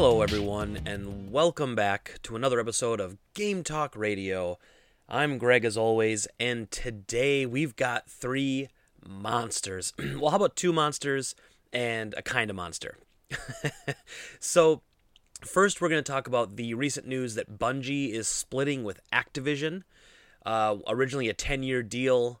Hello, 0.00 0.22
everyone, 0.22 0.78
and 0.86 1.32
welcome 1.32 1.74
back 1.74 2.20
to 2.22 2.36
another 2.36 2.60
episode 2.60 3.00
of 3.00 3.18
Game 3.34 3.64
Talk 3.64 3.96
Radio. 3.96 4.56
I'm 5.08 5.38
Greg, 5.38 5.64
as 5.64 5.76
always, 5.76 6.28
and 6.38 6.70
today 6.70 7.44
we've 7.44 7.74
got 7.74 8.08
three 8.08 8.68
monsters. 9.04 9.92
well, 9.98 10.30
how 10.30 10.36
about 10.36 10.54
two 10.54 10.72
monsters 10.72 11.34
and 11.72 12.14
a 12.16 12.22
kind 12.22 12.48
of 12.48 12.54
monster? 12.54 12.96
so, 14.38 14.82
first, 15.40 15.80
we're 15.80 15.88
going 15.88 16.04
to 16.04 16.12
talk 16.12 16.28
about 16.28 16.54
the 16.54 16.74
recent 16.74 17.08
news 17.08 17.34
that 17.34 17.58
Bungie 17.58 18.12
is 18.12 18.28
splitting 18.28 18.84
with 18.84 19.00
Activision. 19.12 19.82
Uh, 20.46 20.76
originally, 20.86 21.28
a 21.28 21.34
10 21.34 21.64
year 21.64 21.82
deal, 21.82 22.40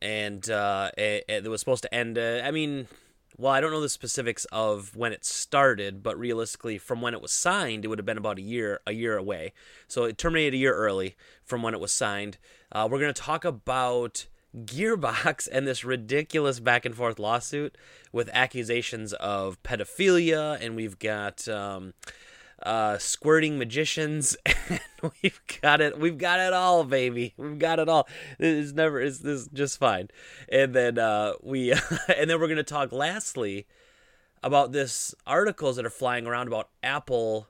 and 0.00 0.50
uh, 0.50 0.90
it, 0.98 1.26
it 1.28 1.48
was 1.48 1.60
supposed 1.60 1.84
to 1.84 1.94
end. 1.94 2.18
Uh, 2.18 2.40
I 2.42 2.50
mean, 2.50 2.88
well, 3.36 3.52
I 3.52 3.60
don't 3.60 3.70
know 3.70 3.80
the 3.80 3.88
specifics 3.88 4.44
of 4.52 4.94
when 4.96 5.12
it 5.12 5.24
started, 5.24 6.02
but 6.02 6.18
realistically, 6.18 6.78
from 6.78 7.00
when 7.00 7.14
it 7.14 7.22
was 7.22 7.32
signed, 7.32 7.84
it 7.84 7.88
would 7.88 7.98
have 7.98 8.06
been 8.06 8.18
about 8.18 8.38
a 8.38 8.42
year 8.42 8.80
a 8.86 8.92
year 8.92 9.16
away. 9.16 9.52
So 9.88 10.04
it 10.04 10.18
terminated 10.18 10.54
a 10.54 10.58
year 10.58 10.74
early 10.74 11.16
from 11.44 11.62
when 11.62 11.74
it 11.74 11.80
was 11.80 11.92
signed. 11.92 12.38
Uh, 12.70 12.88
we're 12.90 12.98
going 12.98 13.12
to 13.12 13.22
talk 13.22 13.44
about 13.44 14.26
Gearbox 14.56 15.48
and 15.52 15.66
this 15.66 15.84
ridiculous 15.84 16.60
back 16.60 16.84
and 16.84 16.94
forth 16.94 17.18
lawsuit 17.18 17.76
with 18.12 18.28
accusations 18.32 19.12
of 19.14 19.62
pedophilia, 19.62 20.58
and 20.60 20.76
we've 20.76 20.98
got. 20.98 21.48
Um, 21.48 21.94
uh, 22.64 22.98
squirting 22.98 23.58
magicians. 23.58 24.36
we've 25.22 25.40
got 25.62 25.80
it. 25.80 25.98
We've 25.98 26.18
got 26.18 26.40
it 26.40 26.52
all, 26.52 26.84
baby. 26.84 27.34
We've 27.36 27.58
got 27.58 27.78
it 27.78 27.88
all. 27.88 28.08
It's 28.38 28.72
never. 28.72 29.00
It's 29.00 29.18
this 29.18 29.48
just 29.52 29.78
fine. 29.78 30.08
And 30.50 30.74
then 30.74 30.98
uh, 30.98 31.34
we, 31.42 31.72
and 32.16 32.28
then 32.28 32.40
we're 32.40 32.48
gonna 32.48 32.62
talk 32.62 32.92
lastly 32.92 33.66
about 34.42 34.72
this 34.72 35.14
articles 35.26 35.76
that 35.76 35.86
are 35.86 35.90
flying 35.90 36.26
around 36.26 36.48
about 36.48 36.68
Apple 36.82 37.48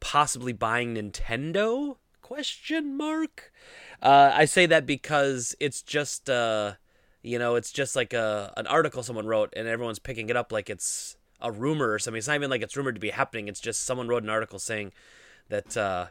possibly 0.00 0.52
buying 0.52 0.94
Nintendo? 0.94 1.96
Question 2.20 2.96
mark. 2.96 3.52
Uh, 4.02 4.30
I 4.34 4.44
say 4.44 4.66
that 4.66 4.86
because 4.86 5.54
it's 5.60 5.82
just. 5.82 6.28
Uh, 6.28 6.74
you 7.24 7.38
know, 7.38 7.54
it's 7.54 7.70
just 7.70 7.94
like 7.94 8.12
a 8.12 8.52
an 8.56 8.66
article 8.66 9.02
someone 9.02 9.26
wrote, 9.26 9.52
and 9.56 9.68
everyone's 9.68 10.00
picking 10.00 10.28
it 10.28 10.36
up 10.36 10.50
like 10.50 10.68
it's 10.68 11.16
a 11.42 11.50
rumor 11.50 11.92
or 11.92 11.98
something. 11.98 12.18
It's 12.18 12.28
not 12.28 12.36
even 12.36 12.50
like 12.50 12.62
it's 12.62 12.76
rumored 12.76 12.94
to 12.94 13.00
be 13.00 13.10
happening. 13.10 13.48
It's 13.48 13.60
just 13.60 13.84
someone 13.84 14.08
wrote 14.08 14.22
an 14.22 14.30
article 14.30 14.58
saying 14.58 14.92
that 15.48 15.76
uh, 15.76 16.06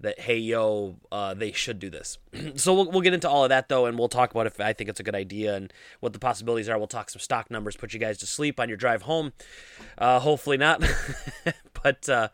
that 0.00 0.20
hey 0.20 0.36
yo, 0.36 0.96
uh, 1.10 1.34
they 1.34 1.52
should 1.52 1.78
do 1.78 1.90
this. 1.90 2.18
so 2.54 2.74
we'll 2.74 2.90
we'll 2.90 3.00
get 3.00 3.14
into 3.14 3.28
all 3.28 3.44
of 3.44 3.48
that 3.48 3.68
though, 3.68 3.86
and 3.86 3.98
we'll 3.98 4.08
talk 4.08 4.30
about 4.30 4.46
if 4.46 4.60
I 4.60 4.72
think 4.72 4.88
it's 4.88 5.00
a 5.00 5.04
good 5.04 5.14
idea 5.14 5.56
and 5.56 5.72
what 6.00 6.12
the 6.12 6.18
possibilities 6.18 6.68
are. 6.68 6.78
We'll 6.78 6.86
talk 6.86 7.10
some 7.10 7.20
stock 7.20 7.50
numbers, 7.50 7.76
put 7.76 7.92
you 7.92 8.00
guys 8.00 8.18
to 8.18 8.26
sleep 8.26 8.60
on 8.60 8.68
your 8.68 8.78
drive 8.78 9.02
home. 9.02 9.32
Uh, 9.96 10.20
hopefully 10.20 10.56
not, 10.56 10.82
but. 11.82 12.08
Uh, 12.08 12.28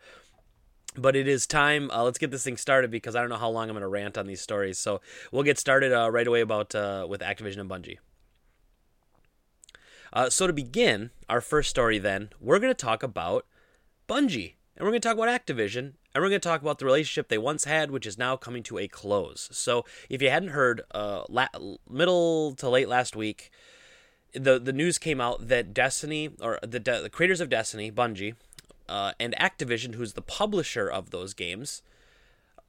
but 0.97 1.13
it 1.17 1.27
is 1.27 1.45
time. 1.45 1.91
Uh, 1.91 2.03
let's 2.03 2.17
get 2.17 2.31
this 2.31 2.45
thing 2.45 2.55
started 2.55 2.89
because 2.89 3.17
I 3.17 3.19
don't 3.19 3.29
know 3.29 3.35
how 3.35 3.49
long 3.49 3.67
I'm 3.67 3.73
going 3.73 3.81
to 3.81 3.87
rant 3.89 4.17
on 4.17 4.27
these 4.27 4.39
stories. 4.39 4.77
So 4.77 5.01
we'll 5.29 5.43
get 5.43 5.59
started 5.59 5.91
uh, 5.91 6.09
right 6.09 6.25
away 6.25 6.39
about 6.39 6.73
uh, 6.73 7.05
with 7.09 7.19
Activision 7.19 7.59
and 7.59 7.69
Bungie. 7.69 7.97
Uh, 10.15 10.29
so 10.29 10.47
to 10.47 10.53
begin 10.53 11.11
our 11.27 11.41
first 11.41 11.69
story, 11.69 11.99
then 11.99 12.29
we're 12.39 12.57
going 12.57 12.73
to 12.73 12.85
talk 12.85 13.03
about 13.03 13.45
Bungie, 14.07 14.53
and 14.77 14.85
we're 14.85 14.91
going 14.91 15.01
to 15.01 15.07
talk 15.07 15.17
about 15.17 15.27
Activision, 15.27 15.95
and 16.13 16.23
we're 16.23 16.29
going 16.29 16.39
to 16.39 16.47
talk 16.47 16.61
about 16.61 16.79
the 16.79 16.85
relationship 16.85 17.27
they 17.27 17.37
once 17.37 17.65
had, 17.65 17.91
which 17.91 18.07
is 18.07 18.17
now 18.17 18.37
coming 18.37 18.63
to 18.63 18.77
a 18.77 18.87
close. 18.87 19.49
So 19.51 19.83
if 20.09 20.21
you 20.21 20.29
hadn't 20.29 20.49
heard, 20.49 20.83
uh, 20.91 21.23
la- 21.27 21.49
middle 21.89 22.53
to 22.53 22.69
late 22.69 22.87
last 22.87 23.17
week, 23.17 23.51
the 24.33 24.57
the 24.57 24.73
news 24.73 24.97
came 24.97 25.19
out 25.19 25.49
that 25.49 25.73
Destiny 25.73 26.29
or 26.41 26.59
the 26.61 26.79
de- 26.79 27.01
the 27.01 27.09
creators 27.09 27.41
of 27.41 27.49
Destiny, 27.49 27.91
Bungie, 27.91 28.35
uh, 28.87 29.11
and 29.19 29.35
Activision, 29.35 29.95
who's 29.95 30.13
the 30.13 30.21
publisher 30.21 30.89
of 30.89 31.11
those 31.11 31.33
games, 31.33 31.81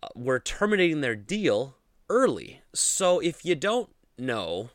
uh, 0.02 0.08
were 0.16 0.40
terminating 0.40 1.00
their 1.00 1.16
deal 1.16 1.76
early. 2.08 2.62
So 2.72 3.20
if 3.20 3.44
you 3.44 3.54
don't 3.54 3.90
know 4.18 4.70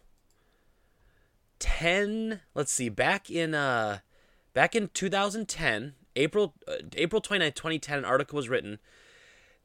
10 1.61 2.41
let's 2.55 2.71
see 2.71 2.89
back 2.89 3.29
in 3.29 3.53
uh 3.53 3.99
back 4.53 4.75
in 4.75 4.89
2010 4.93 5.93
april 6.15 6.55
uh, 6.67 6.77
april 6.95 7.21
29 7.21 7.53
2010 7.53 7.99
an 7.99 8.05
article 8.05 8.35
was 8.35 8.49
written 8.49 8.79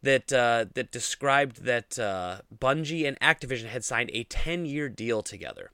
that 0.02 0.30
uh, 0.32 0.66
that 0.74 0.92
described 0.92 1.64
that 1.64 1.98
uh, 1.98 2.40
bungie 2.54 3.08
and 3.08 3.18
activision 3.20 3.66
had 3.66 3.82
signed 3.82 4.10
a 4.12 4.24
10 4.24 4.66
year 4.66 4.90
deal 4.90 5.22
together 5.22 5.70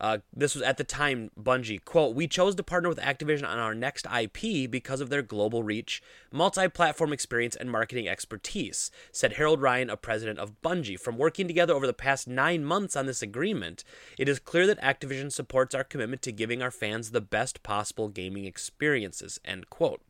uh, 0.00 0.18
this 0.34 0.54
was 0.54 0.62
at 0.62 0.78
the 0.78 0.84
time 0.84 1.30
Bungie. 1.38 1.84
Quote, 1.84 2.14
We 2.14 2.26
chose 2.26 2.54
to 2.54 2.62
partner 2.62 2.88
with 2.88 2.98
Activision 2.98 3.46
on 3.46 3.58
our 3.58 3.74
next 3.74 4.06
IP 4.06 4.70
because 4.70 5.00
of 5.00 5.10
their 5.10 5.22
global 5.22 5.62
reach, 5.62 6.02
multi 6.32 6.68
platform 6.68 7.12
experience, 7.12 7.54
and 7.54 7.70
marketing 7.70 8.08
expertise, 8.08 8.90
said 9.12 9.34
Harold 9.34 9.60
Ryan, 9.60 9.90
a 9.90 9.96
president 9.96 10.38
of 10.38 10.60
Bungie. 10.62 10.98
From 10.98 11.18
working 11.18 11.46
together 11.46 11.74
over 11.74 11.86
the 11.86 11.92
past 11.92 12.26
nine 12.26 12.64
months 12.64 12.96
on 12.96 13.04
this 13.04 13.22
agreement, 13.22 13.84
it 14.18 14.28
is 14.28 14.38
clear 14.38 14.66
that 14.66 14.80
Activision 14.80 15.30
supports 15.30 15.74
our 15.74 15.84
commitment 15.84 16.22
to 16.22 16.32
giving 16.32 16.62
our 16.62 16.70
fans 16.70 17.10
the 17.10 17.20
best 17.20 17.62
possible 17.62 18.08
gaming 18.08 18.46
experiences. 18.46 19.38
End 19.44 19.68
quote. 19.68 20.00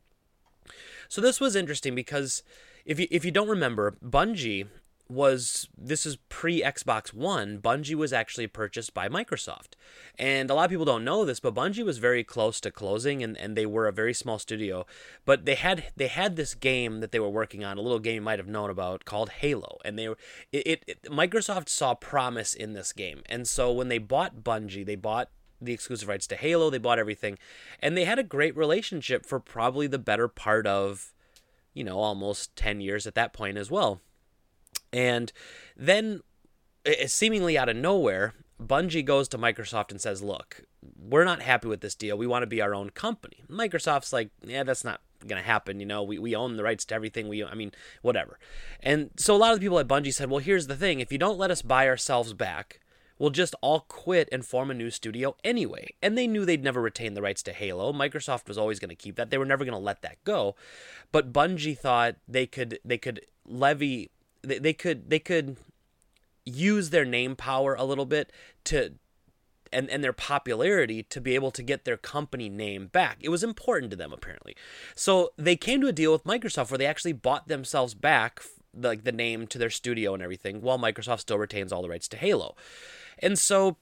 So 1.09 1.19
this 1.19 1.41
was 1.41 1.55
interesting 1.55 1.95
because 1.95 2.43
if 2.85 2.99
you 2.99 3.07
if 3.11 3.25
you 3.25 3.31
don't 3.31 3.49
remember, 3.49 3.97
Bungie 4.03 4.67
was 5.11 5.67
this 5.77 6.05
is 6.05 6.15
pre 6.29 6.61
Xbox 6.61 7.13
One. 7.13 7.59
Bungie 7.59 7.95
was 7.95 8.13
actually 8.13 8.47
purchased 8.47 8.93
by 8.93 9.09
Microsoft, 9.09 9.73
and 10.17 10.49
a 10.49 10.53
lot 10.53 10.65
of 10.65 10.69
people 10.69 10.85
don't 10.85 11.03
know 11.03 11.25
this, 11.25 11.39
but 11.39 11.53
Bungie 11.53 11.85
was 11.85 11.97
very 11.97 12.23
close 12.23 12.59
to 12.61 12.71
closing, 12.71 13.21
and, 13.21 13.37
and 13.37 13.55
they 13.55 13.65
were 13.65 13.87
a 13.87 13.91
very 13.91 14.13
small 14.13 14.39
studio. 14.39 14.85
But 15.25 15.45
they 15.45 15.55
had 15.55 15.85
they 15.95 16.07
had 16.07 16.35
this 16.35 16.55
game 16.55 17.01
that 17.01 17.11
they 17.11 17.19
were 17.19 17.29
working 17.29 17.63
on, 17.63 17.77
a 17.77 17.81
little 17.81 17.99
game 17.99 18.15
you 18.15 18.21
might 18.21 18.39
have 18.39 18.47
known 18.47 18.69
about 18.69 19.05
called 19.05 19.29
Halo, 19.29 19.77
and 19.83 19.99
they 19.99 20.07
were 20.07 20.17
it, 20.51 20.67
it, 20.67 20.83
it 20.87 21.03
Microsoft 21.03 21.69
saw 21.69 21.93
promise 21.93 22.53
in 22.53 22.73
this 22.73 22.93
game, 22.93 23.21
and 23.27 23.47
so 23.47 23.71
when 23.71 23.89
they 23.89 23.97
bought 23.97 24.43
Bungie, 24.43 24.85
they 24.85 24.95
bought 24.95 25.29
the 25.59 25.73
exclusive 25.73 26.07
rights 26.07 26.25
to 26.27 26.35
Halo, 26.35 26.69
they 26.69 26.79
bought 26.79 26.99
everything, 26.99 27.37
and 27.79 27.95
they 27.95 28.05
had 28.05 28.17
a 28.17 28.23
great 28.23 28.55
relationship 28.55 29.25
for 29.25 29.39
probably 29.39 29.87
the 29.87 29.99
better 29.99 30.27
part 30.27 30.65
of 30.65 31.13
you 31.73 31.83
know 31.83 31.99
almost 31.99 32.55
10 32.55 32.81
years 32.81 33.05
at 33.05 33.15
that 33.15 33.33
point 33.33 33.57
as 33.57 33.69
well 33.69 34.01
and 34.93 35.31
then, 35.75 36.21
eh, 36.85 36.95
eh, 36.99 37.07
seemingly 37.07 37.57
out 37.57 37.69
of 37.69 37.75
nowhere, 37.75 38.33
Bungie 38.61 39.05
goes 39.05 39.27
to 39.29 39.37
Microsoft 39.37 39.91
and 39.91 39.99
says, 39.99 40.21
Look, 40.21 40.63
we're 40.99 41.25
not 41.25 41.41
happy 41.41 41.67
with 41.67 41.81
this 41.81 41.95
deal. 41.95 42.17
We 42.17 42.27
want 42.27 42.43
to 42.43 42.47
be 42.47 42.61
our 42.61 42.75
own 42.75 42.91
company. 42.91 43.43
Microsoft's 43.49 44.13
like, 44.13 44.29
Yeah, 44.45 44.63
that's 44.63 44.83
not 44.83 45.01
going 45.27 45.41
to 45.41 45.47
happen. 45.47 45.79
You 45.79 45.85
know, 45.85 46.03
we, 46.03 46.19
we 46.19 46.35
own 46.35 46.57
the 46.57 46.63
rights 46.63 46.85
to 46.85 46.95
everything. 46.95 47.27
We, 47.27 47.43
I 47.43 47.55
mean, 47.55 47.71
whatever. 48.01 48.39
And 48.81 49.11
so 49.17 49.35
a 49.35 49.37
lot 49.37 49.53
of 49.53 49.59
the 49.59 49.65
people 49.65 49.79
at 49.79 49.87
Bungie 49.87 50.13
said, 50.13 50.29
Well, 50.29 50.39
here's 50.39 50.67
the 50.67 50.75
thing 50.75 50.99
if 50.99 51.11
you 51.11 51.17
don't 51.17 51.39
let 51.39 51.51
us 51.51 51.61
buy 51.61 51.87
ourselves 51.87 52.33
back, 52.33 52.79
we'll 53.17 53.29
just 53.29 53.55
all 53.61 53.81
quit 53.81 54.29
and 54.31 54.45
form 54.45 54.71
a 54.71 54.75
new 54.75 54.89
studio 54.89 55.35
anyway. 55.43 55.89
And 56.01 56.17
they 56.17 56.27
knew 56.27 56.45
they'd 56.45 56.63
never 56.63 56.81
retain 56.81 57.13
the 57.13 57.21
rights 57.21 57.43
to 57.43 57.53
Halo. 57.53 57.93
Microsoft 57.93 58.47
was 58.47 58.57
always 58.57 58.79
going 58.79 58.89
to 58.89 58.95
keep 58.95 59.15
that. 59.15 59.29
They 59.29 59.37
were 59.37 59.45
never 59.45 59.63
going 59.65 59.77
to 59.77 59.79
let 59.79 60.01
that 60.01 60.23
go. 60.23 60.55
But 61.11 61.33
Bungie 61.33 61.77
thought 61.77 62.15
they 62.27 62.45
could 62.45 62.79
they 62.85 62.97
could 62.97 63.21
levy 63.47 64.11
they, 64.41 64.59
they 64.59 64.73
could 64.73 65.09
they 65.09 65.19
could 65.19 65.57
use 66.45 66.89
their 66.89 67.05
name 67.05 67.35
power 67.35 67.75
a 67.75 67.85
little 67.85 68.05
bit 68.05 68.31
to 68.65 68.93
and, 69.73 69.89
and 69.89 70.03
their 70.03 70.13
popularity 70.13 71.03
to 71.03 71.21
be 71.21 71.35
able 71.35 71.51
to 71.51 71.63
get 71.63 71.85
their 71.85 71.97
company 71.97 72.49
name 72.49 72.87
back. 72.87 73.17
It 73.21 73.29
was 73.29 73.43
important 73.43 73.91
to 73.91 73.95
them 73.95 74.11
apparently. 74.11 74.55
So 74.95 75.31
they 75.37 75.55
came 75.55 75.81
to 75.81 75.87
a 75.87 75.93
deal 75.93 76.11
with 76.11 76.25
Microsoft 76.25 76.71
where 76.71 76.77
they 76.77 76.85
actually 76.85 77.13
bought 77.13 77.47
themselves 77.47 77.93
back 77.93 78.41
like 78.73 79.03
the 79.03 79.11
name 79.11 79.47
to 79.47 79.57
their 79.57 79.69
studio 79.69 80.13
and 80.13 80.23
everything 80.23 80.61
while 80.61 80.79
Microsoft 80.79 81.19
still 81.19 81.37
retains 81.37 81.71
all 81.71 81.81
the 81.81 81.89
rights 81.89 82.07
to 82.09 82.17
Halo. 82.17 82.55
And 83.19 83.37
so 83.37 83.77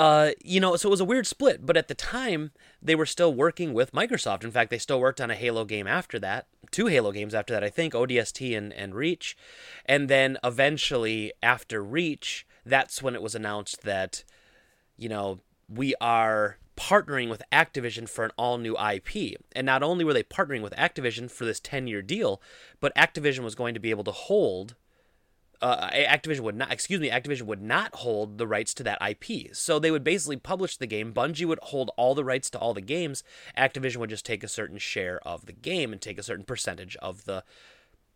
uh, 0.00 0.30
you 0.42 0.60
know, 0.60 0.76
so 0.76 0.88
it 0.88 0.90
was 0.90 1.00
a 1.00 1.04
weird 1.04 1.26
split, 1.26 1.66
but 1.66 1.76
at 1.76 1.88
the 1.88 1.94
time 1.94 2.52
they 2.80 2.94
were 2.94 3.04
still 3.04 3.34
working 3.34 3.74
with 3.74 3.92
Microsoft. 3.92 4.44
In 4.44 4.50
fact, 4.50 4.70
they 4.70 4.78
still 4.78 4.98
worked 4.98 5.20
on 5.20 5.30
a 5.30 5.34
Halo 5.34 5.66
game 5.66 5.86
after 5.86 6.18
that, 6.20 6.46
two 6.70 6.86
Halo 6.86 7.12
games 7.12 7.34
after 7.34 7.52
that, 7.52 7.62
I 7.62 7.68
think, 7.68 7.92
ODST 7.92 8.56
and, 8.56 8.72
and 8.72 8.94
Reach. 8.94 9.36
And 9.84 10.08
then 10.08 10.38
eventually, 10.42 11.34
after 11.42 11.84
Reach, 11.84 12.46
that's 12.64 13.02
when 13.02 13.14
it 13.14 13.20
was 13.20 13.34
announced 13.34 13.82
that, 13.82 14.24
you 14.96 15.10
know, 15.10 15.40
we 15.68 15.94
are 16.00 16.56
partnering 16.78 17.28
with 17.28 17.42
Activision 17.52 18.08
for 18.08 18.24
an 18.24 18.30
all 18.38 18.56
new 18.56 18.78
IP. 18.78 19.36
And 19.52 19.66
not 19.66 19.82
only 19.82 20.02
were 20.02 20.14
they 20.14 20.22
partnering 20.22 20.62
with 20.62 20.72
Activision 20.76 21.30
for 21.30 21.44
this 21.44 21.60
10 21.60 21.86
year 21.86 22.00
deal, 22.00 22.40
but 22.80 22.94
Activision 22.94 23.40
was 23.40 23.54
going 23.54 23.74
to 23.74 23.80
be 23.80 23.90
able 23.90 24.04
to 24.04 24.12
hold 24.12 24.76
uh, 25.62 25.90
Activision 25.90 26.40
would 26.40 26.56
not, 26.56 26.72
excuse 26.72 27.00
me, 27.00 27.10
Activision 27.10 27.42
would 27.42 27.62
not 27.62 27.96
hold 27.96 28.38
the 28.38 28.46
rights 28.46 28.72
to 28.74 28.82
that 28.82 28.98
IP. 29.06 29.54
So 29.54 29.78
they 29.78 29.90
would 29.90 30.04
basically 30.04 30.36
publish 30.36 30.76
the 30.76 30.86
game. 30.86 31.12
Bungie 31.12 31.46
would 31.46 31.58
hold 31.62 31.90
all 31.96 32.14
the 32.14 32.24
rights 32.24 32.48
to 32.50 32.58
all 32.58 32.74
the 32.74 32.80
games. 32.80 33.22
Activision 33.56 33.98
would 33.98 34.10
just 34.10 34.24
take 34.24 34.42
a 34.42 34.48
certain 34.48 34.78
share 34.78 35.20
of 35.26 35.46
the 35.46 35.52
game 35.52 35.92
and 35.92 36.00
take 36.00 36.18
a 36.18 36.22
certain 36.22 36.44
percentage 36.44 36.96
of 36.96 37.24
the 37.24 37.44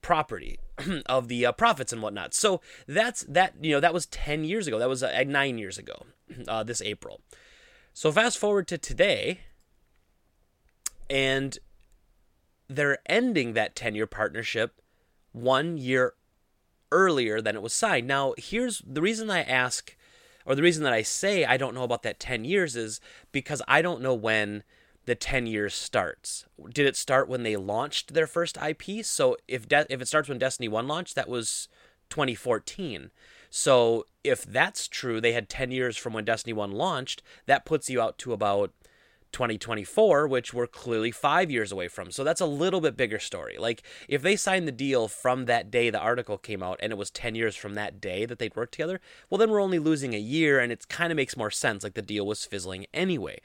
property 0.01 0.59
of 1.07 1.29
the 1.29 1.47
uh, 1.47 1.53
profits 1.53 1.93
and 1.93 2.03
whatnot. 2.03 2.35
So 2.35 2.61
that's 2.87 3.23
that. 3.25 3.55
You 3.61 3.73
know, 3.73 3.81
that 3.81 3.95
was 3.95 4.07
ten 4.07 4.45
years 4.45 4.67
ago. 4.67 4.79
That 4.79 4.89
was 4.89 5.03
uh, 5.03 5.25
nine 5.27 5.59
years 5.59 5.79
ago. 5.79 6.07
Uh, 6.49 6.63
this 6.63 6.81
April. 6.81 7.21
So 7.93 8.11
fast 8.11 8.39
forward 8.39 8.67
to 8.69 8.79
today, 8.79 9.41
and 11.09 11.59
they're 12.69 12.99
ending 13.07 13.53
that 13.53 13.77
10 13.77 13.95
year 13.95 14.07
partnership 14.07 14.81
one 15.33 15.77
year 15.77 16.15
earlier 16.95 17.43
than 17.43 17.57
it 17.57 17.63
was 17.63 17.75
signed. 17.75 18.07
Now, 18.07 18.33
here's 18.39 18.81
the 18.87 19.03
reason 19.03 19.29
I 19.29 19.43
ask, 19.43 19.95
or 20.47 20.55
the 20.55 20.63
reason 20.63 20.85
that 20.85 20.93
I 20.93 21.03
say 21.03 21.45
I 21.45 21.59
don't 21.59 21.75
know 21.75 21.83
about 21.83 22.05
that 22.05 22.21
10 22.21 22.45
years 22.45 22.77
is 22.77 23.01
because 23.33 23.61
I 23.69 23.83
don't 23.83 24.01
know 24.01 24.15
when 24.15 24.63
the 25.05 25.15
10 25.15 25.47
years 25.47 25.75
starts. 25.75 26.47
Did 26.73 26.87
it 26.87 26.97
start 26.97 27.29
when 27.29 27.43
they 27.43 27.57
launched 27.57 28.15
their 28.15 28.27
first 28.27 28.57
IP? 28.57 29.05
So 29.05 29.37
if 29.47 29.69
De- 29.69 29.93
if 29.93 30.01
it 30.01 30.09
starts 30.09 30.29
when 30.29 30.39
Destiny 30.39 30.69
1 30.69 30.89
launched, 30.89 31.15
that 31.17 31.29
was 31.29 31.69
2014. 32.09 33.11
So 33.51 34.07
if 34.23 34.45
that's 34.45 34.89
true, 34.89 35.21
they 35.21 35.33
had 35.33 35.49
10 35.49 35.71
years 35.71 35.97
from 35.97 36.13
when 36.13 36.25
Destiny 36.25 36.53
1 36.53 36.73
launched, 36.73 37.23
that 37.47 37.67
puts 37.67 37.91
you 37.91 38.01
out 38.01 38.19
to 38.19 38.33
about 38.33 38.73
2024, 39.35 40.27
which 40.27 40.55
we're 40.55 40.67
clearly 40.67 41.11
five 41.11 41.51
years 41.51 41.71
away 41.71 41.89
from. 41.89 42.11
So 42.11 42.25
that's 42.25 42.41
a 42.41 42.47
little 42.47 42.81
bit 42.81 42.97
bigger 42.97 43.19
story. 43.19 43.57
Like, 43.59 43.83
if 44.09 44.23
they 44.23 44.37
signed 44.37 44.67
the 44.67 44.73
deal 44.73 45.09
from 45.09 45.45
that 45.45 45.71
day 45.71 45.91
the 45.91 45.99
article 45.99 46.39
came 46.39 46.63
out 46.63 46.79
and 46.81 46.93
it 46.93 46.97
was 46.97 47.11
10 47.11 47.35
years 47.35 47.57
from 47.57 47.75
that 47.75 48.01
day 48.01 48.25
that 48.25 48.39
they'd 48.39 48.57
worked 48.57 48.73
together, 48.73 49.01
well, 49.29 49.39
then 49.39 49.51
we're 49.51 49.61
only 49.61 49.79
losing 49.79 50.15
a 50.15 50.19
year 50.19 50.59
and 50.59 50.73
it 50.73 50.89
kind 50.89 51.13
of 51.13 51.17
makes 51.17 51.37
more 51.37 51.51
sense. 51.51 51.85
Like, 51.85 51.95
the 51.95 52.03
deal 52.03 52.27
was 52.27 52.47
fizzling 52.47 52.87
anyway. 52.95 53.41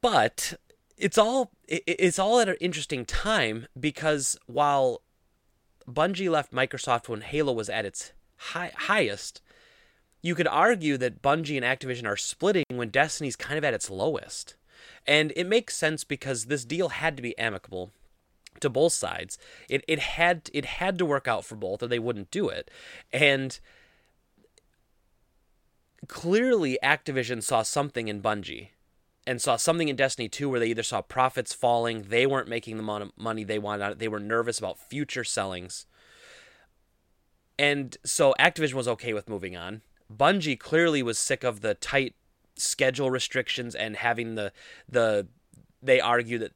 But 0.00 0.54
it's 0.98 1.18
all 1.18 1.52
it's 1.68 2.18
all 2.18 2.40
at 2.40 2.48
an 2.48 2.56
interesting 2.60 3.04
time 3.04 3.66
because 3.78 4.36
while 4.46 5.02
Bungie 5.88 6.30
left 6.30 6.52
Microsoft 6.52 7.08
when 7.08 7.20
Halo 7.20 7.52
was 7.52 7.68
at 7.68 7.84
its 7.84 8.12
high, 8.36 8.72
highest, 8.74 9.42
you 10.22 10.34
could 10.34 10.46
argue 10.46 10.96
that 10.98 11.20
Bungie 11.20 11.60
and 11.60 11.66
Activision 11.66 12.06
are 12.06 12.16
splitting 12.16 12.64
when 12.70 12.90
Destiny's 12.90 13.36
kind 13.36 13.58
of 13.58 13.64
at 13.64 13.74
its 13.74 13.90
lowest. 13.90 14.54
And 15.06 15.32
it 15.34 15.46
makes 15.46 15.76
sense 15.76 16.04
because 16.04 16.44
this 16.44 16.64
deal 16.64 16.90
had 16.90 17.16
to 17.16 17.22
be 17.22 17.36
amicable 17.36 17.90
to 18.60 18.70
both 18.70 18.92
sides. 18.92 19.36
It 19.68 19.84
it 19.88 19.98
had 19.98 20.48
it 20.52 20.64
had 20.64 20.98
to 20.98 21.06
work 21.06 21.26
out 21.26 21.44
for 21.44 21.56
both 21.56 21.82
or 21.82 21.88
they 21.88 21.98
wouldn't 21.98 22.30
do 22.30 22.48
it. 22.48 22.70
And 23.12 23.58
clearly 26.06 26.78
Activision 26.82 27.42
saw 27.42 27.62
something 27.62 28.08
in 28.08 28.22
Bungie 28.22 28.68
and 29.26 29.40
saw 29.40 29.56
something 29.56 29.88
in 29.88 29.96
Destiny 29.96 30.28
2 30.28 30.48
where 30.48 30.60
they 30.60 30.68
either 30.68 30.82
saw 30.82 31.00
profits 31.00 31.52
falling, 31.52 32.02
they 32.08 32.26
weren't 32.26 32.48
making 32.48 32.76
the 32.76 33.10
money 33.16 33.44
they 33.44 33.58
wanted, 33.58 33.98
they 33.98 34.08
were 34.08 34.20
nervous 34.20 34.58
about 34.58 34.78
future 34.78 35.24
sellings. 35.24 35.86
And 37.58 37.96
so 38.04 38.34
Activision 38.40 38.74
was 38.74 38.88
okay 38.88 39.12
with 39.12 39.28
moving 39.28 39.56
on. 39.56 39.82
Bungie 40.16 40.58
clearly 40.58 41.02
was 41.02 41.18
sick 41.18 41.44
of 41.44 41.60
the 41.60 41.74
tight 41.74 42.14
schedule 42.56 43.10
restrictions 43.10 43.74
and 43.74 43.96
having 43.96 44.34
the 44.34 44.52
the 44.88 45.26
they 45.82 46.00
argue 46.00 46.38
that 46.38 46.52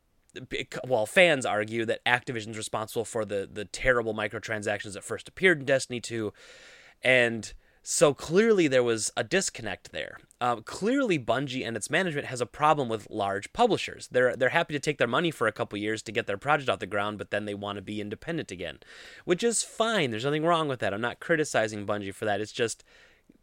well 0.87 1.07
fans 1.07 1.47
argue 1.47 1.85
that 1.87 2.05
Activision's 2.05 2.57
responsible 2.57 3.05
for 3.05 3.25
the 3.25 3.49
the 3.51 3.65
terrible 3.65 4.15
microtransactions 4.15 4.93
that 4.93 5.05
first 5.05 5.29
appeared 5.29 5.61
in 5.61 5.65
Destiny 5.65 6.01
2 6.01 6.33
and 7.03 7.53
so 7.89 8.13
clearly 8.13 8.67
there 8.67 8.83
was 8.83 9.13
a 9.17 9.23
disconnect 9.23 9.93
there. 9.93 10.19
Uh, 10.41 10.57
clearly, 10.57 11.21
Bungie 11.21 11.65
and 11.65 11.77
its 11.77 11.89
management 11.89 12.27
has 12.27 12.41
a 12.41 12.47
problem 12.47 12.89
with 12.89 13.09
large 13.09 13.53
publishers. 13.53 14.09
They're 14.11 14.35
they're 14.35 14.49
happy 14.49 14.75
to 14.75 14.81
take 14.81 14.99
their 14.99 15.07
money 15.07 15.31
for 15.31 15.47
a 15.47 15.53
couple 15.53 15.79
years 15.79 16.03
to 16.03 16.11
get 16.11 16.27
their 16.27 16.37
project 16.37 16.69
off 16.69 16.81
the 16.81 16.89
ground, 16.89 17.17
but 17.17 17.31
then 17.31 17.45
they 17.45 17.55
want 17.55 17.77
to 17.77 17.83
be 17.83 18.01
independent 18.01 18.51
again, 18.51 18.81
which 19.25 19.45
is 19.45 19.63
fine. 19.63 20.11
There's 20.11 20.25
nothing 20.25 20.45
wrong 20.45 20.67
with 20.67 20.81
that. 20.81 20.93
I'm 20.93 21.01
not 21.01 21.21
criticizing 21.21 21.87
Bungie 21.87 22.13
for 22.13 22.25
that. 22.25 22.41
It's 22.41 22.51
just 22.51 22.83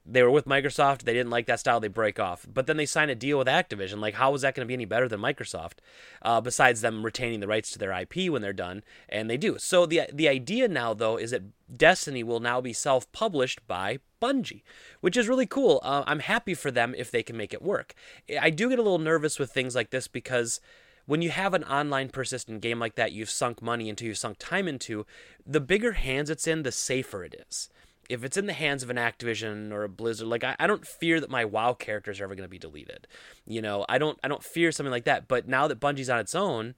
they 0.06 0.22
were 0.22 0.32
with 0.32 0.46
Microsoft. 0.46 1.04
They 1.04 1.14
didn't 1.14 1.30
like 1.30 1.46
that 1.46 1.62
style. 1.62 1.80
They 1.80 1.88
break 1.88 2.20
off. 2.20 2.46
But 2.52 2.68
then 2.68 2.76
they 2.76 2.86
sign 2.86 3.10
a 3.10 3.16
deal 3.16 3.38
with 3.38 3.48
Activision. 3.48 4.00
Like, 4.00 4.16
how 4.16 4.34
is 4.34 4.42
that 4.42 4.54
going 4.54 4.66
to 4.66 4.68
be 4.68 4.74
any 4.74 4.86
better 4.86 5.08
than 5.08 5.22
Microsoft? 5.22 5.76
Uh, 6.22 6.42
besides 6.42 6.82
them 6.82 7.04
retaining 7.06 7.40
the 7.40 7.48
rights 7.48 7.72
to 7.72 7.80
their 7.80 7.94
IP 7.94 8.30
when 8.30 8.42
they're 8.42 8.52
done, 8.52 8.84
and 9.08 9.30
they 9.30 9.38
do. 9.38 9.58
So 9.58 9.86
the 9.86 10.02
the 10.12 10.28
idea 10.28 10.68
now, 10.68 10.94
though, 10.94 11.18
is 11.18 11.32
that 11.32 11.44
Destiny 11.78 12.24
will 12.24 12.42
now 12.42 12.60
be 12.60 12.74
self 12.74 13.10
published 13.14 13.66
by 13.68 14.00
Bungie, 14.22 14.64
which 15.00 15.16
is 15.16 15.30
really 15.30 15.48
cool. 15.48 15.80
Uh, 15.84 16.04
I'm 16.06 16.20
happy 16.20 16.54
for 16.54 16.70
them 16.70 16.94
if 16.98 17.10
they 17.10 17.24
can 17.24 17.38
make 17.38 17.54
it 17.54 17.62
work. 17.62 17.94
I 18.40 18.50
do 18.50 18.70
get 18.70 18.80
a 18.80 18.84
little 18.84 19.00
nervous 19.00 19.40
with 19.40 19.52
things 19.52 19.74
like 19.76 19.92
this 19.92 20.08
because 20.08 20.60
when 21.06 21.22
you 21.22 21.30
have 21.32 21.54
an 21.54 21.64
online 21.66 22.10
persistent 22.10 22.62
game 22.62 22.80
like 22.80 22.96
that, 22.96 23.12
you've 23.12 23.30
sunk 23.30 23.62
money 23.62 23.90
into, 23.90 24.06
you've 24.06 24.18
sunk 24.18 24.38
time 24.40 24.68
into, 24.68 25.06
the 25.46 25.60
bigger 25.60 25.94
hands 25.94 26.30
it's 26.30 26.48
in, 26.48 26.64
the 26.64 26.72
safer 26.72 27.24
it 27.24 27.36
is 27.50 27.70
if 28.14 28.24
it's 28.24 28.38
in 28.38 28.46
the 28.46 28.54
hands 28.54 28.84
of 28.84 28.90
an 28.90 28.98
Activision 28.98 29.72
or 29.72 29.84
a 29.84 29.90
Blizzard, 29.90 30.28
like 30.28 30.44
I, 30.44 30.56
I 30.60 30.68
don't 30.68 30.86
fear 30.86 31.20
that 31.20 31.30
my 31.30 31.44
WoW 31.44 31.74
characters 31.74 32.20
are 32.20 32.26
ever 32.26 32.36
going 32.36 32.46
to 32.46 32.50
be 32.50 32.60
deleted. 32.60 33.08
You 33.46 33.62
know, 33.62 33.86
I 33.90 33.98
don't 33.98 34.20
I 34.24 34.28
don't 34.28 34.44
fear 34.44 34.72
something 34.72 34.92
like 34.92 35.06
that. 35.06 35.28
But 35.28 35.48
now 35.48 35.68
that 35.68 35.80
Bungie's 35.80 36.10
on 36.10 36.20
its 36.20 36.36
own, 36.36 36.76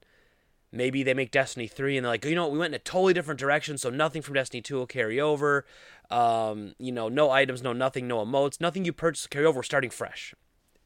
maybe 0.72 1.02
they 1.02 1.14
make 1.14 1.30
Destiny 1.30 1.66
three 1.66 1.96
and 1.96 2.04
they're 2.04 2.12
like, 2.12 2.24
you 2.24 2.34
know, 2.34 2.44
what, 2.44 2.52
we 2.52 2.58
went 2.58 2.74
in 2.74 2.80
a 2.80 2.82
totally 2.82 3.12
different 3.12 3.38
direction, 3.38 3.76
so 3.76 3.90
nothing 3.90 4.22
from 4.22 4.34
Destiny 4.34 4.62
two 4.62 4.76
will 4.76 4.86
carry 4.86 5.20
over. 5.20 5.66
Um, 6.10 6.74
you 6.78 6.92
know, 6.92 7.08
no 7.08 7.30
items, 7.30 7.62
no 7.62 7.72
nothing, 7.72 8.08
no 8.08 8.24
emotes, 8.24 8.60
nothing 8.60 8.84
you 8.84 8.92
purchase 8.92 9.26
carry 9.26 9.44
over. 9.44 9.58
We're 9.58 9.62
starting 9.62 9.90
fresh, 9.90 10.34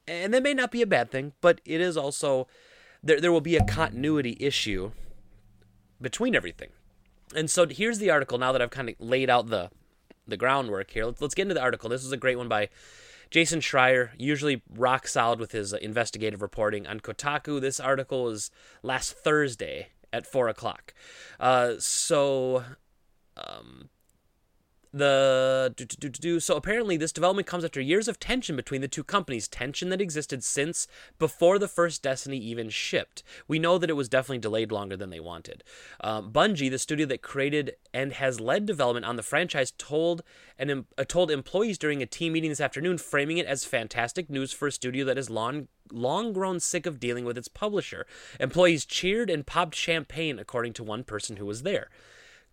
and 0.08 0.34
that 0.34 0.42
may 0.42 0.54
not 0.54 0.72
be 0.72 0.82
a 0.82 0.86
bad 0.86 1.10
thing, 1.10 1.32
but 1.40 1.60
it 1.64 1.80
is 1.80 1.96
also 1.96 2.48
there. 3.02 3.20
There 3.20 3.32
will 3.32 3.40
be 3.40 3.56
a 3.56 3.64
continuity 3.64 4.36
issue 4.40 4.92
between 6.00 6.34
everything. 6.34 6.70
And 7.36 7.48
so 7.48 7.68
here's 7.68 7.98
the 7.98 8.10
article 8.10 8.38
now 8.38 8.50
that 8.50 8.60
I've 8.60 8.70
kind 8.70 8.88
of 8.88 8.96
laid 8.98 9.30
out 9.30 9.48
the 9.48 9.70
the 10.30 10.36
groundwork 10.36 10.90
here. 10.90 11.04
Let's, 11.06 11.20
let's 11.20 11.34
get 11.34 11.42
into 11.42 11.54
the 11.54 11.62
article. 11.62 11.90
This 11.90 12.04
is 12.04 12.12
a 12.12 12.16
great 12.16 12.38
one 12.38 12.48
by 12.48 12.68
Jason 13.30 13.60
Schreier, 13.60 14.10
usually 14.18 14.62
rock 14.74 15.06
solid 15.06 15.38
with 15.38 15.52
his 15.52 15.72
investigative 15.72 16.42
reporting 16.42 16.86
on 16.86 17.00
Kotaku. 17.00 17.60
This 17.60 17.78
article 17.78 18.28
is 18.28 18.50
last 18.82 19.12
Thursday 19.12 19.88
at 20.12 20.26
four 20.26 20.48
o'clock. 20.48 20.94
Uh, 21.38 21.74
so, 21.78 22.64
um, 23.36 23.88
the 24.92 25.72
do, 25.76 25.84
do, 25.84 26.08
do, 26.08 26.40
so 26.40 26.56
apparently 26.56 26.96
this 26.96 27.12
development 27.12 27.46
comes 27.46 27.64
after 27.64 27.80
years 27.80 28.08
of 28.08 28.18
tension 28.18 28.56
between 28.56 28.80
the 28.80 28.88
two 28.88 29.04
companies 29.04 29.46
tension 29.46 29.88
that 29.90 30.00
existed 30.00 30.42
since 30.42 30.88
before 31.18 31.58
the 31.58 31.68
first 31.68 32.02
destiny 32.02 32.38
even 32.38 32.70
shipped. 32.70 33.22
We 33.46 33.58
know 33.58 33.78
that 33.78 33.90
it 33.90 33.94
was 33.94 34.08
definitely 34.08 34.38
delayed 34.38 34.72
longer 34.72 34.96
than 34.96 35.10
they 35.10 35.20
wanted. 35.20 35.62
Um, 36.00 36.32
bungie 36.32 36.70
the 36.70 36.78
studio 36.78 37.06
that 37.06 37.22
created 37.22 37.76
and 37.94 38.14
has 38.14 38.40
led 38.40 38.66
development 38.66 39.06
on 39.06 39.16
the 39.16 39.22
franchise 39.22 39.72
told 39.78 40.22
and 40.58 40.84
uh, 40.98 41.04
told 41.04 41.30
employees 41.30 41.78
during 41.78 42.02
a 42.02 42.06
team 42.06 42.32
meeting 42.32 42.50
this 42.50 42.60
afternoon 42.60 42.98
framing 42.98 43.38
it 43.38 43.46
as 43.46 43.64
fantastic 43.64 44.28
news 44.28 44.52
for 44.52 44.68
a 44.68 44.72
studio 44.72 45.04
that 45.04 45.16
has 45.16 45.30
long 45.30 45.68
long 45.92 46.32
grown 46.32 46.60
sick 46.60 46.86
of 46.86 47.00
dealing 47.00 47.24
with 47.24 47.38
its 47.38 47.48
publisher. 47.48 48.06
Employees 48.38 48.84
cheered 48.84 49.30
and 49.30 49.46
popped 49.46 49.74
champagne 49.74 50.38
according 50.38 50.72
to 50.72 50.84
one 50.84 51.04
person 51.04 51.36
who 51.36 51.46
was 51.46 51.62
there 51.62 51.90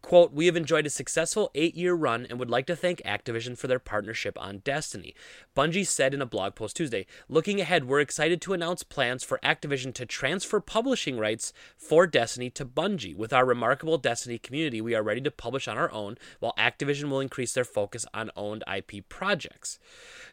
Quote, 0.01 0.31
We 0.31 0.45
have 0.45 0.55
enjoyed 0.55 0.85
a 0.85 0.91
successful 0.91 1.51
eight 1.55 1.75
year 1.75 1.93
run 1.93 2.25
and 2.29 2.39
would 2.39 2.49
like 2.49 2.65
to 2.67 2.75
thank 2.75 3.01
Activision 3.03 3.57
for 3.57 3.67
their 3.67 3.79
partnership 3.79 4.39
on 4.39 4.59
Destiny. 4.59 5.15
Bungie 5.55 5.85
said 5.85 6.13
in 6.13 6.21
a 6.21 6.25
blog 6.25 6.55
post 6.55 6.77
Tuesday 6.77 7.05
Looking 7.27 7.59
ahead, 7.59 7.85
we're 7.85 7.99
excited 7.99 8.41
to 8.41 8.53
announce 8.53 8.83
plans 8.83 9.23
for 9.23 9.39
Activision 9.43 9.93
to 9.95 10.05
transfer 10.05 10.59
publishing 10.59 11.17
rights 11.17 11.51
for 11.75 12.07
Destiny 12.07 12.49
to 12.51 12.65
Bungie. 12.65 13.15
With 13.15 13.33
our 13.33 13.45
remarkable 13.45 13.97
Destiny 13.97 14.37
community, 14.37 14.81
we 14.81 14.95
are 14.95 15.03
ready 15.03 15.21
to 15.21 15.31
publish 15.31 15.67
on 15.67 15.77
our 15.77 15.91
own, 15.91 16.17
while 16.39 16.53
Activision 16.57 17.09
will 17.09 17.19
increase 17.19 17.53
their 17.53 17.65
focus 17.65 18.05
on 18.13 18.31
owned 18.35 18.63
IP 18.71 19.09
projects. 19.09 19.79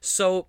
So, 0.00 0.46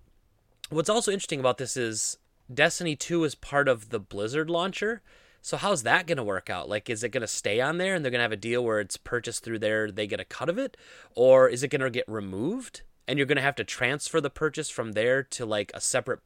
what's 0.68 0.90
also 0.90 1.10
interesting 1.10 1.40
about 1.40 1.58
this 1.58 1.76
is 1.76 2.18
Destiny 2.52 2.94
2 2.94 3.24
is 3.24 3.34
part 3.34 3.66
of 3.66 3.88
the 3.88 3.98
Blizzard 3.98 4.50
launcher. 4.50 5.02
So 5.46 5.56
how's 5.56 5.84
that 5.84 6.08
going 6.08 6.16
to 6.16 6.24
work 6.24 6.50
out? 6.50 6.68
Like, 6.68 6.90
is 6.90 7.04
it 7.04 7.10
going 7.10 7.20
to 7.20 7.28
stay 7.28 7.60
on 7.60 7.78
there 7.78 7.94
and 7.94 8.04
they're 8.04 8.10
going 8.10 8.18
to 8.18 8.24
have 8.24 8.32
a 8.32 8.36
deal 8.36 8.64
where 8.64 8.80
it's 8.80 8.96
purchased 8.96 9.44
through 9.44 9.60
there, 9.60 9.92
they 9.92 10.08
get 10.08 10.18
a 10.18 10.24
cut 10.24 10.48
of 10.48 10.58
it? 10.58 10.76
Or 11.14 11.48
is 11.48 11.62
it 11.62 11.68
going 11.68 11.82
to 11.82 11.88
get 11.88 12.02
removed? 12.08 12.82
And 13.06 13.16
you're 13.16 13.28
going 13.28 13.36
to 13.36 13.42
have 13.42 13.54
to 13.54 13.62
transfer 13.62 14.20
the 14.20 14.28
purchase 14.28 14.70
from 14.70 14.94
there 14.94 15.22
to 15.22 15.46
like 15.46 15.70
a 15.72 15.80
separate 15.80 16.18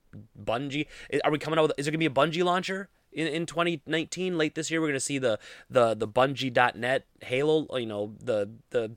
Bungie. 0.43 0.87
Are 1.23 1.31
we 1.31 1.39
coming 1.39 1.59
out 1.59 1.69
with, 1.69 1.73
is 1.77 1.85
going 1.85 1.93
to 1.93 1.99
be 1.99 2.07
a 2.07 2.09
Bungie 2.09 2.43
launcher? 2.43 2.89
In, 3.13 3.27
in 3.27 3.45
2019 3.45 4.39
late 4.39 4.55
this 4.55 4.71
year 4.71 4.81
we're 4.81 4.87
going 4.87 4.95
to 4.95 5.01
see 5.01 5.19
the 5.19 5.41
the 5.69 5.95
the 5.95 6.07
bungie.net 6.07 7.07
halo 7.23 7.67
you 7.77 7.85
know 7.85 8.15
the 8.23 8.51
the 8.71 8.93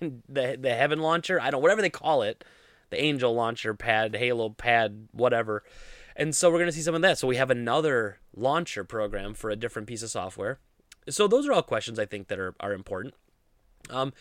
the 0.28 0.58
the 0.60 0.74
heaven 0.74 0.98
launcher 0.98 1.40
i 1.40 1.48
don't 1.48 1.62
whatever 1.62 1.80
they 1.80 1.90
call 1.90 2.22
it 2.22 2.44
the 2.90 3.00
angel 3.00 3.32
launcher 3.32 3.72
pad 3.72 4.16
halo 4.16 4.48
pad 4.48 5.06
whatever 5.12 5.62
and 6.20 6.36
so 6.36 6.50
we're 6.50 6.58
going 6.58 6.68
to 6.68 6.76
see 6.76 6.82
some 6.82 6.94
of 6.94 7.00
that. 7.00 7.16
So 7.16 7.26
we 7.26 7.36
have 7.36 7.50
another 7.50 8.18
launcher 8.36 8.84
program 8.84 9.32
for 9.32 9.48
a 9.48 9.56
different 9.56 9.88
piece 9.88 10.02
of 10.02 10.10
software. 10.10 10.60
So 11.08 11.26
those 11.26 11.48
are 11.48 11.52
all 11.52 11.62
questions 11.62 11.98
I 11.98 12.04
think 12.04 12.28
that 12.28 12.38
are, 12.38 12.54
are 12.60 12.74
important. 12.74 13.14
Um, 13.88 14.12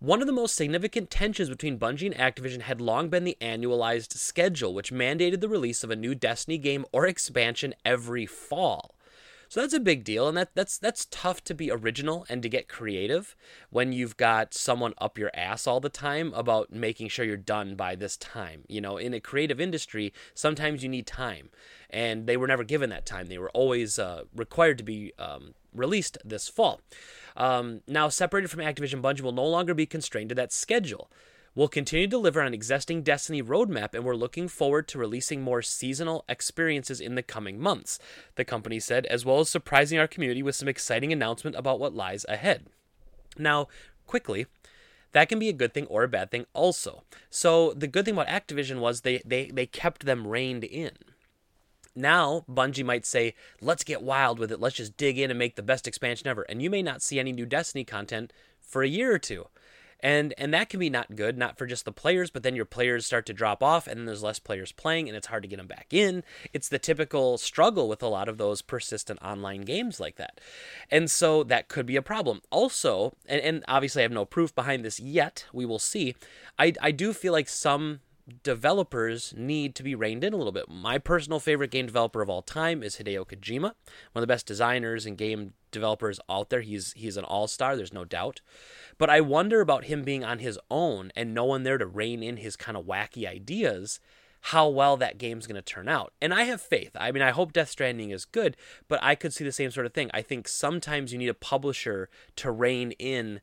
one 0.00 0.20
of 0.20 0.26
the 0.26 0.32
most 0.32 0.56
significant 0.56 1.08
tensions 1.08 1.48
between 1.48 1.78
Bungie 1.78 2.12
and 2.12 2.16
Activision 2.16 2.62
had 2.62 2.80
long 2.80 3.10
been 3.10 3.22
the 3.22 3.38
annualized 3.40 4.12
schedule, 4.14 4.74
which 4.74 4.92
mandated 4.92 5.40
the 5.40 5.48
release 5.48 5.84
of 5.84 5.90
a 5.92 5.96
new 5.96 6.16
Destiny 6.16 6.58
game 6.58 6.84
or 6.92 7.06
expansion 7.06 7.74
every 7.84 8.26
fall. 8.26 8.95
So 9.48 9.60
that's 9.60 9.74
a 9.74 9.80
big 9.80 10.04
deal, 10.04 10.28
and 10.28 10.36
that 10.36 10.54
that's 10.54 10.78
that's 10.78 11.06
tough 11.06 11.42
to 11.44 11.54
be 11.54 11.70
original 11.70 12.26
and 12.28 12.42
to 12.42 12.48
get 12.48 12.68
creative 12.68 13.36
when 13.70 13.92
you've 13.92 14.16
got 14.16 14.54
someone 14.54 14.94
up 14.98 15.18
your 15.18 15.30
ass 15.34 15.66
all 15.66 15.80
the 15.80 15.88
time 15.88 16.32
about 16.34 16.72
making 16.72 17.08
sure 17.08 17.24
you're 17.24 17.36
done 17.36 17.76
by 17.76 17.94
this 17.94 18.16
time. 18.16 18.64
You 18.68 18.80
know, 18.80 18.96
in 18.96 19.14
a 19.14 19.20
creative 19.20 19.60
industry, 19.60 20.12
sometimes 20.34 20.82
you 20.82 20.88
need 20.88 21.06
time, 21.06 21.50
and 21.90 22.26
they 22.26 22.36
were 22.36 22.48
never 22.48 22.64
given 22.64 22.90
that 22.90 23.06
time. 23.06 23.26
They 23.26 23.38
were 23.38 23.50
always 23.50 23.98
uh, 23.98 24.24
required 24.34 24.78
to 24.78 24.84
be 24.84 25.12
um, 25.18 25.54
released 25.72 26.18
this 26.24 26.48
fall. 26.48 26.80
Um, 27.36 27.82
now, 27.86 28.08
separated 28.08 28.50
from 28.50 28.60
Activision, 28.60 29.00
Bungie 29.00 29.20
will 29.20 29.32
no 29.32 29.46
longer 29.46 29.74
be 29.74 29.86
constrained 29.86 30.30
to 30.30 30.34
that 30.36 30.52
schedule. 30.52 31.10
We'll 31.56 31.68
continue 31.68 32.06
to 32.06 32.10
deliver 32.10 32.42
on 32.42 32.52
existing 32.52 33.02
Destiny 33.02 33.42
roadmap, 33.42 33.94
and 33.94 34.04
we're 34.04 34.14
looking 34.14 34.46
forward 34.46 34.86
to 34.88 34.98
releasing 34.98 35.40
more 35.40 35.62
seasonal 35.62 36.26
experiences 36.28 37.00
in 37.00 37.14
the 37.14 37.22
coming 37.22 37.58
months, 37.58 37.98
the 38.34 38.44
company 38.44 38.78
said, 38.78 39.06
as 39.06 39.24
well 39.24 39.40
as 39.40 39.48
surprising 39.48 39.98
our 39.98 40.06
community 40.06 40.42
with 40.42 40.54
some 40.54 40.68
exciting 40.68 41.14
announcement 41.14 41.56
about 41.56 41.80
what 41.80 41.94
lies 41.94 42.26
ahead. 42.28 42.66
Now, 43.38 43.68
quickly, 44.06 44.46
that 45.12 45.30
can 45.30 45.38
be 45.38 45.48
a 45.48 45.54
good 45.54 45.72
thing 45.72 45.86
or 45.86 46.02
a 46.02 46.08
bad 46.08 46.30
thing 46.30 46.44
also. 46.52 47.04
So 47.30 47.72
the 47.72 47.86
good 47.86 48.04
thing 48.04 48.18
about 48.18 48.28
Activision 48.28 48.78
was 48.80 49.00
they 49.00 49.22
they, 49.24 49.46
they 49.46 49.64
kept 49.64 50.04
them 50.04 50.26
reined 50.26 50.64
in. 50.64 50.92
Now, 51.94 52.44
Bungie 52.46 52.84
might 52.84 53.06
say, 53.06 53.34
let's 53.62 53.82
get 53.82 54.02
wild 54.02 54.38
with 54.38 54.52
it. 54.52 54.60
Let's 54.60 54.76
just 54.76 54.98
dig 54.98 55.18
in 55.18 55.30
and 55.30 55.38
make 55.38 55.56
the 55.56 55.62
best 55.62 55.88
expansion 55.88 56.28
ever. 56.28 56.42
And 56.42 56.60
you 56.60 56.68
may 56.68 56.82
not 56.82 57.00
see 57.00 57.18
any 57.18 57.32
new 57.32 57.46
Destiny 57.46 57.84
content 57.84 58.34
for 58.60 58.82
a 58.82 58.88
year 58.88 59.14
or 59.14 59.18
two 59.18 59.46
and 60.00 60.34
and 60.38 60.52
that 60.52 60.68
can 60.68 60.80
be 60.80 60.90
not 60.90 61.16
good 61.16 61.38
not 61.38 61.56
for 61.56 61.66
just 61.66 61.84
the 61.84 61.92
players 61.92 62.30
but 62.30 62.42
then 62.42 62.56
your 62.56 62.64
players 62.64 63.06
start 63.06 63.26
to 63.26 63.32
drop 63.32 63.62
off 63.62 63.86
and 63.86 63.98
then 63.98 64.06
there's 64.06 64.22
less 64.22 64.38
players 64.38 64.72
playing 64.72 65.08
and 65.08 65.16
it's 65.16 65.28
hard 65.28 65.42
to 65.42 65.48
get 65.48 65.56
them 65.56 65.66
back 65.66 65.86
in. 65.90 66.22
It's 66.52 66.68
the 66.68 66.78
typical 66.78 67.38
struggle 67.38 67.88
with 67.88 68.02
a 68.02 68.08
lot 68.08 68.28
of 68.28 68.38
those 68.38 68.62
persistent 68.62 69.20
online 69.22 69.62
games 69.62 70.00
like 70.00 70.16
that. 70.16 70.40
And 70.90 71.10
so 71.10 71.42
that 71.44 71.68
could 71.68 71.86
be 71.86 71.96
a 71.96 72.02
problem. 72.02 72.42
Also 72.50 73.14
and, 73.26 73.40
and 73.40 73.64
obviously 73.68 74.02
i 74.02 74.04
have 74.04 74.12
no 74.12 74.24
proof 74.24 74.54
behind 74.54 74.84
this 74.84 75.00
yet. 75.00 75.46
We 75.52 75.66
will 75.66 75.78
see. 75.78 76.14
I 76.58 76.72
i 76.80 76.90
do 76.90 77.12
feel 77.12 77.32
like 77.32 77.48
some 77.48 78.00
developers 78.42 79.32
need 79.36 79.74
to 79.76 79.82
be 79.82 79.94
reined 79.94 80.24
in 80.24 80.32
a 80.32 80.36
little 80.36 80.52
bit. 80.52 80.68
My 80.68 80.98
personal 80.98 81.38
favorite 81.38 81.70
game 81.70 81.86
developer 81.86 82.22
of 82.22 82.28
all 82.28 82.42
time 82.42 82.82
is 82.82 82.96
Hideo 82.96 83.26
Kojima, 83.26 83.62
one 83.62 83.74
of 84.14 84.20
the 84.20 84.26
best 84.26 84.46
designers 84.46 85.06
and 85.06 85.16
game 85.16 85.52
developers 85.70 86.18
out 86.28 86.50
there. 86.50 86.60
He's 86.60 86.92
he's 86.94 87.16
an 87.16 87.24
all-star, 87.24 87.76
there's 87.76 87.92
no 87.92 88.04
doubt. 88.04 88.40
But 88.98 89.10
I 89.10 89.20
wonder 89.20 89.60
about 89.60 89.84
him 89.84 90.02
being 90.02 90.24
on 90.24 90.40
his 90.40 90.58
own 90.70 91.12
and 91.14 91.34
no 91.34 91.44
one 91.44 91.62
there 91.62 91.78
to 91.78 91.86
rein 91.86 92.22
in 92.22 92.38
his 92.38 92.56
kind 92.56 92.76
of 92.76 92.86
wacky 92.86 93.28
ideas, 93.28 94.00
how 94.40 94.68
well 94.68 94.96
that 94.96 95.18
game's 95.18 95.46
going 95.46 95.56
to 95.56 95.62
turn 95.62 95.88
out. 95.88 96.12
And 96.20 96.34
I 96.34 96.44
have 96.44 96.60
faith. 96.60 96.92
I 96.96 97.12
mean, 97.12 97.22
I 97.22 97.30
hope 97.30 97.52
Death 97.52 97.70
Stranding 97.70 98.10
is 98.10 98.24
good, 98.24 98.56
but 98.88 98.98
I 99.02 99.14
could 99.14 99.32
see 99.32 99.44
the 99.44 99.52
same 99.52 99.70
sort 99.70 99.86
of 99.86 99.92
thing. 99.92 100.10
I 100.12 100.22
think 100.22 100.48
sometimes 100.48 101.12
you 101.12 101.18
need 101.18 101.28
a 101.28 101.34
publisher 101.34 102.08
to 102.36 102.50
rein 102.50 102.92
in 102.92 103.40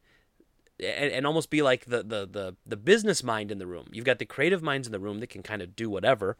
and, 0.79 1.11
and 1.11 1.27
almost 1.27 1.49
be 1.49 1.61
like 1.61 1.85
the, 1.85 2.03
the 2.03 2.27
the 2.29 2.55
the 2.65 2.77
business 2.77 3.23
mind 3.23 3.51
in 3.51 3.59
the 3.59 3.67
room. 3.67 3.87
You've 3.91 4.05
got 4.05 4.19
the 4.19 4.25
creative 4.25 4.61
minds 4.61 4.87
in 4.87 4.91
the 4.91 4.99
room 4.99 5.19
that 5.19 5.29
can 5.29 5.43
kind 5.43 5.61
of 5.61 5.75
do 5.75 5.89
whatever, 5.89 6.37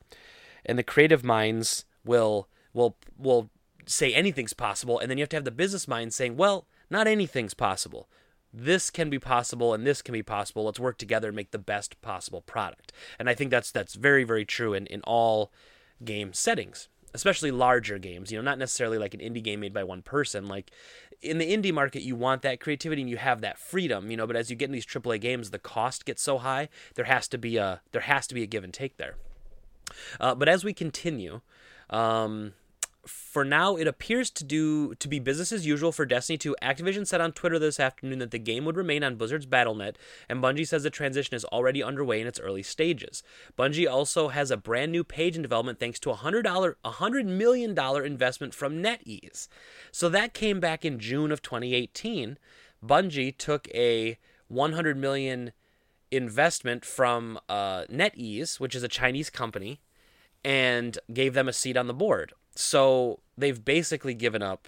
and 0.66 0.78
the 0.78 0.84
creative 0.84 1.24
minds 1.24 1.86
will 2.04 2.48
will 2.74 2.98
will 3.18 3.50
say 3.86 4.14
anything's 4.14 4.54
possible, 4.54 5.00
and 5.00 5.10
then 5.10 5.18
you 5.18 5.24
have 5.24 5.30
to 5.30 5.36
have 5.36 5.46
the 5.46 5.52
business 5.52 5.88
mind 5.88 6.14
saying, 6.14 6.38
well, 6.38 6.68
not 6.90 7.08
anything's 7.08 7.54
possible. 7.54 8.10
This 8.54 8.90
can 8.90 9.10
be 9.10 9.20
possible, 9.20 9.74
and 9.74 9.86
this 9.86 10.02
can 10.02 10.14
be 10.14 10.24
possible. 10.24 10.66
Let's 10.66 10.80
work 10.80 10.98
together 10.98 11.30
and 11.30 11.36
make 11.36 11.52
the 11.52 11.58
best 11.58 12.00
possible 12.02 12.42
product. 12.42 12.92
And 13.20 13.30
I 13.30 13.34
think 13.34 13.52
that's 13.52 13.72
that's 13.72 13.96
very 13.96 14.24
very 14.24 14.46
true 14.46 14.74
in 14.74 14.88
in 14.88 15.02
all 15.02 15.52
game 16.04 16.34
settings 16.34 16.90
especially 17.14 17.52
larger 17.52 18.00
games, 18.00 18.32
you 18.32 18.38
know, 18.38 18.44
not 18.44 18.58
necessarily 18.58 18.98
like 18.98 19.14
an 19.14 19.20
indie 19.20 19.44
game 19.44 19.60
made 19.60 19.74
by 19.74 19.84
one 19.84 20.02
person. 20.02 20.48
Like 20.48 20.72
in 21.24 21.38
the 21.38 21.52
indie 21.52 21.74
market, 21.74 22.02
you 22.02 22.16
want 22.16 22.42
that 22.42 22.60
creativity 22.60 23.02
and 23.02 23.10
you 23.10 23.18
have 23.18 23.42
that 23.42 23.58
freedom, 23.58 24.12
you 24.12 24.18
know, 24.18 24.28
but 24.28 24.36
as 24.36 24.50
you 24.50 24.56
get 24.56 24.66
in 24.66 24.72
these 24.72 24.86
AAA 24.86 25.22
games, 25.22 25.50
the 25.50 25.60
cost 25.60 26.06
gets 26.06 26.22
so 26.22 26.38
high, 26.38 26.70
there 26.96 27.06
has 27.06 27.28
to 27.30 27.38
be 27.38 27.58
a 27.58 27.82
there 27.92 28.02
has 28.02 28.28
to 28.28 28.36
be 28.36 28.44
a 28.44 28.46
give 28.46 28.64
and 28.64 28.74
take 28.74 28.98
there. 28.98 29.16
Uh, 30.20 30.36
but 30.36 30.50
as 30.50 30.64
we 30.64 30.74
continue, 30.74 31.42
um, 31.90 32.54
for 33.06 33.44
now, 33.44 33.76
it 33.76 33.88
appears 33.88 34.30
to 34.32 34.44
do 34.44 34.96
to 34.96 35.08
be 35.08 35.20
business 35.20 35.52
as 35.52 35.66
usual 35.66 35.92
for 35.92 36.06
Destiny 36.06 36.38
2. 36.38 36.56
Activision 36.62 37.06
said 37.06 37.22
on 37.22 37.34
Twitter 37.34 37.60
this 37.60 37.80
afternoon 37.80 38.20
that 38.20 38.32
the 38.32 38.40
game 38.40 38.66
would 38.66 38.78
remain 38.78 39.04
on 39.04 39.16
Blizzard's 39.16 39.46
BattleNet, 39.46 39.96
and 40.30 40.42
Bungie 40.42 40.68
says 40.68 40.84
the 40.84 40.90
transition 40.90 41.36
is 41.36 41.46
already 41.46 41.84
underway 41.84 42.22
in 42.22 42.28
its 42.28 42.40
early 42.40 42.64
stages. 42.64 43.22
Bungie 43.58 43.92
also 43.92 44.30
has 44.30 44.52
a 44.52 44.58
brand 44.58 44.92
new 44.92 45.04
page 45.04 45.36
in 45.36 45.42
development 45.42 45.80
thanks 45.80 46.00
to 46.00 46.12
a 46.12 46.16
hundred 46.16 46.44
dollar, 46.44 46.78
a 46.86 46.92
hundred 46.92 47.26
million 47.26 47.74
dollar 47.74 48.04
investment 48.04 48.54
from 48.54 48.82
NetEase. 48.82 49.48
So 49.92 50.08
that 50.10 50.34
came 50.34 50.60
back 50.60 50.86
in 50.86 51.00
June 51.00 51.32
of 51.32 51.42
2018. 51.42 52.38
Bungie 52.86 53.38
took 53.38 53.68
a 53.74 54.18
100 54.48 54.98
million 54.98 55.52
investment 56.12 56.86
from 56.86 57.40
uh, 57.50 57.86
NetEase, 57.86 58.60
which 58.60 58.76
is 58.76 58.84
a 58.84 58.88
Chinese 58.88 59.30
company, 59.30 59.82
and 60.44 60.98
gave 61.14 61.34
them 61.34 61.48
a 61.48 61.54
seat 61.54 61.78
on 61.78 61.88
the 61.88 61.94
board. 61.94 62.34
So 62.56 63.20
they've 63.38 63.64
basically 63.64 64.14
given 64.14 64.42
up 64.42 64.68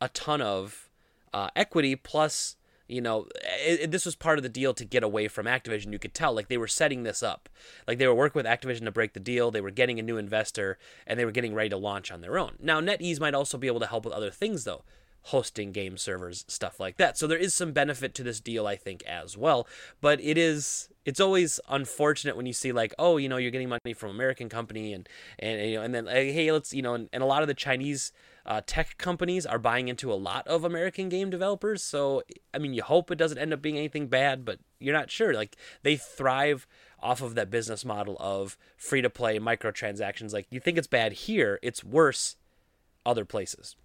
a 0.00 0.08
ton 0.08 0.40
of 0.40 0.90
uh, 1.32 1.48
equity 1.54 1.96
plus 1.96 2.56
you 2.88 3.00
know 3.00 3.26
it, 3.64 3.80
it, 3.80 3.90
this 3.90 4.04
was 4.04 4.14
part 4.14 4.38
of 4.38 4.42
the 4.42 4.48
deal 4.48 4.74
to 4.74 4.84
get 4.84 5.02
away 5.02 5.28
from 5.28 5.46
activision. 5.46 5.92
You 5.92 5.98
could 5.98 6.14
tell 6.14 6.34
like 6.34 6.48
they 6.48 6.58
were 6.58 6.68
setting 6.68 7.04
this 7.04 7.22
up. 7.22 7.48
Like 7.86 7.98
they 7.98 8.06
were 8.06 8.14
working 8.14 8.38
with 8.38 8.46
activision 8.46 8.84
to 8.84 8.90
break 8.90 9.14
the 9.14 9.20
deal. 9.20 9.50
They 9.50 9.60
were 9.60 9.70
getting 9.70 9.98
a 9.98 10.02
new 10.02 10.18
investor 10.18 10.78
and 11.06 11.18
they 11.18 11.24
were 11.24 11.30
getting 11.30 11.54
ready 11.54 11.70
to 11.70 11.76
launch 11.76 12.10
on 12.10 12.20
their 12.20 12.38
own. 12.38 12.56
Now 12.60 12.80
netease 12.80 13.20
might 13.20 13.34
also 13.34 13.56
be 13.56 13.66
able 13.66 13.80
to 13.80 13.86
help 13.86 14.04
with 14.04 14.14
other 14.14 14.30
things 14.30 14.64
though 14.64 14.84
hosting 15.26 15.72
game 15.72 15.96
servers 15.96 16.44
stuff 16.48 16.80
like 16.80 16.96
that. 16.96 17.16
So 17.16 17.26
there 17.26 17.38
is 17.38 17.54
some 17.54 17.72
benefit 17.72 18.14
to 18.16 18.22
this 18.22 18.40
deal 18.40 18.66
i 18.66 18.76
think 18.76 19.02
as 19.04 19.36
well. 19.36 19.66
But 20.00 20.20
it 20.20 20.36
is 20.36 20.88
it's 21.04 21.20
always 21.20 21.60
unfortunate 21.68 22.36
when 22.36 22.46
you 22.46 22.52
see 22.52 22.72
like 22.72 22.94
oh 22.98 23.16
you 23.16 23.28
know 23.28 23.36
you're 23.36 23.50
getting 23.50 23.68
money 23.68 23.92
from 23.94 24.10
American 24.10 24.48
company 24.48 24.92
and 24.92 25.08
and 25.38 25.70
you 25.70 25.76
know 25.76 25.82
and 25.82 25.94
then 25.94 26.06
hey 26.06 26.50
let's 26.50 26.72
you 26.72 26.82
know 26.82 26.94
and, 26.94 27.08
and 27.12 27.22
a 27.22 27.26
lot 27.26 27.42
of 27.42 27.48
the 27.48 27.54
Chinese 27.54 28.12
uh, 28.44 28.60
tech 28.66 28.98
companies 28.98 29.46
are 29.46 29.58
buying 29.58 29.86
into 29.86 30.12
a 30.12 30.14
lot 30.14 30.44
of 30.48 30.64
American 30.64 31.08
game 31.08 31.30
developers. 31.30 31.82
So 31.82 32.22
I 32.52 32.58
mean 32.58 32.74
you 32.74 32.82
hope 32.82 33.10
it 33.10 33.18
doesn't 33.18 33.38
end 33.38 33.52
up 33.52 33.62
being 33.62 33.78
anything 33.78 34.08
bad 34.08 34.44
but 34.44 34.58
you're 34.80 34.96
not 34.96 35.10
sure. 35.10 35.32
Like 35.32 35.56
they 35.82 35.96
thrive 35.96 36.66
off 37.00 37.22
of 37.22 37.36
that 37.36 37.50
business 37.50 37.84
model 37.84 38.16
of 38.18 38.58
free 38.76 39.02
to 39.02 39.10
play 39.10 39.38
microtransactions. 39.38 40.32
Like 40.32 40.46
you 40.50 40.58
think 40.58 40.78
it's 40.78 40.88
bad 40.88 41.12
here 41.12 41.60
it's 41.62 41.84
worse 41.84 42.36
other 43.04 43.24
places 43.24 43.76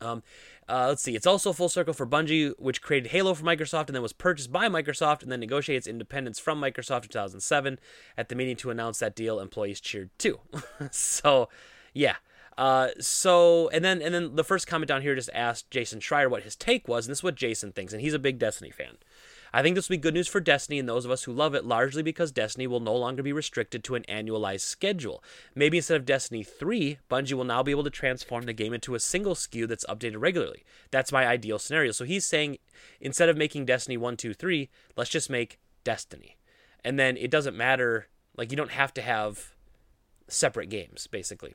um, 0.00 0.22
uh, 0.68 0.86
let's 0.88 1.02
see. 1.02 1.14
It's 1.14 1.26
also 1.26 1.52
full 1.52 1.68
circle 1.68 1.94
for 1.94 2.06
Bungie, 2.06 2.52
which 2.58 2.82
created 2.82 3.10
Halo 3.10 3.34
for 3.34 3.44
Microsoft 3.44 3.86
and 3.86 3.94
then 3.94 4.02
was 4.02 4.12
purchased 4.12 4.52
by 4.52 4.68
Microsoft 4.68 5.22
and 5.22 5.30
then 5.30 5.40
negotiated 5.40 5.86
independence 5.86 6.38
from 6.38 6.60
Microsoft 6.60 7.04
in 7.04 7.08
2007. 7.08 7.78
At 8.16 8.28
the 8.28 8.34
meeting 8.34 8.56
to 8.56 8.70
announce 8.70 8.98
that 8.98 9.14
deal, 9.14 9.40
employees 9.40 9.80
cheered 9.80 10.10
too. 10.18 10.40
so, 10.90 11.48
yeah. 11.92 12.16
Uh, 12.58 12.88
so 12.98 13.68
and 13.68 13.84
then 13.84 14.00
and 14.00 14.14
then 14.14 14.34
the 14.34 14.44
first 14.44 14.66
comment 14.66 14.88
down 14.88 15.02
here 15.02 15.14
just 15.14 15.28
asked 15.34 15.70
Jason 15.70 16.00
Schreier 16.00 16.30
what 16.30 16.42
his 16.42 16.56
take 16.56 16.88
was, 16.88 17.06
and 17.06 17.10
this 17.10 17.18
is 17.18 17.24
what 17.24 17.34
Jason 17.34 17.70
thinks, 17.70 17.92
and 17.92 18.00
he's 18.00 18.14
a 18.14 18.18
big 18.18 18.38
Destiny 18.38 18.70
fan. 18.70 18.96
I 19.52 19.62
think 19.62 19.74
this 19.74 19.88
will 19.88 19.94
be 19.94 20.00
good 20.00 20.14
news 20.14 20.28
for 20.28 20.40
Destiny 20.40 20.78
and 20.78 20.88
those 20.88 21.04
of 21.04 21.10
us 21.10 21.24
who 21.24 21.32
love 21.32 21.54
it, 21.54 21.64
largely 21.64 22.02
because 22.02 22.32
Destiny 22.32 22.66
will 22.66 22.80
no 22.80 22.94
longer 22.94 23.22
be 23.22 23.32
restricted 23.32 23.82
to 23.84 23.94
an 23.94 24.04
annualized 24.08 24.60
schedule. 24.60 25.22
Maybe 25.54 25.78
instead 25.78 25.96
of 25.96 26.04
Destiny 26.04 26.42
3, 26.42 26.98
Bungie 27.10 27.34
will 27.34 27.44
now 27.44 27.62
be 27.62 27.70
able 27.70 27.84
to 27.84 27.90
transform 27.90 28.44
the 28.46 28.52
game 28.52 28.72
into 28.72 28.94
a 28.94 29.00
single 29.00 29.34
SKU 29.34 29.68
that's 29.68 29.86
updated 29.86 30.20
regularly. 30.20 30.64
That's 30.90 31.12
my 31.12 31.26
ideal 31.26 31.58
scenario. 31.58 31.92
So 31.92 32.04
he's 32.04 32.24
saying 32.24 32.58
instead 33.00 33.28
of 33.28 33.36
making 33.36 33.66
Destiny 33.66 33.96
1, 33.96 34.16
2, 34.16 34.34
3, 34.34 34.68
let's 34.96 35.10
just 35.10 35.30
make 35.30 35.58
Destiny. 35.84 36.36
And 36.84 36.98
then 36.98 37.16
it 37.16 37.30
doesn't 37.30 37.56
matter, 37.56 38.08
like, 38.36 38.50
you 38.50 38.56
don't 38.56 38.70
have 38.70 38.94
to 38.94 39.02
have 39.02 39.54
separate 40.28 40.68
games, 40.68 41.06
basically. 41.06 41.54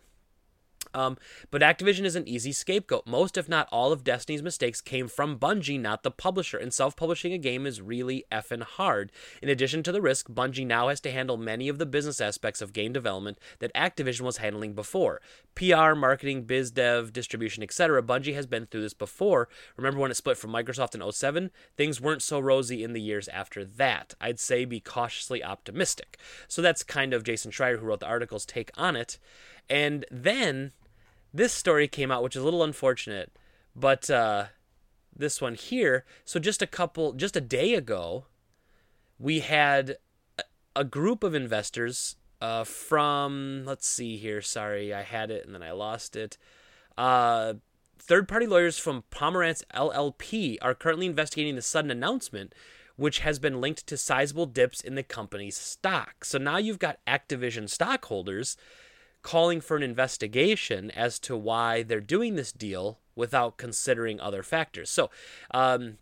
Um, 0.93 1.17
but 1.49 1.61
Activision 1.61 2.05
is 2.05 2.15
an 2.15 2.27
easy 2.27 2.51
scapegoat. 2.51 3.07
Most, 3.07 3.37
if 3.37 3.47
not 3.47 3.67
all, 3.71 3.91
of 3.91 4.03
Destiny's 4.03 4.43
mistakes 4.43 4.81
came 4.81 5.07
from 5.07 5.39
Bungie, 5.39 5.79
not 5.79 6.03
the 6.03 6.11
publisher, 6.11 6.57
and 6.57 6.73
self 6.73 6.95
publishing 6.95 7.33
a 7.33 7.37
game 7.37 7.65
is 7.65 7.81
really 7.81 8.25
effing 8.31 8.63
hard. 8.63 9.11
In 9.41 9.49
addition 9.49 9.83
to 9.83 9.91
the 9.91 10.01
risk, 10.01 10.29
Bungie 10.29 10.65
now 10.65 10.89
has 10.89 11.01
to 11.01 11.11
handle 11.11 11.37
many 11.37 11.67
of 11.67 11.77
the 11.77 11.85
business 11.85 12.21
aspects 12.21 12.61
of 12.61 12.73
game 12.73 12.93
development 12.93 13.39
that 13.59 13.73
Activision 13.73 14.21
was 14.21 14.37
handling 14.37 14.73
before 14.73 15.21
PR, 15.55 15.93
marketing, 15.95 16.43
biz 16.43 16.71
dev, 16.71 17.11
distribution, 17.11 17.63
etc. 17.63 18.01
Bungie 18.01 18.33
has 18.33 18.47
been 18.47 18.65
through 18.65 18.81
this 18.81 18.93
before. 18.93 19.49
Remember 19.75 19.99
when 19.99 20.11
it 20.11 20.15
split 20.15 20.37
from 20.37 20.51
Microsoft 20.51 20.95
in 20.95 21.11
07? 21.11 21.51
Things 21.75 21.99
weren't 21.99 22.21
so 22.21 22.39
rosy 22.39 22.83
in 22.83 22.93
the 22.93 23.01
years 23.01 23.27
after 23.27 23.65
that. 23.65 24.13
I'd 24.21 24.39
say 24.39 24.65
be 24.65 24.79
cautiously 24.79 25.43
optimistic. 25.43 26.17
So 26.47 26.61
that's 26.61 26.83
kind 26.83 27.13
of 27.13 27.23
Jason 27.23 27.51
Schreier, 27.51 27.79
who 27.79 27.85
wrote 27.85 27.99
the 27.99 28.07
article's 28.07 28.45
take 28.45 28.71
on 28.77 28.95
it. 28.95 29.19
And 29.69 30.05
then 30.09 30.71
this 31.33 31.53
story 31.53 31.87
came 31.87 32.11
out, 32.11 32.23
which 32.23 32.35
is 32.35 32.41
a 32.41 32.45
little 32.45 32.63
unfortunate, 32.63 33.31
but 33.75 34.09
uh, 34.09 34.45
this 35.15 35.41
one 35.41 35.55
here. 35.55 36.05
So 36.25 36.39
just 36.39 36.61
a 36.61 36.67
couple, 36.67 37.13
just 37.13 37.35
a 37.35 37.41
day 37.41 37.73
ago, 37.73 38.25
we 39.17 39.39
had 39.39 39.97
a 40.75 40.83
group 40.83 41.23
of 41.23 41.35
investors 41.35 42.15
uh, 42.41 42.63
from, 42.63 43.63
let's 43.65 43.87
see 43.87 44.17
here. 44.17 44.41
Sorry, 44.41 44.93
I 44.93 45.03
had 45.03 45.31
it 45.31 45.45
and 45.45 45.53
then 45.53 45.63
I 45.63 45.71
lost 45.71 46.15
it. 46.15 46.37
Uh, 46.97 47.55
third 47.99 48.27
party 48.27 48.47
lawyers 48.47 48.77
from 48.77 49.03
Pomerantz 49.11 49.63
LLP 49.73 50.57
are 50.61 50.73
currently 50.73 51.05
investigating 51.05 51.55
the 51.55 51.61
sudden 51.61 51.91
announcement, 51.91 52.53
which 52.95 53.19
has 53.19 53.39
been 53.39 53.61
linked 53.61 53.87
to 53.87 53.97
sizable 53.97 54.45
dips 54.45 54.81
in 54.81 54.95
the 54.95 55.03
company's 55.03 55.57
stock. 55.57 56.25
So 56.25 56.37
now 56.37 56.57
you've 56.57 56.79
got 56.79 56.99
Activision 57.07 57.69
stockholders 57.69 58.57
calling 59.21 59.61
for 59.61 59.77
an 59.77 59.83
investigation 59.83 60.91
as 60.91 61.19
to 61.19 61.35
why 61.37 61.83
they're 61.83 61.99
doing 61.99 62.35
this 62.35 62.51
deal 62.51 62.99
without 63.15 63.57
considering 63.57 64.19
other 64.19 64.43
factors. 64.43 64.89
So, 64.89 65.09
um, 65.53 65.97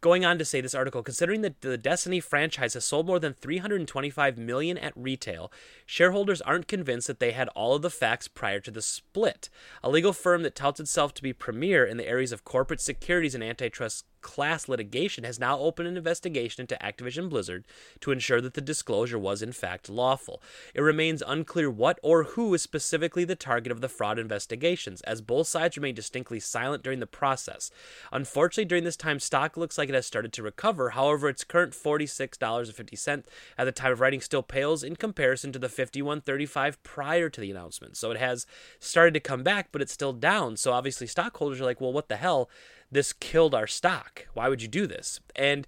going 0.00 0.24
on 0.24 0.38
to 0.38 0.44
say 0.44 0.60
this 0.60 0.74
article 0.74 1.02
considering 1.02 1.40
that 1.40 1.60
the 1.62 1.76
destiny 1.76 2.20
franchise 2.20 2.74
has 2.74 2.84
sold 2.84 3.06
more 3.06 3.18
than 3.18 3.32
325 3.32 4.38
million 4.38 4.78
at 4.78 4.92
retail 4.96 5.50
shareholders 5.84 6.40
aren't 6.42 6.68
convinced 6.68 7.06
that 7.08 7.18
they 7.18 7.32
had 7.32 7.48
all 7.48 7.74
of 7.74 7.82
the 7.82 7.90
facts 7.90 8.28
prior 8.28 8.60
to 8.60 8.70
the 8.70 8.82
split 8.82 9.48
a 9.82 9.90
legal 9.90 10.12
firm 10.12 10.42
that 10.42 10.54
touts 10.54 10.78
itself 10.78 11.12
to 11.12 11.22
be 11.22 11.32
premier 11.32 11.84
in 11.84 11.96
the 11.96 12.06
areas 12.06 12.32
of 12.32 12.44
corporate 12.44 12.80
securities 12.80 13.34
and 13.34 13.42
antitrust 13.42 14.04
class 14.20 14.68
litigation 14.68 15.24
has 15.24 15.38
now 15.38 15.58
opened 15.58 15.88
an 15.88 15.96
investigation 15.96 16.62
into 16.62 16.78
Activision 16.82 17.28
Blizzard 17.28 17.64
to 18.00 18.10
ensure 18.10 18.40
that 18.40 18.54
the 18.54 18.60
disclosure 18.60 19.18
was 19.18 19.42
in 19.42 19.52
fact 19.52 19.88
lawful. 19.88 20.42
It 20.74 20.80
remains 20.80 21.22
unclear 21.26 21.70
what 21.70 21.98
or 22.02 22.24
who 22.24 22.52
is 22.54 22.62
specifically 22.62 23.24
the 23.24 23.36
target 23.36 23.72
of 23.72 23.80
the 23.80 23.88
fraud 23.88 24.18
investigations, 24.18 25.00
as 25.02 25.20
both 25.20 25.46
sides 25.46 25.76
remain 25.76 25.94
distinctly 25.94 26.40
silent 26.40 26.82
during 26.82 27.00
the 27.00 27.06
process. 27.06 27.70
Unfortunately, 28.12 28.64
during 28.64 28.84
this 28.84 28.96
time, 28.96 29.20
stock 29.20 29.56
looks 29.56 29.78
like 29.78 29.88
it 29.88 29.94
has 29.94 30.06
started 30.06 30.32
to 30.32 30.42
recover. 30.42 30.90
However, 30.90 31.28
its 31.28 31.44
current 31.44 31.72
$46.50 31.72 33.24
at 33.56 33.64
the 33.64 33.72
time 33.72 33.92
of 33.92 34.00
writing 34.00 34.20
still 34.20 34.42
pales 34.42 34.82
in 34.82 34.96
comparison 34.96 35.52
to 35.52 35.58
the 35.58 35.68
$51.35 35.68 36.76
prior 36.82 37.28
to 37.28 37.40
the 37.40 37.50
announcement. 37.50 37.96
So 37.96 38.10
it 38.10 38.18
has 38.18 38.46
started 38.80 39.14
to 39.14 39.20
come 39.20 39.42
back, 39.42 39.68
but 39.72 39.82
it's 39.82 39.92
still 39.92 40.12
down. 40.12 40.56
So 40.56 40.72
obviously, 40.72 41.06
stockholders 41.06 41.60
are 41.60 41.64
like, 41.64 41.80
well, 41.80 41.92
what 41.92 42.08
the 42.08 42.16
hell? 42.16 42.50
This 42.90 43.12
killed 43.12 43.54
our 43.54 43.66
stock. 43.66 44.26
Why 44.34 44.48
would 44.48 44.62
you 44.62 44.68
do 44.68 44.86
this? 44.86 45.20
And 45.36 45.66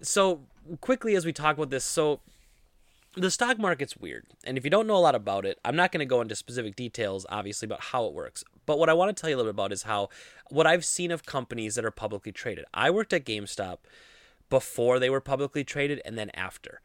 so 0.00 0.42
quickly 0.80 1.16
as 1.16 1.24
we 1.24 1.32
talk 1.32 1.56
about 1.56 1.70
this, 1.70 1.84
so 1.84 2.20
the 3.16 3.30
stock 3.30 3.58
market's 3.58 3.96
weird. 3.96 4.26
And 4.44 4.56
if 4.56 4.64
you 4.64 4.70
don't 4.70 4.86
know 4.86 4.96
a 4.96 4.98
lot 4.98 5.14
about 5.14 5.44
it, 5.44 5.58
I'm 5.64 5.76
not 5.76 5.90
going 5.90 6.00
to 6.00 6.06
go 6.06 6.20
into 6.20 6.36
specific 6.36 6.76
details, 6.76 7.26
obviously, 7.28 7.66
about 7.66 7.82
how 7.82 8.06
it 8.06 8.14
works. 8.14 8.44
But 8.66 8.78
what 8.78 8.88
I 8.88 8.94
want 8.94 9.14
to 9.14 9.20
tell 9.20 9.28
you 9.28 9.36
a 9.36 9.38
little 9.38 9.52
bit 9.52 9.56
about 9.56 9.72
is 9.72 9.82
how 9.82 10.10
what 10.48 10.66
I've 10.66 10.84
seen 10.84 11.10
of 11.10 11.26
companies 11.26 11.74
that 11.74 11.84
are 11.84 11.90
publicly 11.90 12.32
traded. 12.32 12.64
I 12.72 12.90
worked 12.90 13.12
at 13.12 13.24
GameStop 13.24 13.78
before 14.48 14.98
they 14.98 15.10
were 15.10 15.20
publicly 15.20 15.64
traded 15.64 16.00
and 16.04 16.16
then 16.16 16.30
after. 16.34 16.80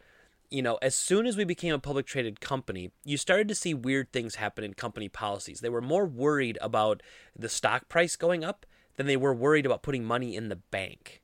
You 0.50 0.62
know, 0.62 0.78
as 0.82 0.96
soon 0.96 1.26
as 1.26 1.38
we 1.38 1.44
became 1.44 1.74
a 1.74 1.80
public 1.80 2.06
traded 2.06 2.40
company, 2.40 2.92
you 3.04 3.18
started 3.18 3.48
to 3.50 3.56
see 3.56 3.74
weird 3.74 4.12
things 4.12 4.36
happen 4.36 4.64
in 4.64 4.74
company 4.74 5.10
policies. 5.10 5.60
They 5.60 5.70
were 5.70 5.82
more 5.82 6.06
worried 6.06 6.58
about 6.62 7.02
the 7.38 7.50
stock 7.50 7.90
price 7.90 8.16
going 8.16 8.44
up 8.44 8.66
than 8.96 9.08
they 9.08 9.18
were 9.18 9.34
worried 9.34 9.66
about 9.66 9.84
putting 9.84 10.04
money 10.04 10.36
in 10.36 10.50
the 10.50 10.56
bank. 10.56 11.22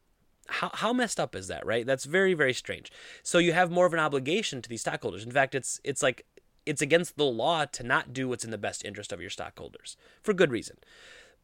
How, 0.47 0.71
how 0.73 0.93
messed 0.93 1.19
up 1.19 1.35
is 1.35 1.47
that, 1.47 1.65
right? 1.65 1.85
That's 1.85 2.05
very, 2.05 2.33
very 2.33 2.53
strange. 2.53 2.91
So 3.23 3.37
you 3.37 3.53
have 3.53 3.71
more 3.71 3.85
of 3.85 3.93
an 3.93 3.99
obligation 3.99 4.61
to 4.61 4.69
these 4.69 4.81
stockholders. 4.81 5.23
In 5.23 5.31
fact, 5.31 5.55
it's 5.55 5.79
it's 5.83 6.03
like 6.03 6.25
it's 6.65 6.81
against 6.81 7.17
the 7.17 7.25
law 7.25 7.65
to 7.65 7.83
not 7.83 8.13
do 8.13 8.27
what's 8.27 8.43
in 8.43 8.51
the 8.51 8.57
best 8.57 8.85
interest 8.85 9.11
of 9.11 9.21
your 9.21 9.29
stockholders 9.29 9.97
for 10.21 10.33
good 10.33 10.51
reason. 10.51 10.77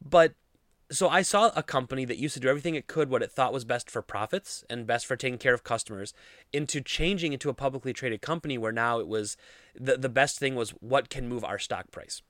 But 0.04 0.34
so 0.90 1.08
I 1.08 1.22
saw 1.22 1.50
a 1.54 1.62
company 1.62 2.04
that 2.06 2.18
used 2.18 2.34
to 2.34 2.40
do 2.40 2.48
everything 2.48 2.74
it 2.74 2.86
could 2.86 3.10
what 3.10 3.22
it 3.22 3.30
thought 3.30 3.52
was 3.52 3.64
best 3.64 3.90
for 3.90 4.00
profits 4.00 4.64
and 4.70 4.86
best 4.86 5.06
for 5.06 5.16
taking 5.16 5.38
care 5.38 5.52
of 5.52 5.64
customers 5.64 6.14
into 6.52 6.80
changing 6.80 7.32
into 7.32 7.50
a 7.50 7.54
publicly 7.54 7.92
traded 7.92 8.22
company 8.22 8.56
where 8.56 8.72
now 8.72 8.98
it 8.98 9.08
was 9.08 9.36
the 9.78 9.96
the 9.96 10.08
best 10.08 10.38
thing 10.38 10.54
was 10.54 10.70
what 10.70 11.10
can 11.10 11.28
move 11.28 11.44
our 11.44 11.58
stock 11.58 11.90
price. 11.90 12.22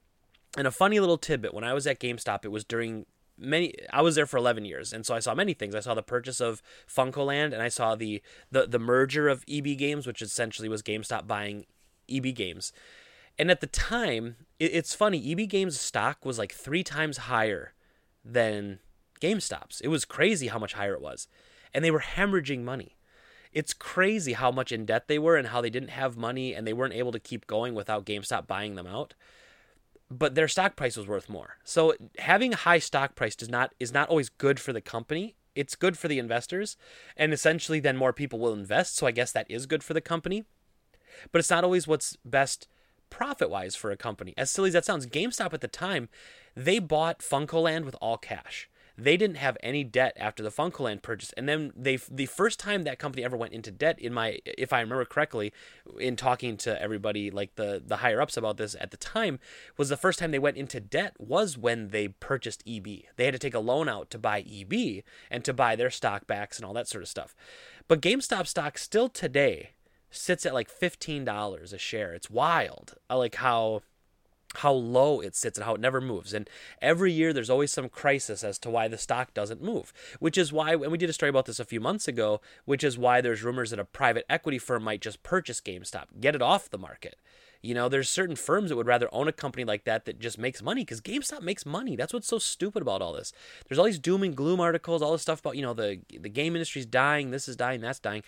And 0.57 0.67
a 0.67 0.73
funny 0.73 0.99
little 0.99 1.19
tidbit 1.19 1.55
when 1.55 1.65
I 1.65 1.75
was 1.75 1.87
at 1.87 2.01
GameStop, 2.01 2.45
it 2.45 2.49
was 2.49 2.65
during 2.65 3.07
many 3.39 3.75
I 3.93 4.03
was 4.03 4.15
there 4.15 4.27
for 4.27 4.37
11 4.37 4.65
years 4.65 4.93
and 4.93 5.07
so 5.07 5.15
I 5.15 5.21
saw 5.21 5.35
many 5.35 5.55
things. 5.55 5.75
I 5.75 5.81
saw 5.81 5.95
the 5.95 6.03
purchase 6.03 6.41
of 6.41 6.63
FuncoLand 6.89 7.53
and 7.53 7.63
I 7.63 7.69
saw 7.69 7.95
the 7.95 8.23
the 8.51 8.67
the 8.67 8.79
merger 8.79 9.29
of 9.29 9.45
EB 9.49 9.77
Games 9.79 10.07
which 10.07 10.23
essentially 10.23 10.69
was 10.69 10.83
GameStop 10.83 11.27
buying 11.27 11.67
EB 12.09 12.35
Games. 12.35 12.73
And 13.39 13.53
at 13.53 13.61
the 13.61 13.69
time, 13.69 14.35
it, 14.59 14.75
it's 14.75 14.95
funny, 14.95 15.33
EB 15.33 15.49
Games 15.49 15.79
stock 15.79 16.25
was 16.25 16.39
like 16.39 16.53
3 16.53 16.83
times 16.83 17.19
higher 17.19 17.75
than 18.25 18.81
GameStop's. 19.21 19.81
It 19.81 19.89
was 19.89 20.05
crazy 20.05 20.49
how 20.49 20.59
much 20.59 20.75
higher 20.75 20.95
it 20.95 21.01
was. 21.01 21.29
And 21.73 21.85
they 21.85 21.91
were 21.91 22.01
hemorrhaging 22.01 22.63
money. 22.63 22.97
It's 23.53 23.73
crazy 23.73 24.35
how 24.35 24.51
much 24.51 24.73
in 24.73 24.85
debt 24.85 25.09
they 25.09 25.19
were 25.19 25.37
and 25.37 25.49
how 25.49 25.61
they 25.61 25.71
didn't 25.71 25.91
have 25.91 26.17
money 26.17 26.55
and 26.55 26.67
they 26.67 26.73
weren't 26.73 26.95
able 26.95 27.13
to 27.13 27.19
keep 27.19 27.47
going 27.47 27.75
without 27.75 28.05
GameStop 28.05 28.47
buying 28.47 28.75
them 28.75 28.87
out 28.87 29.15
but 30.11 30.35
their 30.35 30.49
stock 30.49 30.77
price 30.77 30.97
was 30.97 31.07
worth 31.07 31.29
more. 31.29 31.59
So 31.65 31.95
having 32.19 32.53
a 32.53 32.57
high 32.57 32.79
stock 32.79 33.15
price 33.15 33.37
does 33.37 33.49
not 33.49 33.75
is 33.79 33.93
not 33.93 34.09
always 34.09 34.29
good 34.29 34.59
for 34.61 34.73
the 34.73 34.81
company. 34.81 35.37
It's 35.55 35.75
good 35.75 35.99
for 35.99 36.09
the 36.09 36.19
investors, 36.19 36.77
and 37.17 37.33
essentially 37.33 37.81
then 37.81 37.97
more 37.97 38.13
people 38.13 38.39
will 38.39 38.53
invest. 38.53 38.97
So 38.97 39.07
I 39.07 39.11
guess 39.11 39.33
that 39.33 39.51
is 39.51 39.67
good 39.67 39.83
for 39.83 39.93
the 39.93 40.01
company, 40.01 40.45
but 41.33 41.41
it's 41.41 41.51
not 41.51 41.65
always 41.65 41.89
what's 41.89 42.17
best 42.25 42.69
profit 43.11 43.51
wise 43.51 43.75
for 43.75 43.91
a 43.91 43.97
company. 43.97 44.35
As 44.37 44.51
silly 44.51 44.69
as 44.69 44.75
that 44.75 44.85
sounds, 44.85 45.07
GameStop 45.07 45.53
at 45.53 45.61
the 45.61 45.69
time 45.69 46.09
they 46.55 46.79
bought 46.79 47.21
FuncoLand 47.21 47.85
with 47.85 47.97
all 48.01 48.19
cash 48.19 48.69
they 48.99 49.17
didn't 49.17 49.37
have 49.37 49.57
any 49.63 49.85
debt 49.85 50.17
after 50.19 50.43
the 50.43 50.51
FuncoLand 50.51 51.03
purchase, 51.03 51.33
and 51.37 51.49
then 51.49 51.73
they 51.77 51.97
the 52.11 52.27
first 52.27 52.59
time 52.59 52.83
that 52.83 52.99
company 52.99 53.25
ever 53.25 53.37
went 53.37 53.53
into 53.53 53.71
debt, 53.71 53.99
in 54.01 54.13
my 54.13 54.41
if 54.45 54.73
I 54.73 54.81
remember 54.81 55.05
correctly, 55.05 55.53
in 56.01 56.17
talking 56.17 56.57
to 56.59 56.83
everybody 56.83 57.31
like 57.31 57.55
the 57.55 57.81
the 57.85 57.99
higher 57.99 58.21
ups 58.21 58.37
about 58.37 58.57
this 58.57 58.75
at 58.81 58.91
the 58.91 58.97
time, 58.97 59.39
was 59.77 59.89
the 59.89 59.97
first 59.97 60.19
time 60.19 60.33
they 60.33 60.39
went 60.39 60.57
into 60.57 60.81
debt 60.81 61.15
was 61.19 61.57
when 61.57 61.89
they 61.89 62.09
purchased 62.09 62.65
EB. 62.67 62.87
They 63.17 63.25
had 63.25 63.35
to 63.35 63.39
take 63.39 63.55
a 63.55 63.61
loan 63.61 63.89
out 63.89 64.11
to 64.11 64.19
buy 64.19 64.41
EB 64.41 65.05
and 65.31 65.45
to 65.45 65.53
buy 65.53 65.77
their 65.77 65.91
stock 65.91 66.27
backs 66.27 66.59
and 66.59 66.67
all 66.67 66.75
that 66.75 66.89
sort 66.89 67.03
of 67.03 67.09
stuff. 67.09 67.37
But 67.87 68.03
GameStop 68.03 68.47
stock 68.49 68.79
still 68.79 69.09
today 69.09 69.71
sits 70.11 70.45
at 70.45 70.55
like 70.55 70.69
fifteen 70.69 71.25
dollars 71.25 71.73
a 71.73 71.79
share. 71.79 72.15
It's 72.15 72.31
wild. 72.31 72.95
I 73.09 73.15
like 73.15 73.37
how 73.37 73.83
how 74.57 74.73
low 74.73 75.21
it 75.21 75.37
sits 75.37 75.59
and 75.59 75.65
how 75.65 75.75
it 75.75 75.81
never 75.81 76.01
moves. 76.01 76.33
And 76.33 76.49
every 76.81 77.13
year 77.13 77.33
there's 77.33 77.51
always 77.51 77.73
some 77.73 77.89
crisis 77.89 78.43
as 78.43 78.59
to 78.61 78.71
why 78.71 78.89
the 78.89 78.99
stock 78.99 79.35
doesn't 79.35 79.63
move, 79.63 79.93
which 80.19 80.39
is 80.39 80.53
why, 80.53 80.73
and 80.73 80.91
we 80.91 80.99
did 80.99 81.11
a 81.11 81.13
story 81.13 81.31
about 81.31 81.47
this 81.47 81.61
a 81.61 81.65
few 81.65 81.81
months 81.81 82.09
ago, 82.09 82.41
which 82.65 82.83
is 82.83 82.99
why 82.99 83.21
there's 83.21 83.43
rumors 83.43 83.71
that 83.71 83.79
a 83.79 83.85
private 83.85 84.25
equity 84.29 84.59
firm 84.59 84.83
might 84.83 85.01
just 85.01 85.23
purchase 85.23 85.61
GameStop, 85.61 86.21
get 86.21 86.35
it 86.35 86.43
off 86.43 86.71
the 86.71 86.79
market. 86.79 87.17
You 87.61 87.75
know, 87.75 87.89
there's 87.89 88.09
certain 88.09 88.37
firms 88.37 88.69
that 88.69 88.77
would 88.77 88.87
rather 88.87 89.09
own 89.13 89.27
a 89.27 89.33
company 89.33 89.65
like 89.65 89.85
that 89.85 90.05
that 90.05 90.21
just 90.21 90.39
makes 90.39 90.63
money 90.63 90.83
because 90.83 91.01
GameStop 91.01 91.43
makes 91.43 91.67
money. 91.67 91.97
That's 91.97 92.13
what's 92.13 92.29
so 92.29 92.39
stupid 92.39 92.83
about 92.83 93.03
all 93.03 93.13
this. 93.13 93.33
There's 93.67 93.81
all 93.81 93.87
these 93.87 93.99
doom 93.99 94.23
and 94.23 94.37
gloom 94.37 94.61
articles, 94.61 95.03
all 95.03 95.13
this 95.13 95.23
stuff 95.23 95.41
about, 95.41 95.57
you 95.57 95.63
know, 95.63 95.75
the 95.75 96.01
the 96.09 96.29
game 96.29 96.55
industry's 96.55 96.87
dying, 96.87 97.33
this 97.33 97.49
is 97.49 97.57
dying, 97.57 97.81
that's 97.81 97.99
dying. 97.99 98.23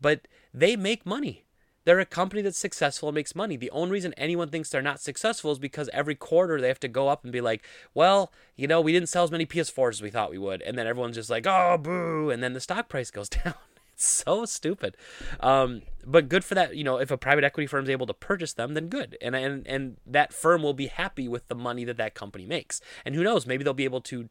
But 0.00 0.28
they 0.54 0.76
make 0.76 1.04
money. 1.04 1.45
They're 1.86 2.00
a 2.00 2.04
company 2.04 2.42
that's 2.42 2.58
successful 2.58 3.08
and 3.08 3.14
makes 3.14 3.36
money. 3.36 3.56
The 3.56 3.70
only 3.70 3.92
reason 3.92 4.12
anyone 4.16 4.48
thinks 4.50 4.68
they're 4.68 4.82
not 4.82 5.00
successful 5.00 5.52
is 5.52 5.60
because 5.60 5.88
every 5.92 6.16
quarter 6.16 6.60
they 6.60 6.66
have 6.66 6.80
to 6.80 6.88
go 6.88 7.06
up 7.06 7.22
and 7.22 7.32
be 7.32 7.40
like, 7.40 7.64
well, 7.94 8.32
you 8.56 8.66
know, 8.66 8.80
we 8.80 8.92
didn't 8.92 9.08
sell 9.08 9.22
as 9.22 9.30
many 9.30 9.46
PS4s 9.46 9.90
as 9.90 10.02
we 10.02 10.10
thought 10.10 10.32
we 10.32 10.36
would. 10.36 10.62
And 10.62 10.76
then 10.76 10.88
everyone's 10.88 11.14
just 11.14 11.30
like, 11.30 11.46
oh, 11.46 11.78
boo. 11.78 12.28
And 12.30 12.42
then 12.42 12.54
the 12.54 12.60
stock 12.60 12.88
price 12.88 13.12
goes 13.12 13.28
down. 13.44 13.54
it's 13.94 14.08
so 14.08 14.44
stupid. 14.44 14.96
Um, 15.38 15.82
but 16.04 16.28
good 16.28 16.44
for 16.44 16.56
that. 16.56 16.74
You 16.74 16.82
know, 16.82 16.96
if 16.98 17.12
a 17.12 17.16
private 17.16 17.44
equity 17.44 17.68
firm 17.68 17.84
is 17.84 17.90
able 17.90 18.08
to 18.08 18.14
purchase 18.14 18.52
them, 18.52 18.74
then 18.74 18.88
good. 18.88 19.16
And, 19.22 19.36
and, 19.36 19.64
and 19.68 19.96
that 20.04 20.32
firm 20.32 20.64
will 20.64 20.74
be 20.74 20.88
happy 20.88 21.28
with 21.28 21.46
the 21.46 21.54
money 21.54 21.84
that 21.84 21.98
that 21.98 22.14
company 22.14 22.46
makes. 22.46 22.80
And 23.04 23.14
who 23.14 23.22
knows, 23.22 23.46
maybe 23.46 23.62
they'll 23.62 23.74
be 23.74 23.84
able 23.84 24.00
to 24.00 24.28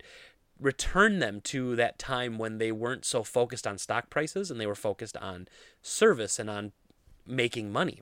return 0.59 1.19
them 1.19 1.39
to 1.41 1.77
that 1.77 1.97
time 1.97 2.37
when 2.37 2.57
they 2.57 2.73
weren't 2.73 3.05
so 3.05 3.23
focused 3.23 3.65
on 3.65 3.77
stock 3.77 4.09
prices 4.09 4.51
and 4.51 4.59
they 4.59 4.67
were 4.67 4.75
focused 4.75 5.15
on 5.17 5.47
service 5.81 6.37
and 6.37 6.49
on 6.49 6.73
making 7.27 7.71
money. 7.71 8.01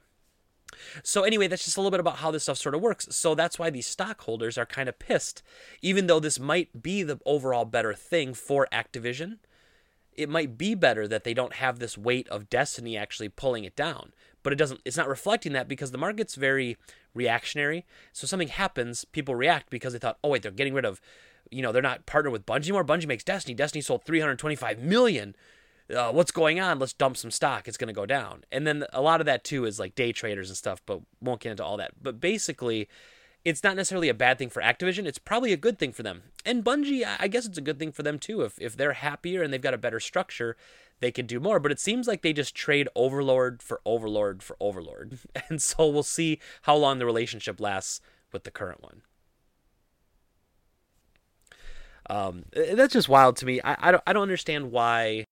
So 1.03 1.23
anyway, 1.23 1.47
that's 1.47 1.65
just 1.65 1.77
a 1.77 1.79
little 1.79 1.91
bit 1.91 1.99
about 1.99 2.17
how 2.17 2.31
this 2.31 2.43
stuff 2.43 2.57
sort 2.57 2.75
of 2.75 2.81
works. 2.81 3.07
So 3.12 3.36
that's 3.36 3.59
why 3.59 3.69
these 3.69 3.86
stockholders 3.86 4.57
are 4.57 4.65
kind 4.65 4.89
of 4.89 4.99
pissed, 4.99 5.43
even 5.81 6.07
though 6.07 6.19
this 6.19 6.39
might 6.39 6.81
be 6.81 7.03
the 7.03 7.19
overall 7.25 7.65
better 7.65 7.93
thing 7.93 8.33
for 8.33 8.67
Activision. 8.71 9.38
It 10.15 10.29
might 10.29 10.57
be 10.57 10.75
better 10.75 11.07
that 11.07 11.23
they 11.23 11.33
don't 11.33 11.53
have 11.53 11.79
this 11.79 11.97
weight 11.97 12.27
of 12.29 12.49
Destiny 12.49 12.95
actually 12.95 13.29
pulling 13.29 13.63
it 13.63 13.75
down, 13.75 14.13
but 14.43 14.53
it 14.53 14.57
doesn't. 14.57 14.81
It's 14.86 14.97
not 14.97 15.07
reflecting 15.07 15.53
that 15.53 15.67
because 15.67 15.91
the 15.91 15.97
market's 15.97 16.36
very 16.36 16.77
reactionary. 17.15 17.86
So 18.12 18.27
something 18.27 18.49
happens, 18.49 19.05
people 19.05 19.36
react 19.36 19.69
because 19.71 19.93
they 19.93 19.99
thought, 19.99 20.19
oh 20.23 20.29
wait, 20.29 20.43
they're 20.43 20.51
getting 20.51 20.75
rid 20.75 20.86
of, 20.86 21.01
you 21.49 21.63
know, 21.63 21.71
they're 21.71 21.81
not 21.81 22.05
partnered 22.05 22.31
with 22.31 22.45
Bungie 22.45 22.65
anymore. 22.65 22.83
Bungie 22.86 23.07
makes 23.07 23.23
Destiny. 23.23 23.55
Destiny 23.55 23.81
sold 23.81 24.05
325 24.05 24.79
million 24.79 25.36
uh, 25.93 26.12
what's 26.12 26.32
going 26.32 26.60
on? 26.60 26.80
Let's 26.80 26.93
dump 26.93 27.17
some 27.17 27.32
stock. 27.32 27.67
It's 27.67 27.78
going 27.78 27.88
to 27.88 27.93
go 27.93 28.06
down. 28.06 28.46
And 28.52 28.65
then 28.65 28.86
a 28.93 29.02
lot 29.02 29.19
of 29.19 29.26
that 29.26 29.43
too 29.43 29.65
is 29.65 29.80
like 29.80 29.96
day 29.96 30.12
traders 30.12 30.50
and 30.50 30.58
stuff, 30.58 30.82
but 30.86 31.02
won't 31.22 31.41
get 31.41 31.52
into 31.52 31.63
all 31.63 31.78
that. 31.78 31.91
But 32.02 32.19
basically, 32.19 32.88
it's 33.43 33.63
not 33.63 33.76
necessarily 33.76 34.10
a 34.10 34.13
bad 34.13 34.38
thing 34.38 34.50
for 34.50 34.62
Activision. 34.62 35.06
It's 35.06 35.17
probably 35.17 35.52
a 35.52 35.58
good 35.58 35.78
thing 35.78 35.91
for 35.91 36.04
them. 36.04 36.24
And 36.46 36.63
Bungie, 36.63 37.06
I 37.19 37.28
guess 37.28 37.46
it's 37.46 37.58
a 37.58 37.62
good 37.62 37.80
thing 37.80 37.91
for 37.91 38.04
them 38.04 38.17
too. 38.17 38.41
If 38.41 38.60
if 38.60 38.78
they're 38.78 38.93
happier 38.93 39.43
and 39.43 39.52
they've 39.52 39.62
got 39.62 39.74
a 39.74 39.78
better 39.78 40.00
structure, 40.00 40.56
they 41.02 41.12
could 41.12 41.28
do 41.28 41.39
more. 41.39 41.60
But 41.60 41.72
it 41.72 41.80
seems 41.80 42.08
like 42.08 42.22
they 42.22 42.34
just 42.34 42.56
trade 42.56 42.88
Overlord 42.96 43.62
for 43.62 43.82
Overlord 43.86 44.41
for 44.41 44.56
Overlord. 44.60 45.19
And 45.50 45.62
so 45.62 45.88
we'll 45.88 46.04
see 46.04 46.39
how 46.63 46.76
long 46.76 47.00
the 47.00 47.06
relationship 47.06 47.60
lasts 47.60 48.00
with 48.32 48.46
the 48.46 48.52
current 48.52 48.82
one. 48.82 49.02
Um, 52.10 52.46
that's 52.54 52.93
just 52.93 53.10
wild 53.10 53.38
to 53.38 53.46
me. 53.46 53.62
I, 53.62 53.89
I 53.89 53.91
don't 53.91 54.04
I 54.08 54.13
don't 54.13 54.24
understand 54.24 54.72
why 54.72 55.28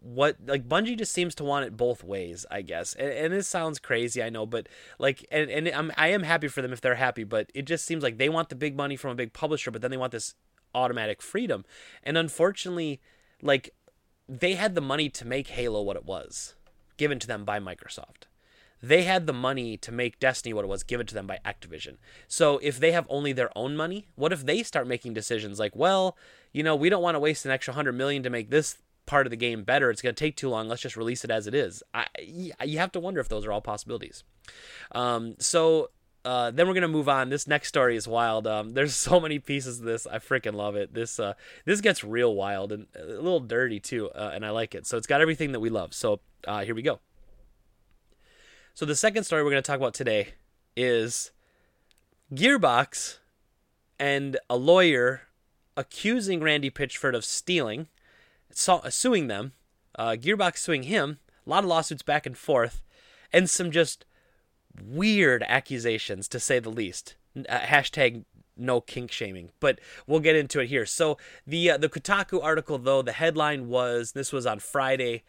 what 0.00 0.36
like 0.46 0.68
Bungie 0.68 0.96
just 0.96 1.12
seems 1.12 1.34
to 1.36 1.44
want 1.44 1.66
it 1.66 1.76
both 1.76 2.04
ways, 2.04 2.46
I 2.50 2.62
guess. 2.62 2.94
And, 2.94 3.10
and 3.10 3.32
this 3.32 3.48
sounds 3.48 3.78
crazy, 3.78 4.22
I 4.22 4.30
know, 4.30 4.46
but 4.46 4.68
like, 4.98 5.26
and, 5.30 5.50
and 5.50 5.68
I'm 5.68 5.92
I 5.96 6.08
am 6.08 6.22
happy 6.22 6.48
for 6.48 6.62
them 6.62 6.72
if 6.72 6.80
they're 6.80 6.94
happy, 6.94 7.24
but 7.24 7.50
it 7.54 7.64
just 7.64 7.84
seems 7.84 8.02
like 8.02 8.18
they 8.18 8.28
want 8.28 8.48
the 8.48 8.54
big 8.54 8.76
money 8.76 8.96
from 8.96 9.10
a 9.10 9.16
big 9.16 9.32
publisher, 9.32 9.70
but 9.70 9.82
then 9.82 9.90
they 9.90 9.96
want 9.96 10.12
this 10.12 10.34
automatic 10.74 11.20
freedom, 11.20 11.64
and 12.02 12.16
unfortunately, 12.16 13.00
like 13.42 13.74
they 14.28 14.54
had 14.54 14.74
the 14.74 14.80
money 14.80 15.08
to 15.10 15.26
make 15.26 15.48
Halo 15.48 15.82
what 15.82 15.96
it 15.96 16.04
was, 16.04 16.54
given 16.96 17.18
to 17.18 17.26
them 17.26 17.44
by 17.44 17.58
Microsoft. 17.58 18.26
They 18.84 19.04
had 19.04 19.28
the 19.28 19.32
money 19.32 19.76
to 19.76 19.92
make 19.92 20.18
Destiny 20.18 20.52
what 20.52 20.64
it 20.64 20.68
was 20.68 20.82
given 20.82 21.06
to 21.06 21.14
them 21.14 21.26
by 21.26 21.38
Activision. 21.44 21.98
So 22.26 22.58
if 22.58 22.80
they 22.80 22.90
have 22.90 23.06
only 23.08 23.32
their 23.32 23.56
own 23.56 23.76
money, 23.76 24.08
what 24.16 24.32
if 24.32 24.44
they 24.44 24.64
start 24.64 24.88
making 24.88 25.14
decisions 25.14 25.60
like, 25.60 25.76
well, 25.76 26.16
you 26.52 26.64
know, 26.64 26.74
we 26.74 26.88
don't 26.88 27.02
want 27.02 27.14
to 27.14 27.20
waste 27.20 27.44
an 27.44 27.52
extra 27.52 27.74
hundred 27.74 27.92
million 27.92 28.24
to 28.24 28.30
make 28.30 28.50
this 28.50 28.78
part 29.12 29.26
of 29.26 29.30
the 29.30 29.36
game 29.36 29.62
better. 29.62 29.90
It's 29.90 30.00
going 30.00 30.14
to 30.14 30.18
take 30.18 30.36
too 30.36 30.48
long. 30.48 30.68
Let's 30.68 30.80
just 30.80 30.96
release 30.96 31.22
it 31.22 31.30
as 31.30 31.46
it 31.46 31.54
is. 31.54 31.82
I, 31.92 32.06
you 32.18 32.78
have 32.78 32.92
to 32.92 33.00
wonder 33.00 33.20
if 33.20 33.28
those 33.28 33.44
are 33.44 33.52
all 33.52 33.60
possibilities. 33.60 34.24
Um, 34.92 35.36
so 35.38 35.90
uh, 36.24 36.50
then 36.50 36.66
we're 36.66 36.74
gonna 36.74 36.88
move 36.88 37.10
on. 37.10 37.28
This 37.28 37.46
next 37.46 37.68
story 37.68 37.94
is 37.94 38.08
wild. 38.08 38.46
Um, 38.46 38.70
there's 38.70 38.94
so 39.10 39.20
many 39.20 39.38
pieces 39.38 39.80
of 39.80 39.84
this. 39.84 40.06
I 40.06 40.18
freaking 40.18 40.54
love 40.54 40.76
it. 40.76 40.94
This 40.94 41.20
uh, 41.20 41.34
this 41.66 41.82
gets 41.82 42.02
real 42.02 42.34
wild 42.34 42.72
and 42.72 42.86
a 42.98 43.04
little 43.04 43.40
dirty 43.40 43.80
too, 43.80 44.08
uh, 44.10 44.30
and 44.32 44.46
I 44.46 44.50
like 44.50 44.74
it. 44.74 44.86
So 44.86 44.96
it's 44.96 45.06
got 45.06 45.20
everything 45.20 45.52
that 45.52 45.60
we 45.60 45.68
love. 45.68 45.92
So 45.92 46.20
uh, 46.46 46.64
here 46.64 46.74
we 46.74 46.82
go. 46.82 47.00
So 48.72 48.86
the 48.86 48.96
second 48.96 49.24
story 49.24 49.42
we're 49.44 49.50
gonna 49.50 49.62
talk 49.62 49.76
about 49.76 49.94
today 49.94 50.34
is 50.74 51.32
Gearbox 52.32 53.18
and 53.98 54.38
a 54.48 54.56
lawyer 54.56 55.22
accusing 55.76 56.40
Randy 56.40 56.70
Pitchford 56.70 57.14
of 57.14 57.24
stealing, 57.24 57.88
suing 58.54 59.26
them. 59.26 59.52
Uh, 59.94 60.16
Gearbox 60.18 60.58
suing 60.58 60.84
him. 60.84 61.18
A 61.46 61.50
lot 61.50 61.64
of 61.64 61.70
lawsuits 61.70 62.02
back 62.02 62.24
and 62.24 62.38
forth, 62.38 62.82
and 63.32 63.50
some 63.50 63.70
just 63.70 64.04
weird 64.80 65.44
accusations 65.48 66.28
to 66.28 66.38
say 66.38 66.58
the 66.58 66.70
least. 66.70 67.16
Uh, 67.36 67.58
hashtag 67.58 68.24
no 68.56 68.80
kink 68.80 69.10
shaming, 69.10 69.50
but 69.60 69.80
we'll 70.06 70.20
get 70.20 70.36
into 70.36 70.60
it 70.60 70.68
here. 70.68 70.86
So 70.86 71.18
the 71.46 71.72
uh, 71.72 71.76
the 71.78 71.88
Kotaku 71.88 72.42
article, 72.42 72.78
though, 72.78 73.02
the 73.02 73.12
headline 73.12 73.68
was 73.68 74.12
this 74.12 74.32
was 74.32 74.46
on 74.46 74.60
Friday. 74.60 75.24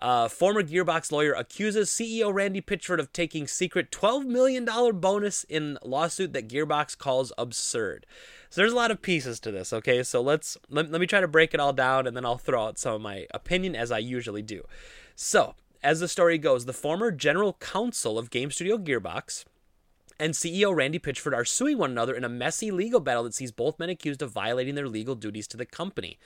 Uh, 0.00 0.28
former 0.28 0.62
Gearbox 0.62 1.12
lawyer 1.12 1.32
accuses 1.32 1.90
CEO 1.90 2.32
Randy 2.32 2.62
Pitchford 2.62 2.98
of 2.98 3.12
taking 3.12 3.46
secret 3.46 3.90
$12 3.90 4.24
million 4.24 4.64
bonus 4.98 5.44
in 5.44 5.78
lawsuit 5.84 6.32
that 6.32 6.48
Gearbox 6.48 6.96
calls 6.96 7.32
absurd. 7.36 8.06
So 8.48 8.60
there's 8.60 8.72
a 8.72 8.76
lot 8.76 8.90
of 8.90 9.02
pieces 9.02 9.38
to 9.40 9.52
this, 9.52 9.72
okay? 9.72 10.02
So 10.02 10.22
let's 10.22 10.56
let, 10.70 10.90
let 10.90 11.00
me 11.00 11.06
try 11.06 11.20
to 11.20 11.28
break 11.28 11.52
it 11.52 11.60
all 11.60 11.74
down 11.74 12.06
and 12.06 12.16
then 12.16 12.24
I'll 12.24 12.38
throw 12.38 12.64
out 12.64 12.78
some 12.78 12.94
of 12.94 13.00
my 13.02 13.26
opinion 13.32 13.76
as 13.76 13.92
I 13.92 13.98
usually 13.98 14.42
do. 14.42 14.64
So, 15.14 15.54
as 15.82 16.00
the 16.00 16.08
story 16.08 16.38
goes, 16.38 16.64
the 16.64 16.72
former 16.72 17.10
general 17.10 17.54
counsel 17.54 18.18
of 18.18 18.30
Game 18.30 18.50
Studio 18.50 18.78
Gearbox 18.78 19.44
and 20.20 20.34
CEO 20.34 20.76
Randy 20.76 20.98
Pitchford 20.98 21.34
are 21.34 21.46
suing 21.46 21.78
one 21.78 21.90
another 21.90 22.14
in 22.14 22.24
a 22.24 22.28
messy 22.28 22.70
legal 22.70 23.00
battle 23.00 23.24
that 23.24 23.34
sees 23.34 23.50
both 23.50 23.78
men 23.78 23.88
accused 23.88 24.20
of 24.20 24.30
violating 24.30 24.74
their 24.74 24.86
legal 24.86 25.14
duties 25.14 25.48
to 25.48 25.56
the 25.56 25.64
company. 25.64 26.18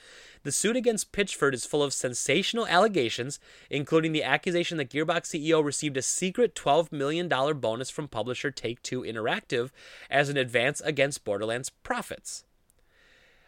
The 0.43 0.51
suit 0.51 0.75
against 0.75 1.13
Pitchford 1.13 1.53
is 1.53 1.65
full 1.65 1.81
of 1.81 1.93
sensational 1.93 2.67
allegations, 2.67 3.39
including 3.69 4.11
the 4.11 4.21
accusation 4.21 4.77
that 4.77 4.89
Gearbox 4.89 5.33
CEO 5.33 5.63
received 5.63 5.95
a 5.95 6.01
secret 6.01 6.55
$12 6.55 6.91
million 6.91 7.29
bonus 7.29 7.89
from 7.89 8.09
publisher 8.09 8.51
Take 8.51 8.83
Two 8.83 9.01
Interactive 9.01 9.71
as 10.09 10.27
an 10.27 10.35
advance 10.35 10.81
against 10.81 11.23
Borderlands 11.23 11.69
profits. 11.69 12.43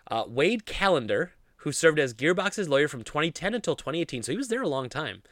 Uh, 0.10 0.24
Wade 0.26 0.66
Callender, 0.66 1.34
who 1.58 1.74
served 1.74 2.00
as 2.00 2.14
Gearbox's 2.14 2.70
lawyer 2.70 2.88
from 2.88 3.04
2010 3.04 3.54
until 3.54 3.76
2018, 3.76 4.24
so 4.24 4.32
he 4.32 4.38
was 4.38 4.48
there 4.48 4.62
a 4.62 4.70
long 4.70 4.88
time 4.88 5.24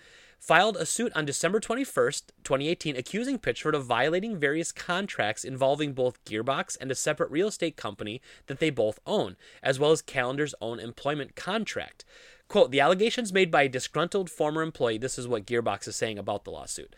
filed 0.46 0.78
a 0.78 0.86
suit 0.86 1.12
on 1.16 1.26
December 1.26 1.60
21st, 1.60 2.26
2018, 2.44 2.96
accusing 2.96 3.40
Pitchford 3.40 3.74
of 3.74 3.84
violating 3.84 4.38
various 4.38 4.72
contracts 4.72 5.44
involving 5.44 5.92
both 5.94 6.24
Gearbox 6.24 6.78
and 6.80 6.92
a 6.92 6.96
separate 6.96 7.32
real 7.32 7.48
estate 7.48 7.76
company 7.76 8.22
that 8.46 8.60
they 8.60 8.70
both 8.70 9.00
own, 9.08 9.38
as 9.64 9.80
well 9.80 9.92
as 9.92 10.04
Callender's 10.04 10.54
own 10.62 10.80
employment 10.80 11.36
contract. 11.36 12.06
Quote, 12.48 12.70
the 12.70 12.80
allegations 12.80 13.34
made 13.34 13.50
by 13.50 13.64
a 13.64 13.70
disgruntled 13.70 14.30
former 14.30 14.62
employee, 14.62 15.00
this 15.00 15.18
is 15.18 15.28
what 15.28 15.48
Gearbox 15.48 15.88
is 15.88 15.96
saying 15.96 16.20
about 16.20 16.44
the 16.44 16.52
lawsuit. 16.52 16.96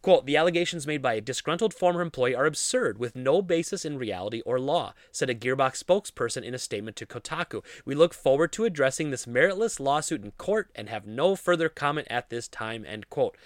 Quote, 0.00 0.26
the 0.26 0.36
allegations 0.36 0.86
made 0.86 1.02
by 1.02 1.14
a 1.14 1.20
disgruntled 1.20 1.74
former 1.74 2.00
employee 2.00 2.34
are 2.34 2.46
absurd, 2.46 2.98
with 2.98 3.16
no 3.16 3.42
basis 3.42 3.84
in 3.84 3.98
reality 3.98 4.42
or 4.46 4.60
law, 4.60 4.94
said 5.10 5.28
a 5.28 5.34
Gearbox 5.34 5.82
spokesperson 5.82 6.44
in 6.44 6.54
a 6.54 6.58
statement 6.58 6.96
to 6.96 7.06
Kotaku. 7.06 7.64
We 7.84 7.96
look 7.96 8.14
forward 8.14 8.52
to 8.52 8.64
addressing 8.64 9.10
this 9.10 9.26
meritless 9.26 9.80
lawsuit 9.80 10.22
in 10.24 10.30
court 10.32 10.70
and 10.76 10.88
have 10.88 11.06
no 11.06 11.34
further 11.34 11.68
comment 11.68 12.06
at 12.10 12.30
this 12.30 12.46
time, 12.46 12.84
end 12.86 13.10
quote. 13.10 13.36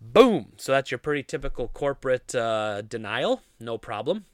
Boom! 0.00 0.52
So 0.56 0.72
that's 0.72 0.90
your 0.90 0.98
pretty 0.98 1.22
typical 1.22 1.68
corporate 1.68 2.34
uh, 2.34 2.82
denial. 2.82 3.42
No 3.60 3.78
problem. 3.78 4.24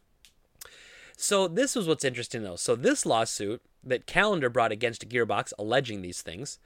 So 1.16 1.48
this 1.48 1.74
was 1.74 1.88
what's 1.88 2.04
interesting 2.04 2.42
though. 2.42 2.56
So 2.56 2.76
this 2.76 3.04
lawsuit 3.04 3.60
that 3.82 4.06
Callender 4.06 4.48
brought 4.48 4.72
against 4.72 5.08
Gearbox 5.08 5.52
alleging 5.58 6.02
these 6.02 6.22
things 6.22 6.58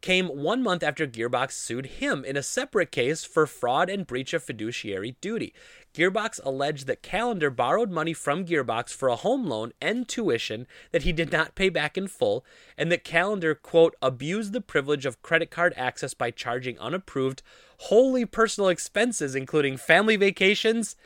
came 0.00 0.28
one 0.28 0.62
month 0.62 0.82
after 0.82 1.06
Gearbox 1.06 1.52
sued 1.52 1.86
him 1.86 2.24
in 2.24 2.36
a 2.36 2.42
separate 2.42 2.92
case 2.92 3.24
for 3.24 3.46
fraud 3.46 3.88
and 3.88 4.06
breach 4.06 4.32
of 4.34 4.42
fiduciary 4.42 5.16
duty. 5.20 5.52
Gearbox 5.94 6.38
alleged 6.44 6.86
that 6.86 7.02
Callender 7.02 7.50
borrowed 7.50 7.90
money 7.90 8.12
from 8.12 8.44
Gearbox 8.44 8.92
for 8.92 9.08
a 9.08 9.16
home 9.16 9.46
loan 9.46 9.72
and 9.80 10.06
tuition 10.06 10.66
that 10.92 11.02
he 11.02 11.12
did 11.12 11.32
not 11.32 11.54
pay 11.54 11.70
back 11.70 11.96
in 11.96 12.06
full, 12.06 12.44
and 12.76 12.92
that 12.92 13.02
Callender, 13.02 13.54
quote, 13.54 13.96
abused 14.02 14.52
the 14.52 14.60
privilege 14.60 15.06
of 15.06 15.22
credit 15.22 15.50
card 15.50 15.72
access 15.76 16.12
by 16.12 16.30
charging 16.30 16.78
unapproved, 16.78 17.42
wholly 17.78 18.26
personal 18.26 18.68
expenses, 18.68 19.34
including 19.34 19.76
family 19.76 20.16
vacations, 20.16 20.96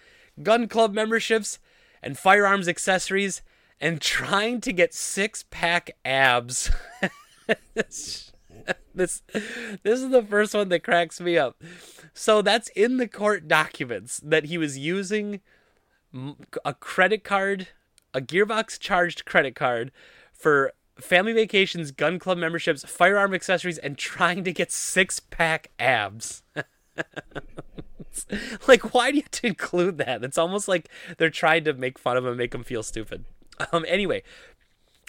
gun 0.43 0.67
club 0.67 0.93
memberships, 0.93 1.59
and 2.03 2.19
firearms 2.19 2.67
accessories, 2.67 3.43
and 3.81 4.01
trying 4.01 4.61
to 4.61 4.73
get 4.73 4.93
six 4.93 5.45
pack 5.51 5.93
abs. 6.05 6.71
this 8.95 9.23
this 9.83 10.01
is 10.01 10.11
the 10.11 10.23
first 10.23 10.55
one 10.55 10.69
that 10.69 10.85
cracks 10.85 11.21
me 11.21 11.39
up. 11.39 11.63
So 12.13 12.43
that's 12.43 12.69
in 12.71 12.97
the 12.97 13.09
court 13.09 13.49
documents 13.49 14.21
that 14.25 14.47
he 14.47 14.59
was 14.59 14.79
using 14.79 15.41
a 16.65 16.75
credit 16.75 17.25
card, 17.25 17.69
a 18.13 18.21
Gearbox 18.21 18.79
charged 18.79 19.25
credit 19.25 19.55
card 19.55 19.93
for 20.33 20.73
family 20.99 21.33
vacations, 21.33 21.91
gun 21.91 22.19
club 22.19 22.39
memberships, 22.39 22.85
firearm 22.85 23.35
accessories, 23.35 23.79
and 23.79 23.97
trying 23.97 24.45
to 24.45 24.53
get 24.53 24.71
six 24.73 25.21
pack 25.21 25.71
abs. 25.79 26.43
like, 28.69 28.93
why 28.93 29.11
do 29.11 29.19
you 29.19 29.25
include 29.43 29.99
that? 29.99 30.25
It's 30.25 30.39
almost 30.39 30.69
like 30.69 30.89
they're 31.19 31.31
trying 31.31 31.65
to 31.65 31.73
make 31.73 31.99
fun 31.99 32.17
of 32.17 32.27
him, 32.27 32.37
make 32.37 32.55
him 32.55 32.65
feel 32.65 32.83
stupid. 32.83 33.25
Um, 33.73 33.85
anyway, 33.87 34.23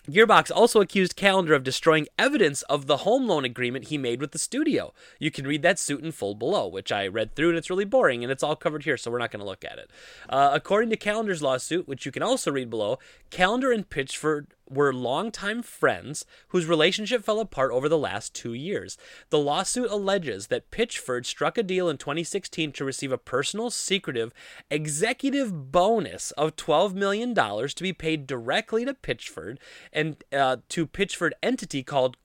Gearbox 0.10 0.52
also 0.54 0.82
accused 0.82 1.16
Callender 1.16 1.54
of 1.54 1.64
destroying 1.64 2.08
evidence 2.18 2.64
of 2.64 2.88
the 2.88 2.98
home 2.98 3.28
loan 3.28 3.46
agreement 3.46 3.90
he 3.90 4.00
made 4.00 4.20
with 4.20 4.32
the 4.32 4.40
studio. 4.40 4.94
You 5.20 5.30
can 5.30 5.46
read 5.46 5.62
that 5.62 5.78
suit 5.78 6.04
in 6.04 6.12
full 6.12 6.34
below, 6.34 6.68
which 6.68 6.92
I 6.92 7.06
read 7.08 7.36
through 7.36 7.50
and 7.50 7.58
it's 7.58 7.70
really 7.70 7.86
boring 7.86 8.24
and 8.24 8.32
it's 8.32 8.42
all 8.42 8.56
covered 8.56 8.84
here, 8.84 8.98
so 8.98 9.12
we're 9.12 9.20
not 9.20 9.30
going 9.30 9.42
to 9.42 9.46
look 9.46 9.64
at 9.64 9.78
it. 9.78 9.92
Uh, 10.28 10.50
according 10.54 10.90
to 10.90 10.98
Callender's 10.98 11.44
lawsuit, 11.44 11.88
which 11.88 12.06
you 12.06 12.12
can 12.12 12.24
also 12.24 12.52
read 12.52 12.70
below, 12.70 12.98
Callender 13.30 13.72
and 13.72 13.88
Pitchford 13.90 14.48
were 14.72 14.94
longtime 14.94 15.62
friends 15.64 16.26
whose 16.50 16.66
relationship 16.66 17.24
fell 17.24 17.40
apart 17.40 17.72
over 17.72 17.90
the 17.90 17.98
last 17.98 18.34
two 18.34 18.54
years. 18.54 18.98
The 19.30 19.40
lawsuit 19.40 19.90
alleges 19.90 20.48
that 20.48 20.72
Pitchford 20.72 21.26
struck 21.26 21.58
a 21.58 21.64
deal 21.64 21.90
in 21.90 21.98
2016 21.98 22.72
to 22.74 22.86
receive 22.86 23.12
a 23.12 23.18
personal, 23.18 23.70
secretive, 23.70 24.34
executive 24.70 25.72
bonus 25.72 26.32
of 26.32 26.56
$12 26.56 26.94
million 26.94 27.34
to 27.36 27.84
be 27.84 27.94
paid 27.94 28.28
directly 28.28 28.86
to 28.86 28.94
Pitchford 28.94 29.58
and 29.92 30.24
uh, 30.32 30.58
to 30.70 30.88
Pitchford 30.88 31.32
entity 31.44 31.84
called 31.84 32.18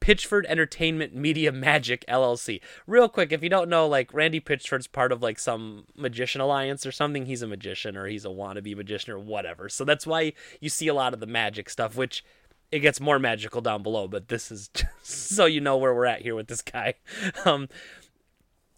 Pitchford 0.00 0.44
Entertainment 0.46 1.14
Media 1.14 1.52
Magic 1.52 2.04
LLC. 2.08 2.60
Real 2.86 3.08
quick, 3.08 3.32
if 3.32 3.42
you 3.42 3.48
don't 3.48 3.68
know, 3.68 3.86
like 3.86 4.12
Randy 4.12 4.40
Pitchford's 4.40 4.86
part 4.86 5.12
of 5.12 5.22
like 5.22 5.38
some 5.38 5.84
magician 5.96 6.40
alliance 6.40 6.86
or 6.86 6.92
something. 6.92 7.26
He's 7.26 7.42
a 7.42 7.46
magician 7.46 7.96
or 7.96 8.06
he's 8.06 8.24
a 8.24 8.28
wannabe 8.28 8.76
magician 8.76 9.12
or 9.12 9.18
whatever. 9.18 9.68
So 9.68 9.84
that's 9.84 10.06
why 10.06 10.32
you 10.60 10.68
see 10.68 10.88
a 10.88 10.94
lot 10.94 11.14
of 11.14 11.20
the 11.20 11.26
magic 11.26 11.68
stuff, 11.70 11.96
which 11.96 12.24
it 12.72 12.80
gets 12.80 13.00
more 13.00 13.18
magical 13.18 13.60
down 13.60 13.82
below. 13.82 14.08
But 14.08 14.28
this 14.28 14.50
is 14.50 14.68
just 14.74 14.90
so 15.04 15.44
you 15.46 15.60
know 15.60 15.76
where 15.76 15.94
we're 15.94 16.06
at 16.06 16.22
here 16.22 16.34
with 16.34 16.48
this 16.48 16.62
guy. 16.62 16.94
Um, 17.44 17.68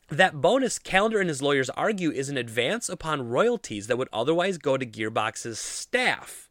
that 0.08 0.42
bonus 0.42 0.78
Callender 0.78 1.20
and 1.20 1.28
his 1.28 1.40
lawyers 1.40 1.70
argue 1.70 2.10
is 2.10 2.28
an 2.28 2.36
advance 2.36 2.90
upon 2.90 3.30
royalties 3.30 3.86
that 3.86 3.96
would 3.96 4.10
otherwise 4.12 4.58
go 4.58 4.76
to 4.76 4.84
Gearbox's 4.84 5.58
staff. 5.58 6.50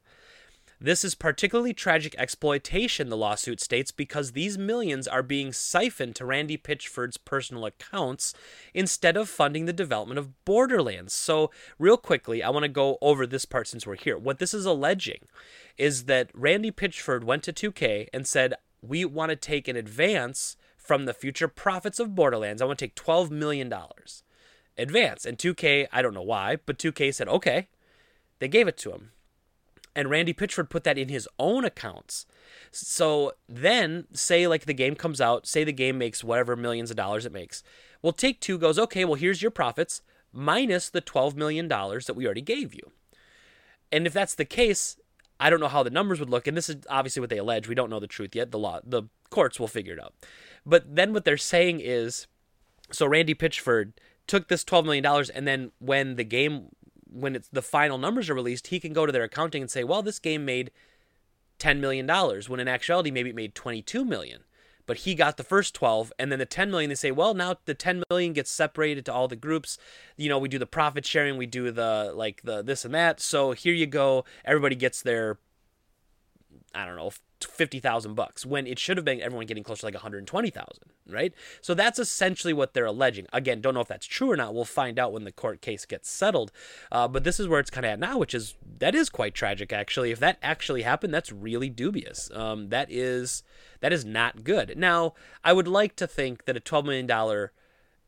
This 0.84 1.06
is 1.06 1.14
particularly 1.14 1.76
tragic 1.76 2.16
exploitation, 2.18 3.10
the 3.10 3.18
lawsuit 3.18 3.62
states, 3.62 3.92
because 3.92 4.32
these 4.32 4.58
millions 4.58 5.08
are 5.08 5.22
being 5.22 5.54
siphoned 5.54 6.16
to 6.16 6.26
Randy 6.26 6.58
Pitchford's 6.58 7.18
personal 7.18 7.68
accounts 7.68 8.34
instead 8.74 9.16
of 9.16 9.30
funding 9.30 9.66
the 9.66 9.74
development 9.74 10.18
of 10.18 10.44
Borderlands. 10.44 11.14
So, 11.14 11.52
real 11.78 11.98
quickly, 11.98 12.42
I 12.42 12.50
want 12.50 12.64
to 12.64 12.70
go 12.70 12.98
over 13.00 13.28
this 13.28 13.46
part 13.46 13.68
since 13.68 13.86
we're 13.86 13.96
here. 13.96 14.18
What 14.18 14.40
this 14.40 14.56
is 14.56 14.66
alleging 14.66 15.28
is 15.78 16.06
that 16.06 16.32
Randy 16.34 16.72
Pitchford 16.72 17.24
went 17.24 17.44
to 17.44 17.54
2K 17.54 18.08
and 18.12 18.26
said, 18.26 18.56
We 18.82 19.06
want 19.06 19.30
to 19.30 19.36
take 19.36 19.68
an 19.68 19.76
advance 19.76 20.58
from 20.82 21.06
the 21.06 21.14
future 21.14 21.48
profits 21.48 22.00
of 22.00 22.16
Borderlands. 22.16 22.60
I 22.60 22.66
want 22.66 22.80
to 22.80 22.86
take 22.88 22.96
$12 22.96 23.30
million 23.30 23.72
advance. 24.80 25.26
And 25.28 25.38
2K, 25.38 25.88
I 25.92 26.02
don't 26.02 26.16
know 26.16 26.24
why, 26.24 26.58
but 26.66 26.80
2K 26.80 27.14
said, 27.14 27.28
okay. 27.28 27.68
They 28.40 28.48
gave 28.48 28.68
it 28.68 28.78
to 28.80 28.92
him. 28.92 29.12
And 29.96 30.10
Randy 30.10 30.34
Pitchford 30.34 30.70
put 30.70 30.84
that 30.86 30.98
in 30.98 31.10
his 31.10 31.28
own 31.38 31.66
accounts. 31.66 32.26
So 32.72 33.34
then, 33.50 34.08
say 34.14 34.48
like 34.48 34.66
the 34.66 34.74
game 34.74 34.96
comes 34.96 35.20
out, 35.20 35.46
say 35.46 35.64
the 35.64 35.74
game 35.74 35.98
makes 35.98 36.24
whatever 36.24 36.56
millions 36.56 36.92
of 36.92 36.98
dollars 36.98 37.26
it 37.26 37.34
makes. 37.34 37.62
Well, 38.02 38.14
Take 38.14 38.40
Two 38.40 38.58
goes, 38.58 38.80
okay, 38.80 39.04
well, 39.06 39.16
here's 39.16 39.42
your 39.42 39.52
profits 39.52 40.02
minus 40.34 40.90
the 40.90 41.02
$12 41.02 41.36
million 41.36 41.68
that 41.68 42.16
we 42.16 42.26
already 42.26 42.42
gave 42.42 42.74
you. 42.74 42.92
And 43.92 44.08
if 44.08 44.14
that's 44.14 44.36
the 44.36 44.46
case, 44.46 44.98
I 45.40 45.50
don't 45.50 45.60
know 45.60 45.68
how 45.68 45.84
the 45.84 45.90
numbers 45.90 46.20
would 46.20 46.30
look, 46.30 46.48
and 46.48 46.56
this 46.56 46.70
is 46.70 46.78
obviously 46.90 47.20
what 47.20 47.30
they 47.30 47.38
allege. 47.38 47.68
We 47.68 47.76
don't 47.76 47.90
know 47.90 48.00
the 48.00 48.08
truth 48.08 48.36
yet. 48.36 48.52
The 48.52 48.60
law, 48.60 48.80
the 48.84 49.04
courts 49.30 49.60
will 49.60 49.68
figure 49.68 49.94
it 49.94 50.02
out. 50.02 50.14
But 50.66 50.96
then 50.96 51.14
what 51.14 51.26
they're 51.26 51.38
saying 51.38 51.82
is, 51.84 52.28
so 52.92 53.06
Randy 53.08 53.34
Pitchford 53.34 53.94
took 54.28 54.48
this 54.48 54.64
twelve 54.64 54.86
million 54.86 55.04
dollars, 55.04 55.30
and 55.30 55.48
then 55.48 55.72
when 55.80 56.16
the 56.16 56.24
game, 56.24 56.70
when 57.12 57.36
it's 57.36 57.50
the 57.50 57.62
final 57.62 57.98
numbers 57.98 58.30
are 58.30 58.34
released, 58.36 58.68
he 58.68 58.80
can 58.80 58.94
go 58.94 59.06
to 59.06 59.12
their 59.12 59.24
accounting 59.24 59.62
and 59.62 59.72
say, 59.72 59.84
well, 59.84 60.02
this 60.02 60.20
game 60.20 60.46
made 60.46 60.72
ten 61.60 61.82
million 61.82 62.06
dollars, 62.06 62.50
when 62.50 62.60
in 62.60 62.68
actuality 62.68 63.12
maybe 63.12 63.30
it 63.30 63.36
made 63.36 63.56
twenty-two 63.56 64.06
million. 64.06 64.44
But 64.88 64.98
he 64.98 65.16
got 65.16 65.38
the 65.38 65.44
first 65.44 65.76
12 65.76 66.12
and 66.18 66.32
then 66.32 66.40
the 66.40 66.46
10 66.46 66.70
million 66.72 66.90
they 66.90 66.96
say 66.96 67.12
well 67.12 67.34
now 67.34 67.56
the 67.66 67.76
10 67.76 68.04
million 68.10 68.34
gets 68.34 68.52
separated 68.52 69.06
to 69.06 69.14
all 69.14 69.28
the 69.28 69.36
groups. 69.36 69.78
You 70.18 70.28
know 70.28 70.40
we 70.40 70.50
do 70.50 70.58
the 70.58 70.66
profit 70.66 71.06
sharing 71.06 71.38
we 71.38 71.46
do 71.46 71.72
the 71.72 72.12
like 72.14 72.42
the 72.42 72.62
this 72.62 72.84
and 72.84 72.94
that. 72.94 73.22
So 73.22 73.52
here 73.52 73.74
you 73.74 73.86
go. 73.86 74.26
Everybody 74.44 74.76
gets 74.76 75.02
their 75.02 75.38
i 76.74 76.86
don't 76.86 76.96
know 76.96 77.12
50,000 77.46 78.16
bucks 78.16 78.46
when 78.46 78.68
it 78.68 78.80
should 78.80 78.98
have 78.98 79.06
been 79.06 79.22
everyone 79.22 79.46
getting 79.46 79.64
closer 79.64 79.82
to 79.82 79.86
like 79.88 79.94
120,000 79.96 80.66
right 81.10 81.34
so 81.62 81.74
that's 81.74 82.00
essentially 82.00 82.54
what 82.54 82.74
they're 82.74 82.86
alleging 82.86 83.28
again 83.34 83.62
don't 83.62 83.74
know 83.74 83.82
if 83.82 83.88
that's 83.88 84.06
true 84.06 84.32
or 84.32 84.38
not 84.38 84.54
we'll 84.54 84.66
find 84.66 85.00
out 85.00 85.12
when 85.12 85.24
the 85.24 85.32
court 85.32 85.62
case 85.62 85.86
gets 85.86 86.10
settled 86.10 86.52
uh, 86.92 87.08
but 87.08 87.24
this 87.24 87.40
is 87.40 87.48
where 87.48 87.60
it's 87.60 87.70
kind 87.70 87.86
of 87.86 87.92
at 87.92 88.00
now 88.00 88.18
which 88.18 88.34
is 88.34 88.56
that 88.80 88.96
is 88.96 89.10
quite 89.10 89.34
tragic 89.34 89.74
actually 89.74 90.12
if 90.12 90.20
that 90.20 90.38
actually 90.42 90.84
happened 90.84 91.14
that's 91.14 91.32
really 91.32 91.70
dubious 91.70 92.30
um, 92.34 92.70
that 92.70 92.88
is 92.92 93.44
that 93.82 93.92
is 93.92 94.06
not 94.06 94.44
good. 94.44 94.78
Now, 94.78 95.14
I 95.44 95.54
would 95.54 95.68
like 95.68 95.96
to 95.98 96.08
think 96.08 96.46
that 96.46 96.56
a 96.56 96.62
$12 96.62 96.86
million 96.86 97.50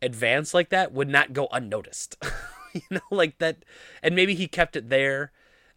advance 0.01 0.53
like 0.53 0.69
that 0.69 0.93
would 0.93 1.09
not 1.09 1.33
go 1.33 1.47
unnoticed. 1.51 2.15
you 2.73 2.81
know, 2.89 3.01
like 3.11 3.39
that. 3.39 3.65
And 4.01 4.15
maybe 4.15 4.35
he 4.35 4.47
kept 4.47 4.75
it 4.75 4.89
there 4.89 5.31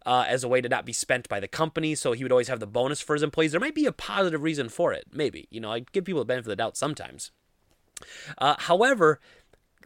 uh, 0.07 0.23
as 0.25 0.41
a 0.43 0.47
way 0.47 0.61
to 0.61 0.69
not 0.69 0.85
be 0.85 0.93
spent 0.93 1.27
by 1.27 1.39
the 1.39 1.49
company. 1.49 1.93
So 1.93 2.13
he 2.13 2.23
would 2.23 2.31
always 2.31 2.47
have 2.47 2.61
the 2.61 2.65
bonus 2.65 3.01
for 3.01 3.13
his 3.13 3.23
employees. 3.23 3.51
There 3.51 3.59
might 3.59 3.75
be 3.75 3.85
a 3.85 3.91
positive 3.91 4.41
reason 4.41 4.69
for 4.69 4.93
it. 4.93 5.05
Maybe. 5.11 5.47
You 5.51 5.59
know, 5.59 5.71
I 5.71 5.81
give 5.91 6.05
people 6.05 6.21
the 6.21 6.25
benefit 6.25 6.47
of 6.47 6.51
the 6.51 6.55
doubt 6.55 6.77
sometimes. 6.77 7.31
Uh, 8.37 8.55
however, 8.57 9.19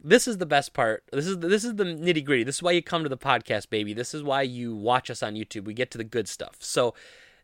this 0.04 0.28
is 0.28 0.38
the 0.38 0.46
best 0.46 0.74
part. 0.74 1.04
This 1.12 1.26
is 1.26 1.40
the, 1.40 1.48
this 1.48 1.64
is 1.64 1.76
the 1.76 1.86
nitty 1.86 2.24
gritty. 2.24 2.44
This 2.44 2.58
is 2.58 2.64
why 2.64 2.72
you 2.72 2.84
come 2.84 3.02
to 3.02 3.10
the 3.10 3.18
podcast, 3.18 3.72
baby. 3.72 3.94
This 3.94 4.14
is 4.14 4.22
why 4.22 4.44
you 4.44 4.76
watch 4.76 5.10
us 5.10 5.24
on 5.24 5.34
YouTube. 5.34 5.66
We 5.66 5.74
get 5.74 5.90
to 5.92 5.98
the 5.98 6.04
good 6.04 6.28
stuff. 6.28 6.58
So 6.60 6.94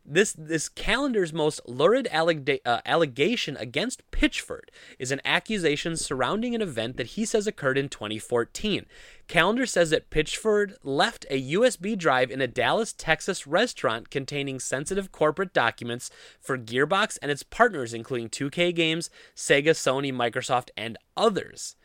this 0.07 0.33
this 0.33 0.69
Callender's 0.69 1.33
most 1.33 1.59
lurid 1.67 2.07
alleg- 2.11 2.61
uh, 2.65 2.79
allegation 2.85 3.57
against 3.57 4.09
Pitchford 4.09 4.69
is 4.97 5.11
an 5.11 5.21
accusation 5.25 5.97
surrounding 5.97 6.55
an 6.55 6.61
event 6.61 6.95
that 6.97 7.07
he 7.07 7.25
says 7.25 7.45
occurred 7.45 7.77
in 7.77 7.89
2014. 7.89 8.85
Callender 9.27 9.65
says 9.65 9.89
that 9.89 10.09
Pitchford 10.09 10.75
left 10.83 11.25
a 11.29 11.51
USB 11.51 11.97
drive 11.97 12.31
in 12.31 12.39
a 12.39 12.47
Dallas, 12.47 12.93
Texas 12.93 13.45
restaurant 13.45 14.09
containing 14.09 14.59
sensitive 14.59 15.11
corporate 15.11 15.51
documents 15.51 16.09
for 16.39 16.57
Gearbox 16.57 17.17
and 17.21 17.29
its 17.29 17.43
partners, 17.43 17.93
including 17.93 18.29
2K 18.29 18.73
Games, 18.73 19.09
Sega, 19.35 19.71
Sony, 19.71 20.13
Microsoft, 20.13 20.69
and 20.77 20.97
others. 21.17 21.75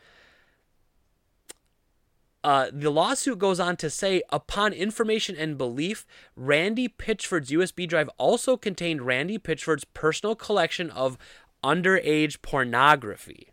Uh, 2.44 2.68
the 2.72 2.90
lawsuit 2.90 3.38
goes 3.38 3.60
on 3.60 3.76
to 3.76 3.88
say, 3.88 4.22
upon 4.30 4.72
information 4.72 5.36
and 5.36 5.56
belief, 5.56 6.04
Randy 6.34 6.88
Pitchford's 6.88 7.50
USB 7.50 7.86
drive 7.86 8.10
also 8.18 8.56
contained 8.56 9.02
Randy 9.02 9.38
Pitchford's 9.38 9.84
personal 9.84 10.34
collection 10.34 10.90
of 10.90 11.16
underage 11.62 12.42
pornography. 12.42 13.52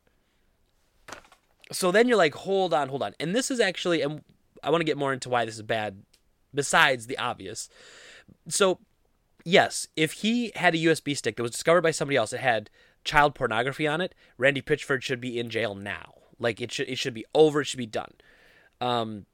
So 1.71 1.91
then 1.91 2.08
you're 2.08 2.17
like, 2.17 2.34
hold 2.34 2.73
on, 2.73 2.89
hold 2.89 3.04
on. 3.04 3.13
And 3.19 3.36
this 3.36 3.52
is 3.52 3.60
actually, 3.60 4.02
and 4.02 4.23
I 4.63 4.71
want 4.71 4.82
to 4.82 4.86
get 4.86 4.97
more 4.97 5.13
into 5.13 5.30
why 5.30 5.45
this 5.45 5.56
is 5.56 5.62
bad, 5.62 6.02
besides 6.54 7.06
the 7.06 7.17
obvious. 7.19 7.69
So, 8.47 8.80
yes, 9.45 9.88
if 9.95 10.13
he 10.13 10.52
had 10.56 10.73
a 10.73 10.80
USB 10.80 11.15
stick 11.15 11.36
that 11.36 11.43
was 11.43 11.52
discovered 11.52 11.82
by 11.82 11.91
somebody 11.91 12.17
else 12.17 12.32
that 12.32 12.39
had 12.39 12.71
child 13.04 13.36
pornography 13.36 13.88
on 13.88 14.02
it, 14.02 14.15
Randy 14.38 14.63
Pitchford 14.63 15.04
should 15.04 15.21
be 15.21 15.39
in 15.39 15.52
jail 15.52 15.75
now. 15.75 16.15
Like 16.39 16.60
it 16.60 16.71
should, 16.71 16.89
it 16.89 16.97
should 16.97 17.13
be 17.13 17.25
over. 17.36 17.62
It 17.62 17.65
should 17.65 17.78
be 17.78 17.86
done. 17.86 18.13
Um, 18.82 19.26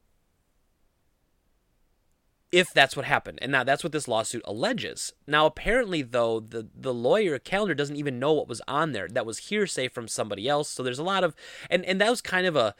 if 2.55 2.73
that's 2.73 2.95
what 2.95 3.05
happened. 3.05 3.37
And 3.41 3.51
now 3.51 3.65
that's 3.65 3.83
what 3.83 3.91
this 3.91 4.07
lawsuit 4.07 4.41
alleges. 4.45 5.11
Now, 5.27 5.45
apparently, 5.45 6.01
though, 6.01 6.39
the, 6.39 6.69
the 6.73 6.93
lawyer 6.93 7.37
Callender 7.37 7.75
doesn't 7.75 7.97
even 7.97 8.17
know 8.17 8.31
what 8.31 8.47
was 8.47 8.61
on 8.65 8.93
there. 8.93 9.09
That 9.09 9.25
was 9.25 9.49
hearsay 9.49 9.89
from 9.89 10.07
somebody 10.07 10.47
else. 10.47 10.69
So 10.69 10.81
there's 10.81 10.97
a 10.97 11.03
lot 11.03 11.25
of, 11.25 11.35
and, 11.69 11.83
and 11.83 11.99
that 11.99 12.09
was 12.09 12.21
kind 12.21 12.47
of 12.47 12.55
a, 12.55 12.73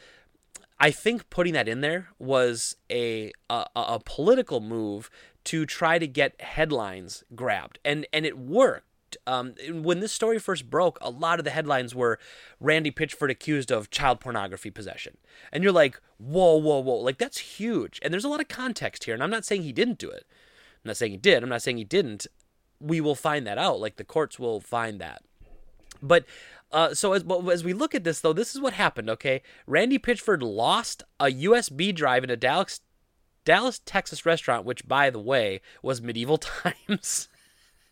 I 0.80 0.91
think 0.91 1.30
putting 1.30 1.51
that 1.56 1.67
in 1.67 1.82
there 1.82 2.08
was 2.19 2.78
a, 2.89 3.34
a, 3.49 3.65
a 3.75 3.99
political 4.06 4.62
move 4.62 5.10
to 5.45 5.65
try 5.65 5.99
to 5.99 6.08
get 6.08 6.39
headlines 6.39 7.25
grabbed. 7.36 7.78
And, 7.84 8.08
and 8.13 8.25
it 8.25 8.38
worked 8.38 8.88
um, 9.28 9.56
when 9.69 9.99
this 9.99 10.12
story 10.12 10.39
first 10.39 10.69
broke, 10.69 10.97
a 11.01 11.10
lot 11.10 11.39
of 11.39 11.45
the 11.45 11.51
headlines 11.51 11.93
were 11.93 12.19
Randy 12.60 12.91
Pitchford 12.91 13.30
accused 13.30 13.71
of 13.71 13.89
child 13.89 14.19
pornography 14.19 14.71
possession. 14.71 15.17
And 15.51 15.63
you're 15.63 15.73
like, 15.73 15.99
whoa, 16.17 16.58
whoa, 16.58 16.80
whoa. 16.80 16.95
Like, 16.95 17.17
that's 17.17 17.38
huge. 17.38 17.99
And 18.01 18.13
there's 18.13 18.25
a 18.25 18.30
lot 18.30 18.41
of 18.41 18.47
context 18.47 19.04
here. 19.04 19.13
And 19.13 19.23
I'm 19.23 19.30
not 19.30 19.45
saying 19.45 19.63
he 19.63 19.71
didn't 19.71 19.97
do 19.97 20.10
it. 20.10 20.25
I'm 20.84 20.89
not 20.89 20.97
saying 20.97 21.12
he 21.12 21.17
did. 21.17 21.43
I'm 21.43 21.49
not 21.49 21.62
saying 21.62 21.78
he 21.78 21.84
didn't. 21.84 22.28
We 22.80 23.01
will 23.01 23.15
find 23.15 23.47
that 23.47 23.58
out. 23.58 23.80
Like, 23.80 23.95
the 23.95 24.04
courts 24.04 24.38
will 24.38 24.60
find 24.60 24.99
that. 25.01 25.21
But 26.01 26.25
uh, 26.71 26.93
so 26.93 27.13
as 27.13 27.23
as 27.51 27.63
we 27.63 27.73
look 27.73 27.95
at 27.95 28.04
this 28.04 28.19
though, 28.19 28.34
this 28.34 28.54
is 28.54 28.62
what 28.62 28.73
happened. 28.73 29.10
Okay, 29.10 29.41
Randy 29.65 29.99
Pitchford 29.99 30.41
lost 30.41 31.04
a 31.19 31.25
USB 31.25 31.93
drive 31.93 32.23
in 32.23 32.30
a 32.30 32.36
Dallas 32.36 32.82
Dallas 33.45 33.80
Texas 33.86 34.25
restaurant, 34.25 34.65
which 34.65 34.88
by 34.88 35.10
the 35.10 35.19
way 35.19 35.62
was 35.82 36.01
medieval 36.01 36.38
times. 36.88 37.30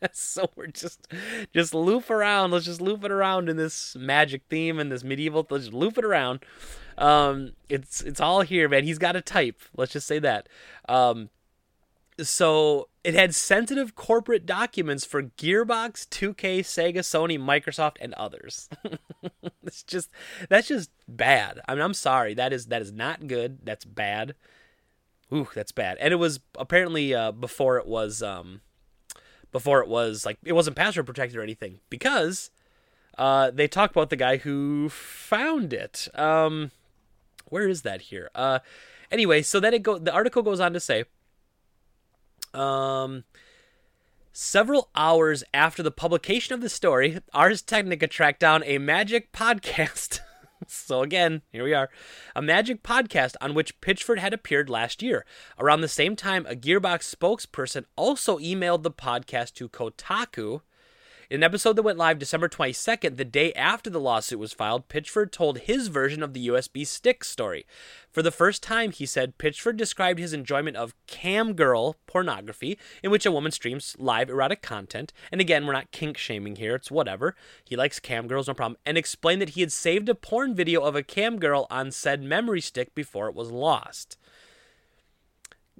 so 0.11 0.49
we're 0.55 0.67
just 0.67 1.07
just 1.53 1.73
loop 1.73 2.09
around. 2.09 2.51
Let's 2.51 2.65
just 2.65 2.81
loop 2.81 3.03
it 3.03 3.11
around 3.11 3.49
in 3.49 3.57
this 3.57 3.95
magic 3.95 4.43
theme 4.49 4.79
and 4.79 4.91
this 4.91 5.03
medieval. 5.03 5.45
Let's 5.49 5.65
just 5.65 5.75
loop 5.75 5.97
it 5.97 6.05
around. 6.05 6.39
Um, 6.97 7.53
it's 7.69 8.01
it's 8.01 8.19
all 8.19 8.41
here, 8.41 8.69
man. 8.69 8.83
He's 8.83 8.97
got 8.99 9.15
a 9.15 9.21
type. 9.21 9.61
Let's 9.75 9.93
just 9.93 10.07
say 10.07 10.19
that. 10.19 10.47
Um, 10.87 11.29
so 12.21 12.89
it 13.03 13.15
had 13.15 13.33
sensitive 13.33 13.95
corporate 13.95 14.45
documents 14.45 15.03
for 15.03 15.23
Gearbox, 15.23 16.07
2K, 16.09 16.59
Sega, 16.59 16.99
Sony, 16.99 17.39
Microsoft, 17.39 17.97
and 17.99 18.13
others. 18.13 18.69
it's 19.63 19.83
just 19.83 20.09
that's 20.49 20.67
just 20.67 20.91
bad. 21.07 21.59
I 21.67 21.73
mean, 21.73 21.83
I'm 21.83 21.93
sorry. 21.93 22.33
That 22.33 22.53
is 22.53 22.67
that 22.67 22.81
is 22.81 22.91
not 22.91 23.27
good. 23.27 23.59
That's 23.63 23.85
bad. 23.85 24.35
Ooh, 25.33 25.47
that's 25.55 25.71
bad. 25.71 25.97
And 25.99 26.13
it 26.13 26.17
was 26.17 26.39
apparently 26.57 27.13
uh, 27.13 27.31
before 27.31 27.77
it 27.77 27.87
was 27.87 28.21
um, 28.21 28.61
before 29.53 29.81
it 29.81 29.87
was 29.87 30.25
like 30.25 30.37
it 30.43 30.51
wasn't 30.51 30.75
password 30.75 31.05
protected 31.05 31.37
or 31.37 31.41
anything 31.41 31.79
because 31.89 32.51
uh, 33.17 33.51
they 33.51 33.67
talk 33.67 33.91
about 33.91 34.09
the 34.09 34.15
guy 34.15 34.37
who 34.37 34.89
found 34.89 35.71
it. 35.71 36.09
Um, 36.15 36.71
where 37.47 37.69
is 37.69 37.83
that 37.83 38.01
here? 38.01 38.29
Uh, 38.35 38.59
anyway, 39.11 39.41
so 39.41 39.59
then 39.59 39.73
it 39.73 39.83
go. 39.83 39.97
The 39.97 40.11
article 40.11 40.41
goes 40.41 40.59
on 40.59 40.73
to 40.73 40.79
say, 40.79 41.05
um, 42.53 43.23
several 44.31 44.89
hours 44.95 45.43
after 45.53 45.83
the 45.83 45.91
publication 45.91 46.53
of 46.53 46.61
the 46.61 46.69
story, 46.69 47.19
Ars 47.33 47.61
Technica 47.61 48.07
tracked 48.07 48.39
down 48.39 48.63
a 48.65 48.79
magic 48.79 49.31
podcast. 49.33 50.19
So 50.67 51.01
again, 51.01 51.41
here 51.51 51.63
we 51.63 51.73
are. 51.73 51.89
A 52.35 52.41
magic 52.41 52.83
podcast 52.83 53.35
on 53.41 53.53
which 53.53 53.79
Pitchford 53.81 54.19
had 54.19 54.33
appeared 54.33 54.69
last 54.69 55.01
year. 55.01 55.25
Around 55.59 55.81
the 55.81 55.87
same 55.87 56.15
time, 56.15 56.45
a 56.47 56.55
Gearbox 56.55 57.13
spokesperson 57.13 57.85
also 57.95 58.37
emailed 58.39 58.83
the 58.83 58.91
podcast 58.91 59.53
to 59.53 59.69
Kotaku 59.69 60.61
in 61.33 61.39
an 61.39 61.43
episode 61.43 61.75
that 61.75 61.81
went 61.81 61.97
live 61.97 62.19
December 62.19 62.47
22nd, 62.47 63.17
the 63.17 63.25
day 63.25 63.51
after 63.53 63.89
the 63.89 63.99
lawsuit 63.99 64.37
was 64.37 64.53
filed, 64.53 64.87
Pitchford 64.87 65.31
told 65.31 65.57
his 65.57 65.87
version 65.87 66.21
of 66.21 66.33
the 66.33 66.47
USB 66.47 66.85
stick 66.85 67.23
story. 67.23 67.65
For 68.11 68.21
the 68.21 68.29
first 68.29 68.61
time, 68.61 68.91
he 68.91 69.07
said, 69.07 69.39
Pitchford 69.39 69.75
described 69.75 70.19
his 70.19 70.31
enjoyment 70.31 70.77
of 70.77 70.93
cam 71.07 71.53
girl 71.53 71.95
pornography, 72.05 72.77
in 73.01 73.09
which 73.09 73.25
a 73.25 73.31
woman 73.31 73.51
streams 73.51 73.95
live 73.97 74.29
erotic 74.29 74.61
content. 74.61 75.11
And 75.31 75.41
again, 75.41 75.65
we're 75.65 75.73
not 75.73 75.89
kink 75.89 76.19
shaming 76.19 76.57
here, 76.57 76.75
it's 76.75 76.91
whatever. 76.91 77.35
He 77.65 77.75
likes 77.75 77.99
cam 77.99 78.27
girls, 78.27 78.47
no 78.47 78.53
problem. 78.53 78.77
And 78.85 78.95
explained 78.95 79.41
that 79.41 79.49
he 79.49 79.61
had 79.61 79.71
saved 79.71 80.09
a 80.09 80.13
porn 80.13 80.53
video 80.53 80.83
of 80.83 80.95
a 80.95 81.01
cam 81.01 81.39
girl 81.39 81.65
on 81.71 81.89
said 81.89 82.21
memory 82.21 82.61
stick 82.61 82.93
before 82.93 83.27
it 83.27 83.33
was 83.33 83.49
lost 83.49 84.19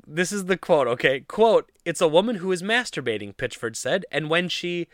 this 0.08 0.32
is 0.32 0.46
the 0.46 0.58
quote, 0.58 0.88
okay? 0.88 1.22
Quote, 1.22 1.72
it's 1.86 2.02
a 2.02 2.08
woman 2.08 2.38
who 2.38 2.52
is 2.52 2.64
masturbating, 2.64 3.36
Pitchford 3.36 3.76
said, 3.76 4.06
and 4.12 4.30
when 4.30 4.50
she 4.50 4.88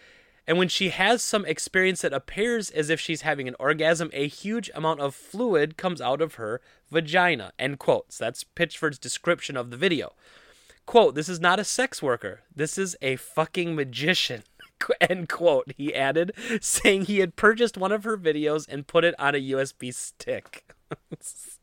And 0.47 0.57
when 0.57 0.67
she 0.67 0.89
has 0.89 1.21
some 1.21 1.45
experience 1.45 2.01
that 2.01 2.13
appears 2.13 2.69
as 2.71 2.89
if 2.89 2.99
she's 2.99 3.21
having 3.21 3.47
an 3.47 3.55
orgasm, 3.59 4.09
a 4.13 4.27
huge 4.27 4.69
amount 4.73 4.99
of 4.99 5.13
fluid 5.13 5.77
comes 5.77 6.01
out 6.01 6.21
of 6.21 6.35
her 6.35 6.61
vagina. 6.89 7.51
End 7.59 7.79
quote. 7.79 8.13
So 8.13 8.25
that's 8.25 8.43
Pitchford's 8.43 8.97
description 8.97 9.55
of 9.55 9.69
the 9.69 9.77
video. 9.77 10.13
Quote, 10.85 11.13
this 11.13 11.29
is 11.29 11.39
not 11.39 11.59
a 11.59 11.63
sex 11.63 12.01
worker. 12.01 12.41
This 12.55 12.77
is 12.77 12.97
a 13.01 13.15
fucking 13.15 13.75
magician. 13.75 14.43
End 15.01 15.29
quote, 15.29 15.71
he 15.77 15.93
added, 15.93 16.33
saying 16.61 17.05
he 17.05 17.19
had 17.19 17.35
purchased 17.35 17.77
one 17.77 17.91
of 17.91 18.03
her 18.03 18.17
videos 18.17 18.67
and 18.67 18.87
put 18.87 19.03
it 19.03 19.13
on 19.19 19.35
a 19.35 19.51
USB 19.51 19.93
stick. 19.93 20.73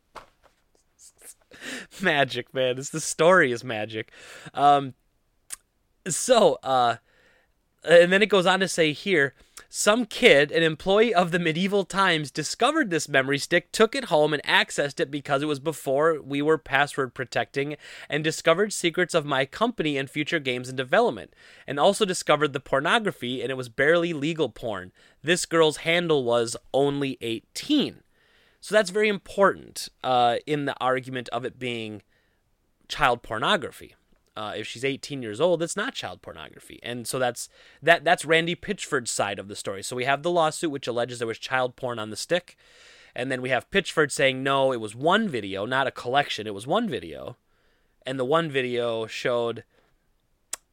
magic, 2.01 2.55
man. 2.55 2.77
This 2.77 2.91
the 2.91 3.01
story 3.01 3.53
is 3.53 3.65
magic. 3.65 4.11
Um 4.55 4.95
so 6.07 6.59
uh 6.63 6.97
and 7.87 8.13
then 8.13 8.23
it 8.23 8.29
goes 8.29 8.47
on 8.47 8.61
to 8.61 8.69
say 8.69 8.93
here 8.93 9.35
some 9.69 10.07
kid, 10.07 10.53
an 10.53 10.63
employee 10.63 11.15
of 11.15 11.31
the 11.33 11.39
medieval 11.39 11.85
times, 11.85 12.31
discovered 12.31 12.91
this 12.91 13.09
memory 13.09 13.39
stick, 13.39 13.73
took 13.73 13.95
it 13.95 14.05
home, 14.05 14.33
and 14.33 14.43
accessed 14.45 15.01
it 15.01 15.11
because 15.11 15.43
it 15.43 15.47
was 15.47 15.61
before 15.61 16.21
we 16.23 16.41
were 16.41 16.59
password 16.59 17.15
protecting, 17.15 17.77
and 18.09 18.23
discovered 18.23 18.73
secrets 18.73 19.15
of 19.15 19.27
my 19.27 19.45
company 19.45 19.99
and 19.99 20.09
future 20.09 20.39
games 20.39 20.69
in 20.69 20.77
development, 20.77 21.35
and 21.67 21.81
also 21.81 22.05
discovered 22.05 22.53
the 22.53 22.61
pornography, 22.61 23.43
and 23.43 23.51
it 23.51 23.57
was 23.57 23.69
barely 23.69 24.13
legal 24.13 24.49
porn. 24.49 24.93
This 25.23 25.47
girl's 25.47 25.79
handle 25.79 26.25
was 26.25 26.57
only 26.73 27.19
18. 27.21 28.03
So 28.61 28.75
that's 28.75 28.91
very 28.91 29.09
important 29.09 29.89
uh, 30.03 30.37
in 30.47 30.65
the 30.65 30.77
argument 30.81 31.29
of 31.31 31.45
it 31.45 31.59
being 31.59 32.03
child 32.89 33.23
pornography 33.23 33.95
uh, 34.37 34.53
if 34.57 34.67
she's 34.67 34.85
18 34.85 35.23
years 35.23 35.41
old, 35.41 35.63
it's 35.63 35.77
not 35.77 35.95
child 35.95 36.23
pornography. 36.23 36.79
And 36.83 37.07
so 37.07 37.19
that's 37.19 37.49
that 37.83 38.05
that's 38.05 38.25
Randy 38.25 38.55
Pitchford's 38.55 39.11
side 39.11 39.39
of 39.39 39.49
the 39.49 39.57
story. 39.57 39.83
So 39.83 39.97
we 39.97 40.05
have 40.05 40.23
the 40.23 40.31
lawsuit 40.31 40.71
which 40.71 40.87
alleges 40.87 41.19
there 41.19 41.29
was 41.29 41.39
child 41.39 41.77
porn 41.77 41.99
on 41.99 42.11
the 42.11 42.17
stick, 42.17 42.57
and 43.15 43.33
then 43.33 43.41
we 43.41 43.51
have 43.51 43.71
Pitchford 43.71 44.13
saying 44.13 44.43
no, 44.43 44.73
it 44.73 44.81
was 44.81 44.95
one 44.95 45.29
video, 45.29 45.65
not 45.65 45.87
a 45.87 45.93
collection. 45.93 46.47
It 46.47 46.55
was 46.55 46.67
one 46.67 46.89
video, 46.89 47.37
and 48.05 48.19
the 48.19 48.25
one 48.25 48.51
video 48.51 49.07
showed 49.07 49.65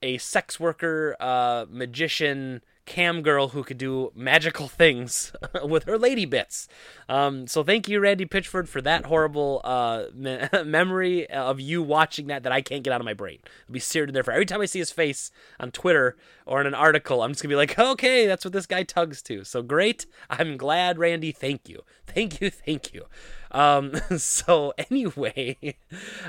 a 0.01 0.17
sex 0.17 0.59
worker, 0.59 1.15
uh, 1.19 1.65
magician, 1.69 2.61
cam 2.85 3.21
girl 3.21 3.49
who 3.49 3.63
could 3.63 3.77
do 3.77 4.11
magical 4.15 4.67
things 4.67 5.31
with 5.63 5.85
her 5.85 5.97
lady 5.97 6.25
bits. 6.25 6.67
Um, 7.07 7.47
so 7.47 7.63
thank 7.63 7.87
you, 7.87 7.99
Randy 7.99 8.25
Pitchford, 8.25 8.67
for 8.67 8.81
that 8.81 9.05
horrible 9.05 9.61
uh, 9.63 10.05
me- 10.13 10.47
memory 10.65 11.29
of 11.29 11.59
you 11.59 11.81
watching 11.81 12.27
that 12.27 12.43
that 12.43 12.51
I 12.51 12.61
can't 12.61 12.83
get 12.83 12.91
out 12.93 13.01
of 13.01 13.05
my 13.05 13.13
brain. 13.13 13.39
It'll 13.63 13.73
be 13.73 13.79
seared 13.79 14.09
in 14.09 14.13
there 14.13 14.23
for 14.23 14.31
every 14.31 14.45
time 14.45 14.61
I 14.61 14.65
see 14.65 14.79
his 14.79 14.91
face 14.91 15.31
on 15.59 15.71
Twitter 15.71 16.17
or 16.45 16.61
in 16.61 16.67
an 16.67 16.73
article. 16.73 17.21
I'm 17.21 17.31
just 17.31 17.41
gonna 17.41 17.53
be 17.53 17.57
like, 17.57 17.77
okay, 17.79 18.27
that's 18.27 18.45
what 18.45 18.53
this 18.53 18.65
guy 18.65 18.83
tugs 18.83 19.21
to. 19.23 19.43
So 19.43 19.61
great. 19.61 20.05
I'm 20.29 20.57
glad, 20.57 20.97
Randy. 20.97 21.31
Thank 21.31 21.69
you. 21.69 21.81
Thank 22.05 22.41
you. 22.41 22.49
Thank 22.49 22.93
you. 22.93 23.05
Um, 23.51 23.93
so 24.17 24.73
anyway, 24.77 25.77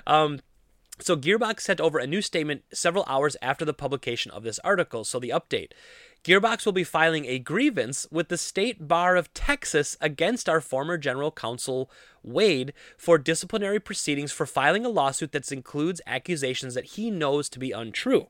um, 0.07 0.41
so 1.01 1.17
Gearbox 1.17 1.61
sent 1.61 1.81
over 1.81 1.99
a 1.99 2.07
new 2.07 2.23
statement 2.23 2.63
several 2.73 3.05
hours 3.09 3.37
after 3.43 3.65
the 3.65 3.75
publication 3.75 4.31
of 4.31 4.45
this 4.45 4.61
article. 4.61 5.05
So 5.05 5.19
the 5.19 5.31
update. 5.31 5.73
Gearbox 6.25 6.65
will 6.65 6.73
be 6.73 6.85
filing 6.85 7.27
a 7.27 7.39
grievance 7.39 8.07
with 8.11 8.29
the 8.29 8.39
State 8.39 8.89
Bar 8.89 9.15
of 9.15 9.35
Texas 9.35 9.99
against 10.01 10.49
our 10.49 10.63
former 10.63 10.97
general 10.97 11.31
counsel 11.31 11.91
Wade 12.23 12.73
for 12.97 13.19
disciplinary 13.19 13.79
proceedings 13.79 14.33
for 14.33 14.47
filing 14.47 14.87
a 14.87 14.89
lawsuit 14.89 15.33
that 15.33 15.53
includes 15.53 16.01
accusations 16.07 16.73
that 16.73 16.87
he 16.87 17.11
knows 17.11 17.51
to 17.51 17.59
be 17.59 17.73
untrue. 17.73 18.29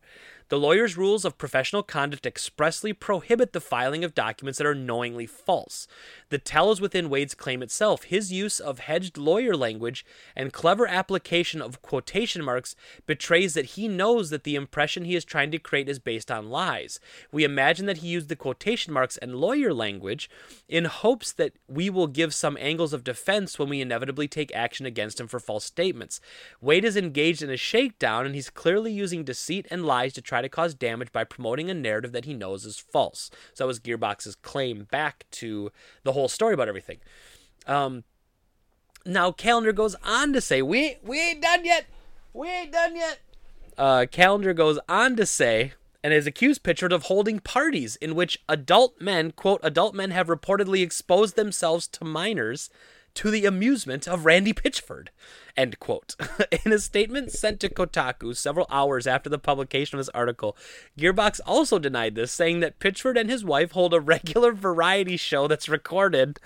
The 0.50 0.59
lawyer's 0.59 0.98
rules 0.98 1.24
of 1.24 1.38
professional 1.38 1.83
conduct 1.83 2.26
expressly 2.26 2.92
prohibit 2.92 3.54
the 3.54 3.62
filing 3.62 4.04
of 4.04 4.14
documents 4.14 4.59
that 4.59 4.66
are 4.66 4.74
knowingly 4.74 5.24
false. 5.26 5.88
The 6.28 6.37
tell 6.37 6.70
is 6.70 6.83
within 6.83 7.09
Wade's 7.09 7.35
claim 7.35 7.62
itself. 7.62 8.04
His 8.04 8.30
use 8.30 8.61
of 8.61 8.80
hedged 8.80 9.16
lawyer 9.16 9.57
language 9.57 10.04
and 10.37 10.52
clever 10.52 10.87
application 10.87 11.62
of 11.62 11.80
quotation 11.80 12.44
marks 12.44 12.76
betrays 13.07 13.54
that 13.54 13.64
he 13.64 13.88
knows 13.88 14.28
that 14.28 14.44
the 14.44 14.54
impression 14.54 15.07
he 15.07 15.16
is 15.16 15.24
trying 15.24 15.50
to 15.50 15.59
create 15.59 15.88
is 15.88 15.98
based 15.98 16.30
on 16.30 16.50
lies. 16.50 17.00
We 17.33 17.42
imagine 17.42 17.84
that 17.87 17.99
he 17.99 18.09
used 18.09 18.29
the 18.29 18.37
quotation 18.37 18.92
marks 18.92 19.16
and 19.18 19.37
lawyer 19.37 19.73
language 19.73 20.31
in 20.68 20.85
hopes 20.85 21.33
that 21.33 21.53
we 21.68 21.90
will 21.90 22.07
give 22.07 22.35
some 22.35 22.57
angles 22.61 22.92
of 22.92 23.05
defense 23.05 23.59
when 23.59 23.68
we 23.68 23.81
inevitably 23.81 24.29
take 24.29 24.55
action 24.55 24.87
against 24.87 25.20
him 25.20 25.29
for 25.29 25.40
false 25.40 25.64
statements. 25.64 26.20
Wade 26.61 26.85
is 26.85 26.97
engaged 26.97 27.42
in 27.42 27.51
a 27.51 27.57
shakedown 27.57 28.27
and 28.27 28.35
he's 28.35 28.51
clearly 28.51 28.92
using 28.92 29.25
deceit 29.25 29.66
and 29.70 29.85
lies 29.85 30.12
to 30.12 30.23
try 30.23 30.42
to 30.42 30.49
cause 30.49 30.75
damage 30.75 31.12
by 31.12 31.25
promoting 31.25 31.70
a 31.70 31.75
narrative 31.75 32.12
that 32.12 32.25
he 32.25 32.35
knows 32.35 32.64
is 32.64 32.79
false. 32.79 33.31
So 33.53 33.64
that 33.64 33.68
was 33.68 33.81
Gearbox's 33.81 34.37
claim 34.37 34.85
back 34.90 35.27
to 35.33 35.70
the 36.03 36.12
whole 36.12 36.29
story 36.29 36.55
about 36.55 36.68
everything. 36.68 36.99
Um, 37.66 38.05
now 39.07 39.33
Callender 39.33 39.73
goes 39.73 39.97
on 40.05 40.33
to 40.33 40.40
say, 40.40 40.62
"We 40.62 40.97
we 41.03 41.20
ain't 41.20 41.42
done 41.42 41.64
yet. 41.64 41.87
We 42.33 42.49
ain't 42.49 42.73
done 42.73 42.97
yet." 42.97 43.20
Uh, 43.77 44.07
Callender 44.11 44.55
goes 44.55 44.79
on 44.88 45.16
to 45.16 45.27
say, 45.27 45.73
and 46.05 46.12
is 46.12 46.27
accused 46.27 46.62
Pitchford 46.62 46.93
of 46.93 47.05
holding 47.05 47.40
parties 47.40 47.97
in 47.97 48.14
which 48.14 48.38
adult 48.47 49.01
men, 49.01 49.31
quote, 49.31 49.61
adult 49.62 49.95
men 49.95 50.11
have 50.11 50.27
reportedly 50.27 50.83
exposed 50.83 51.35
themselves 51.35 51.88
to 51.88 52.05
minors 52.05 52.69
to 53.14 53.31
the 53.31 53.47
amusement 53.47 54.07
of 54.07 54.27
Randy 54.27 54.53
Pitchford. 54.53 55.09
End 55.57 55.79
quote. 55.81 56.14
In 56.67 56.73
a 56.73 56.79
statement 56.79 57.31
sent 57.33 57.59
to 57.61 57.71
Kotaku 57.71 58.37
several 58.37 58.67
hours 58.71 59.07
after 59.07 59.31
the 59.31 59.38
publication 59.38 59.99
of 59.99 60.05
this 60.05 60.12
article, 60.14 60.59
Gearbox 60.99 61.40
also 61.47 61.79
denied 61.79 62.17
this, 62.17 62.33
saying 62.33 62.61
that 62.61 62.79
Pitchford 62.79 63.19
and 63.19 63.31
his 63.31 63.43
wife 63.43 63.73
hold 63.73 63.95
a 63.95 64.01
regular 64.01 64.53
variety 64.53 65.17
show 65.17 65.49
that's 65.49 65.71
recorded. 65.71 66.38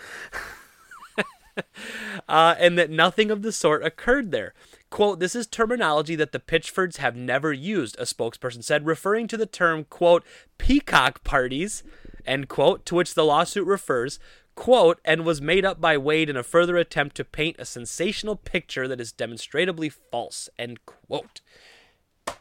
uh, 2.28 2.54
and 2.60 2.78
that 2.78 2.90
nothing 2.90 3.32
of 3.32 3.42
the 3.42 3.50
sort 3.50 3.84
occurred 3.84 4.30
there. 4.30 4.54
Quote, 4.90 5.20
this 5.20 5.34
is 5.34 5.46
terminology 5.46 6.16
that 6.16 6.32
the 6.32 6.40
Pitchfords 6.40 6.96
have 6.96 7.14
never 7.14 7.52
used, 7.52 7.98
a 7.98 8.04
spokesperson 8.04 8.64
said, 8.64 8.86
referring 8.86 9.28
to 9.28 9.36
the 9.36 9.46
term, 9.46 9.84
quote, 9.84 10.24
peacock 10.56 11.22
parties, 11.24 11.82
end 12.24 12.48
quote, 12.48 12.86
to 12.86 12.94
which 12.94 13.14
the 13.14 13.24
lawsuit 13.24 13.66
refers, 13.66 14.18
quote, 14.54 14.98
and 15.04 15.24
was 15.24 15.42
made 15.42 15.64
up 15.64 15.80
by 15.80 15.98
Wade 15.98 16.30
in 16.30 16.36
a 16.36 16.42
further 16.42 16.76
attempt 16.76 17.16
to 17.16 17.24
paint 17.24 17.56
a 17.58 17.66
sensational 17.66 18.34
picture 18.34 18.88
that 18.88 19.00
is 19.00 19.12
demonstrably 19.12 19.90
false, 19.90 20.48
end 20.58 20.84
quote. 20.86 21.42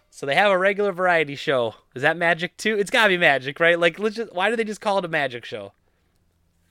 So 0.10 0.26
they 0.26 0.34
have 0.34 0.52
a 0.52 0.58
regular 0.58 0.92
variety 0.92 1.36
show. 1.36 1.76
Is 1.94 2.02
that 2.02 2.18
magic 2.18 2.58
too? 2.58 2.76
It's 2.80 2.90
gotta 2.90 3.10
be 3.10 3.18
magic, 3.18 3.60
right? 3.60 3.80
Like, 3.80 4.00
let's 4.00 4.16
just, 4.16 4.34
why 4.34 4.50
do 4.50 4.56
they 4.56 4.64
just 4.64 4.82
call 4.82 4.98
it 4.98 5.06
a 5.06 5.10
magic 5.10 5.46
show? 5.46 5.74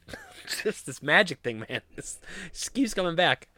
just 0.62 0.87
this 0.87 1.03
magic 1.03 1.41
thing, 1.41 1.61
man. 1.61 1.83
This, 1.95 2.19
keeps 2.75 2.95
coming 2.95 3.15
back. 3.15 3.49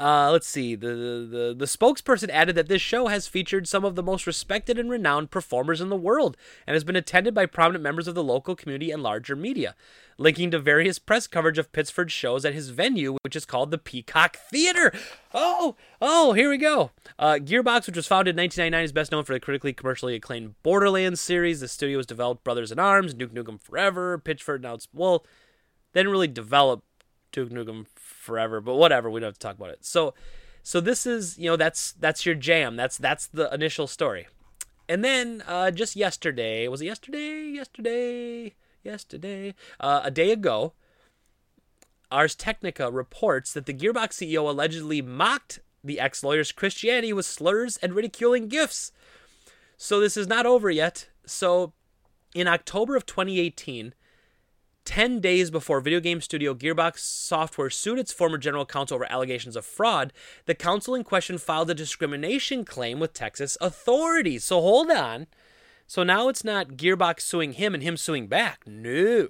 Uh, 0.00 0.30
let's 0.32 0.46
see. 0.46 0.74
The, 0.74 0.88
the 0.88 1.54
the 1.56 1.66
spokesperson 1.66 2.30
added 2.30 2.54
that 2.56 2.68
this 2.68 2.80
show 2.80 3.08
has 3.08 3.28
featured 3.28 3.68
some 3.68 3.84
of 3.84 3.96
the 3.96 4.02
most 4.02 4.26
respected 4.26 4.78
and 4.78 4.90
renowned 4.90 5.30
performers 5.30 5.82
in 5.82 5.90
the 5.90 5.96
world 5.96 6.38
and 6.66 6.72
has 6.72 6.84
been 6.84 6.96
attended 6.96 7.34
by 7.34 7.44
prominent 7.44 7.82
members 7.82 8.08
of 8.08 8.14
the 8.14 8.24
local 8.24 8.56
community 8.56 8.90
and 8.90 9.02
larger 9.02 9.36
media, 9.36 9.74
linking 10.16 10.50
to 10.52 10.58
various 10.58 10.98
press 10.98 11.26
coverage 11.26 11.58
of 11.58 11.70
Pitchford's 11.72 12.14
shows 12.14 12.46
at 12.46 12.54
his 12.54 12.70
venue, 12.70 13.18
which 13.22 13.36
is 13.36 13.44
called 13.44 13.70
the 13.70 13.76
Peacock 13.76 14.38
Theater. 14.38 14.90
Oh, 15.34 15.76
oh, 16.00 16.32
here 16.32 16.48
we 16.48 16.56
go. 16.56 16.92
Uh, 17.18 17.34
Gearbox, 17.34 17.86
which 17.86 17.96
was 17.96 18.06
founded 18.06 18.36
in 18.36 18.42
1999, 18.42 18.84
is 18.84 18.92
best 18.92 19.12
known 19.12 19.24
for 19.24 19.34
the 19.34 19.40
critically 19.40 19.74
commercially 19.74 20.14
acclaimed 20.14 20.54
Borderlands 20.62 21.20
series. 21.20 21.60
The 21.60 21.68
studio 21.68 21.98
has 21.98 22.06
developed 22.06 22.42
Brothers 22.42 22.72
in 22.72 22.78
Arms, 22.78 23.12
Duke 23.12 23.34
Nukem 23.34 23.60
Forever, 23.60 24.18
Pitchford. 24.18 24.62
Now 24.62 24.72
it's 24.72 24.88
well, 24.94 25.26
they 25.92 26.00
didn't 26.00 26.12
really 26.12 26.26
develop 26.26 26.84
Duke 27.32 27.50
Nukem 27.50 27.86
forever, 28.20 28.60
but 28.60 28.76
whatever, 28.76 29.10
we 29.10 29.20
don't 29.20 29.28
have 29.28 29.34
to 29.34 29.40
talk 29.40 29.56
about 29.56 29.70
it. 29.70 29.84
So 29.84 30.14
so 30.62 30.80
this 30.80 31.06
is, 31.06 31.38
you 31.38 31.50
know, 31.50 31.56
that's 31.56 31.92
that's 31.92 32.26
your 32.26 32.34
jam. 32.34 32.76
That's 32.76 32.98
that's 32.98 33.26
the 33.26 33.52
initial 33.52 33.86
story. 33.86 34.28
And 34.88 35.04
then 35.04 35.42
uh, 35.46 35.70
just 35.70 35.96
yesterday, 35.96 36.68
was 36.68 36.82
it 36.82 36.86
yesterday? 36.86 37.50
Yesterday, 37.50 38.54
yesterday, 38.82 39.54
uh, 39.78 40.00
a 40.04 40.10
day 40.10 40.32
ago, 40.32 40.72
Ars 42.10 42.34
Technica 42.34 42.90
reports 42.90 43.52
that 43.52 43.66
the 43.66 43.74
Gearbox 43.74 44.14
CEO 44.14 44.48
allegedly 44.48 45.00
mocked 45.00 45.60
the 45.82 46.00
ex-lawyer's 46.00 46.52
Christianity 46.52 47.12
with 47.12 47.24
slurs 47.24 47.76
and 47.78 47.94
ridiculing 47.94 48.48
gifts. 48.48 48.92
So 49.76 50.00
this 50.00 50.16
is 50.16 50.26
not 50.26 50.44
over 50.44 50.70
yet. 50.70 51.08
So 51.24 51.72
in 52.34 52.48
October 52.48 52.96
of 52.96 53.06
2018, 53.06 53.94
10 54.84 55.20
days 55.20 55.50
before 55.50 55.80
video 55.80 56.00
game 56.00 56.20
studio 56.20 56.54
Gearbox 56.54 56.98
Software 56.98 57.70
sued 57.70 57.98
its 57.98 58.12
former 58.12 58.38
general 58.38 58.66
counsel 58.66 58.96
over 58.96 59.10
allegations 59.10 59.56
of 59.56 59.64
fraud, 59.64 60.12
the 60.46 60.54
counsel 60.54 60.94
in 60.94 61.04
question 61.04 61.38
filed 61.38 61.70
a 61.70 61.74
discrimination 61.74 62.64
claim 62.64 62.98
with 62.98 63.12
Texas 63.12 63.56
authorities. 63.60 64.44
So 64.44 64.60
hold 64.60 64.90
on. 64.90 65.26
So 65.86 66.02
now 66.02 66.28
it's 66.28 66.44
not 66.44 66.76
Gearbox 66.76 67.20
suing 67.20 67.54
him 67.54 67.74
and 67.74 67.82
him 67.82 67.96
suing 67.96 68.26
back. 68.26 68.64
No. 68.66 69.28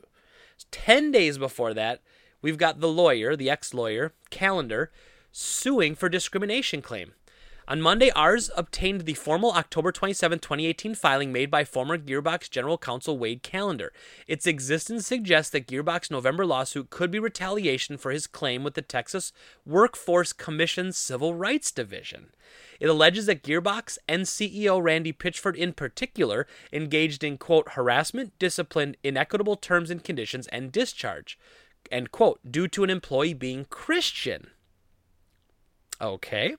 10 0.70 1.10
days 1.10 1.38
before 1.38 1.74
that, 1.74 2.02
we've 2.42 2.58
got 2.58 2.80
the 2.80 2.88
lawyer, 2.88 3.34
the 3.34 3.50
ex 3.50 3.72
lawyer, 3.72 4.12
Callender, 4.30 4.90
suing 5.32 5.94
for 5.94 6.08
discrimination 6.08 6.82
claim. 6.82 7.12
On 7.68 7.80
Monday, 7.80 8.10
Ars 8.10 8.50
obtained 8.56 9.02
the 9.02 9.14
formal 9.14 9.52
October 9.52 9.92
27, 9.92 10.40
2018 10.40 10.94
filing 10.94 11.32
made 11.32 11.50
by 11.50 11.64
former 11.64 11.96
Gearbox 11.96 12.50
General 12.50 12.78
Counsel 12.78 13.16
Wade 13.16 13.42
Callender. 13.42 13.92
Its 14.26 14.46
existence 14.46 15.06
suggests 15.06 15.52
that 15.52 15.68
Gearbox 15.68 16.10
November 16.10 16.44
lawsuit 16.44 16.90
could 16.90 17.10
be 17.10 17.18
retaliation 17.18 17.96
for 17.96 18.10
his 18.10 18.26
claim 18.26 18.64
with 18.64 18.74
the 18.74 18.82
Texas 18.82 19.32
Workforce 19.64 20.32
Commission's 20.32 20.96
Civil 20.96 21.34
Rights 21.34 21.70
Division. 21.70 22.30
It 22.80 22.88
alleges 22.88 23.26
that 23.26 23.42
Gearbox 23.42 23.98
and 24.08 24.22
CEO 24.22 24.82
Randy 24.82 25.12
Pitchford, 25.12 25.54
in 25.54 25.72
particular, 25.72 26.46
engaged 26.72 27.22
in, 27.22 27.38
quote, 27.38 27.70
harassment, 27.70 28.36
discipline, 28.38 28.96
inequitable 29.04 29.56
terms 29.56 29.90
and 29.90 30.02
conditions, 30.02 30.46
and 30.48 30.72
discharge, 30.72 31.38
end 31.92 32.10
quote, 32.10 32.40
due 32.50 32.66
to 32.68 32.82
an 32.82 32.90
employee 32.90 33.34
being 33.34 33.66
Christian. 33.66 34.48
Okay. 36.00 36.56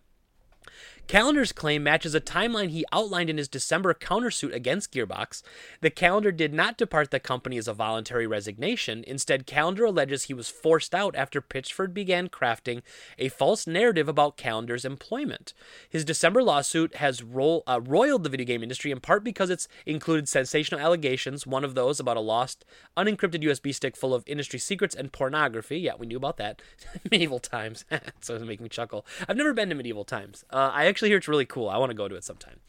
Callender's 1.11 1.51
claim 1.51 1.83
matches 1.83 2.15
a 2.15 2.21
timeline 2.21 2.69
he 2.69 2.85
outlined 2.93 3.29
in 3.29 3.37
his 3.37 3.49
December 3.49 3.93
countersuit 3.93 4.55
against 4.55 4.93
Gearbox. 4.93 5.43
The 5.81 5.89
Callender 5.89 6.31
did 6.31 6.53
not 6.53 6.77
depart 6.77 7.11
the 7.11 7.19
company 7.19 7.57
as 7.57 7.67
a 7.67 7.73
voluntary 7.73 8.25
resignation. 8.25 9.03
Instead, 9.05 9.45
Callender 9.45 9.83
alleges 9.83 10.23
he 10.23 10.33
was 10.33 10.47
forced 10.47 10.95
out 10.95 11.13
after 11.17 11.41
Pitchford 11.41 11.93
began 11.93 12.29
crafting 12.29 12.81
a 13.19 13.27
false 13.27 13.67
narrative 13.67 14.07
about 14.07 14.37
Callender's 14.37 14.85
employment. 14.85 15.53
His 15.89 16.05
December 16.05 16.41
lawsuit 16.41 16.95
has 16.95 17.21
ro- 17.21 17.63
uh, 17.67 17.81
roiled 17.83 18.23
the 18.23 18.29
video 18.29 18.45
game 18.45 18.63
industry 18.63 18.89
in 18.89 19.01
part 19.01 19.21
because 19.21 19.49
it's 19.49 19.67
included 19.85 20.29
sensational 20.29 20.79
allegations, 20.79 21.45
one 21.45 21.65
of 21.65 21.75
those 21.75 21.99
about 21.99 22.15
a 22.15 22.21
lost, 22.21 22.63
unencrypted 22.95 23.43
USB 23.43 23.75
stick 23.75 23.97
full 23.97 24.13
of 24.13 24.23
industry 24.27 24.59
secrets 24.59 24.95
and 24.95 25.11
pornography. 25.11 25.77
Yeah, 25.77 25.95
we 25.99 26.07
knew 26.07 26.15
about 26.15 26.37
that. 26.37 26.61
medieval 27.11 27.39
times. 27.39 27.83
so 28.21 28.35
it's 28.35 28.45
making 28.45 28.63
me 28.63 28.69
chuckle. 28.69 29.05
I've 29.27 29.35
never 29.35 29.53
been 29.53 29.67
to 29.67 29.75
medieval 29.75 30.05
times. 30.05 30.45
Uh, 30.49 30.71
I 30.73 30.85
actually 30.85 31.00
hear 31.07 31.17
it's 31.17 31.27
really 31.27 31.45
cool. 31.45 31.69
I 31.69 31.77
want 31.77 31.89
to 31.89 31.95
go 31.95 32.07
to 32.07 32.15
it 32.15 32.23
sometime. 32.23 32.59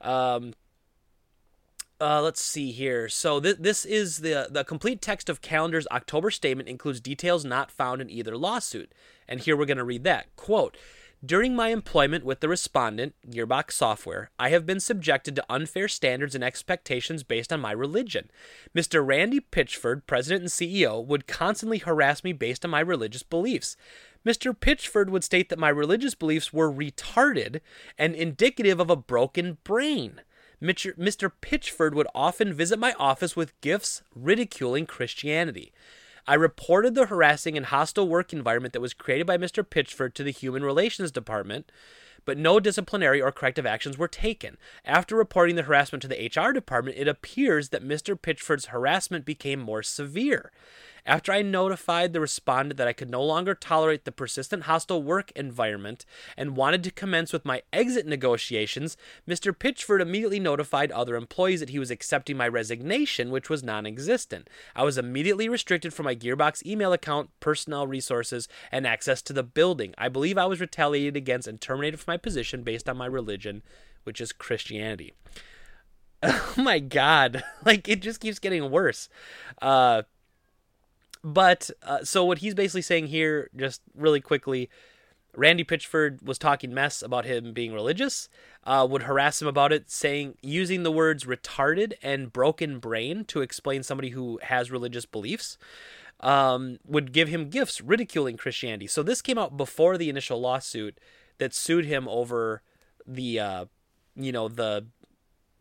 Um, 0.00 0.54
uh, 2.00 2.22
let's 2.22 2.40
see 2.40 2.70
here. 2.70 3.08
So 3.08 3.40
th- 3.40 3.56
this 3.58 3.84
is 3.84 4.18
the 4.18 4.48
the 4.50 4.64
complete 4.64 5.02
text 5.02 5.28
of 5.28 5.40
Callender's 5.40 5.86
October 5.90 6.30
statement 6.30 6.68
includes 6.68 7.00
details 7.00 7.44
not 7.44 7.70
found 7.70 8.00
in 8.00 8.08
either 8.08 8.36
lawsuit. 8.36 8.92
And 9.26 9.40
here 9.40 9.56
we're 9.56 9.66
going 9.66 9.78
to 9.78 9.84
read 9.84 10.04
that 10.04 10.34
quote. 10.36 10.76
During 11.24 11.56
my 11.56 11.70
employment 11.70 12.24
with 12.24 12.38
the 12.38 12.48
respondent, 12.48 13.16
Gearbox 13.28 13.72
Software, 13.72 14.30
I 14.38 14.50
have 14.50 14.64
been 14.64 14.78
subjected 14.78 15.34
to 15.34 15.44
unfair 15.50 15.88
standards 15.88 16.36
and 16.36 16.44
expectations 16.44 17.24
based 17.24 17.52
on 17.52 17.60
my 17.60 17.72
religion. 17.72 18.30
Mr. 18.72 19.04
Randy 19.04 19.40
Pitchford, 19.40 20.06
president 20.06 20.42
and 20.42 20.50
CEO, 20.50 21.04
would 21.04 21.26
constantly 21.26 21.78
harass 21.78 22.22
me 22.22 22.32
based 22.32 22.64
on 22.64 22.70
my 22.70 22.78
religious 22.78 23.24
beliefs. 23.24 23.76
Mr. 24.24 24.56
Pitchford 24.56 25.10
would 25.10 25.24
state 25.24 25.48
that 25.48 25.58
my 25.58 25.68
religious 25.68 26.14
beliefs 26.14 26.52
were 26.52 26.72
retarded 26.72 27.62
and 27.98 28.14
indicative 28.14 28.78
of 28.78 28.88
a 28.88 28.94
broken 28.94 29.58
brain. 29.64 30.20
Mr. 30.62 31.32
Pitchford 31.40 31.94
would 31.94 32.08
often 32.14 32.52
visit 32.52 32.78
my 32.78 32.92
office 32.92 33.34
with 33.34 33.60
gifts 33.60 34.02
ridiculing 34.14 34.86
Christianity. 34.86 35.72
I 36.28 36.34
reported 36.34 36.94
the 36.94 37.06
harassing 37.06 37.56
and 37.56 37.64
hostile 37.64 38.06
work 38.06 38.34
environment 38.34 38.74
that 38.74 38.82
was 38.82 38.92
created 38.92 39.26
by 39.26 39.38
Mr. 39.38 39.64
Pitchford 39.64 40.12
to 40.12 40.22
the 40.22 40.30
Human 40.30 40.62
Relations 40.62 41.10
Department, 41.10 41.72
but 42.26 42.36
no 42.36 42.60
disciplinary 42.60 43.22
or 43.22 43.32
corrective 43.32 43.64
actions 43.64 43.96
were 43.96 44.08
taken. 44.08 44.58
After 44.84 45.16
reporting 45.16 45.56
the 45.56 45.62
harassment 45.62 46.02
to 46.02 46.08
the 46.08 46.26
HR 46.26 46.52
department, 46.52 46.98
it 46.98 47.08
appears 47.08 47.70
that 47.70 47.82
Mr. 47.82 48.14
Pitchford's 48.14 48.66
harassment 48.66 49.24
became 49.24 49.58
more 49.58 49.82
severe. 49.82 50.52
After 51.08 51.32
I 51.32 51.40
notified 51.40 52.12
the 52.12 52.20
respondent 52.20 52.76
that 52.76 52.86
I 52.86 52.92
could 52.92 53.08
no 53.08 53.24
longer 53.24 53.54
tolerate 53.54 54.04
the 54.04 54.12
persistent 54.12 54.64
hostile 54.64 55.02
work 55.02 55.30
environment 55.30 56.04
and 56.36 56.54
wanted 56.54 56.84
to 56.84 56.90
commence 56.90 57.32
with 57.32 57.46
my 57.46 57.62
exit 57.72 58.06
negotiations, 58.06 58.98
Mr. 59.26 59.56
Pitchford 59.56 60.02
immediately 60.02 60.38
notified 60.38 60.92
other 60.92 61.16
employees 61.16 61.60
that 61.60 61.70
he 61.70 61.78
was 61.78 61.90
accepting 61.90 62.36
my 62.36 62.46
resignation, 62.46 63.30
which 63.30 63.48
was 63.48 63.64
non 63.64 63.86
existent. 63.86 64.50
I 64.76 64.84
was 64.84 64.98
immediately 64.98 65.48
restricted 65.48 65.94
from 65.94 66.04
my 66.04 66.14
Gearbox 66.14 66.66
email 66.66 66.92
account, 66.92 67.30
personnel 67.40 67.86
resources, 67.86 68.46
and 68.70 68.86
access 68.86 69.22
to 69.22 69.32
the 69.32 69.42
building. 69.42 69.94
I 69.96 70.10
believe 70.10 70.36
I 70.36 70.44
was 70.44 70.60
retaliated 70.60 71.16
against 71.16 71.48
and 71.48 71.58
terminated 71.58 72.00
from 72.00 72.12
my 72.12 72.18
position 72.18 72.62
based 72.62 72.86
on 72.86 72.98
my 72.98 73.06
religion, 73.06 73.62
which 74.04 74.20
is 74.20 74.30
Christianity. 74.32 75.14
Oh 76.22 76.54
my 76.56 76.80
god. 76.80 77.44
Like, 77.64 77.88
it 77.88 78.02
just 78.02 78.20
keeps 78.20 78.40
getting 78.40 78.70
worse. 78.70 79.08
Uh, 79.62 80.02
but 81.22 81.70
uh, 81.82 82.04
so 82.04 82.24
what 82.24 82.38
he's 82.38 82.54
basically 82.54 82.82
saying 82.82 83.08
here, 83.08 83.50
just 83.56 83.82
really 83.94 84.20
quickly, 84.20 84.70
Randy 85.34 85.64
Pitchford 85.64 86.22
was 86.22 86.38
talking 86.38 86.74
mess 86.74 87.02
about 87.02 87.24
him 87.24 87.52
being 87.52 87.72
religious, 87.72 88.28
uh, 88.64 88.86
would 88.90 89.02
harass 89.02 89.40
him 89.40 89.48
about 89.48 89.72
it, 89.72 89.90
saying 89.90 90.36
using 90.42 90.82
the 90.82 90.92
words 90.92 91.24
retarded 91.24 91.94
and 92.02 92.32
broken 92.32 92.78
brain 92.78 93.24
to 93.26 93.40
explain 93.40 93.82
somebody 93.82 94.10
who 94.10 94.38
has 94.42 94.70
religious 94.70 95.06
beliefs. 95.06 95.58
Um, 96.20 96.80
would 96.84 97.12
give 97.12 97.28
him 97.28 97.48
gifts 97.48 97.80
ridiculing 97.80 98.36
Christianity. 98.36 98.88
So 98.88 99.04
this 99.04 99.22
came 99.22 99.38
out 99.38 99.56
before 99.56 99.96
the 99.96 100.10
initial 100.10 100.40
lawsuit 100.40 100.98
that 101.38 101.54
sued 101.54 101.84
him 101.84 102.08
over 102.08 102.62
the, 103.06 103.38
uh, 103.38 103.64
you 104.16 104.32
know, 104.32 104.48
the 104.48 104.86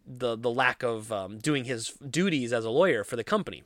the 0.08 0.36
the 0.36 0.49
lack 0.49 0.84
of 0.84 1.12
um, 1.12 1.38
doing 1.38 1.66
his 1.66 1.89
duties 2.10 2.53
as 2.53 2.66
a 2.66 2.70
lawyer 2.70 3.03
for 3.03 3.16
the 3.16 3.24
company. 3.24 3.64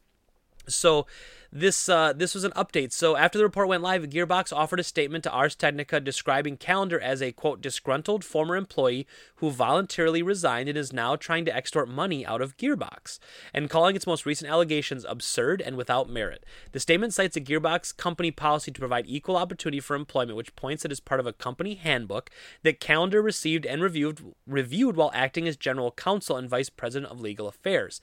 So 0.68 1.06
this 1.52 1.90
uh, 1.90 2.14
this 2.14 2.34
was 2.34 2.44
an 2.44 2.52
update. 2.52 2.94
So 2.94 3.18
after 3.18 3.38
the 3.38 3.44
report 3.44 3.68
went 3.68 3.84
live, 3.84 4.04
Gearbox 4.10 4.54
offered 4.54 4.80
a 4.80 4.84
statement 4.84 5.26
to 5.26 5.32
Ars 5.32 5.54
Technica 5.54 6.00
describing 6.00 6.56
Callender 6.56 7.00
as 7.00 7.22
a 7.22 7.34
quote 7.34 7.62
disgruntled 7.62 8.24
former 8.24 8.56
employee 8.56 9.06
who 9.36 9.52
voluntarily 9.52 10.24
resigned 10.24 10.70
and 10.70 10.78
is 10.78 10.94
now 10.94 11.16
trying 11.16 11.44
to 11.46 11.56
extort 11.56 11.90
money 11.90 12.26
out 12.26 12.42
of 12.42 12.56
Gearbox, 12.56 13.20
and 13.54 13.70
calling 13.70 13.96
its 13.96 14.08
most 14.08 14.26
recent 14.26 14.50
allegations 14.50 15.04
absurd 15.04 15.62
and 15.62 15.76
without 15.76 16.10
merit. 16.10 16.46
The 16.72 16.80
statement 16.80 17.14
cites 17.14 17.36
a 17.36 17.42
Gearbox 17.42 17.98
company 17.98 18.32
policy 18.32 18.72
to 18.72 18.80
provide 18.80 19.06
equal 19.08 19.36
opportunity 19.36 19.82
for 19.82 19.96
employment, 19.96 20.38
which 20.38 20.56
points 20.56 20.84
that 20.84 20.92
as 20.92 21.02
part 21.02 21.20
of 21.20 21.28
a 21.28 21.34
company 21.34 21.76
handbook 21.76 22.30
that 22.64 22.80
Callender 22.80 23.22
received 23.22 23.66
and 23.66 23.82
reviewed 23.82 24.34
reviewed 24.48 24.96
while 24.96 25.12
acting 25.14 25.48
as 25.48 25.58
general 25.58 25.92
counsel 25.92 26.38
and 26.38 26.50
vice 26.50 26.70
president 26.70 27.12
of 27.12 27.20
legal 27.20 27.48
affairs. 27.48 28.00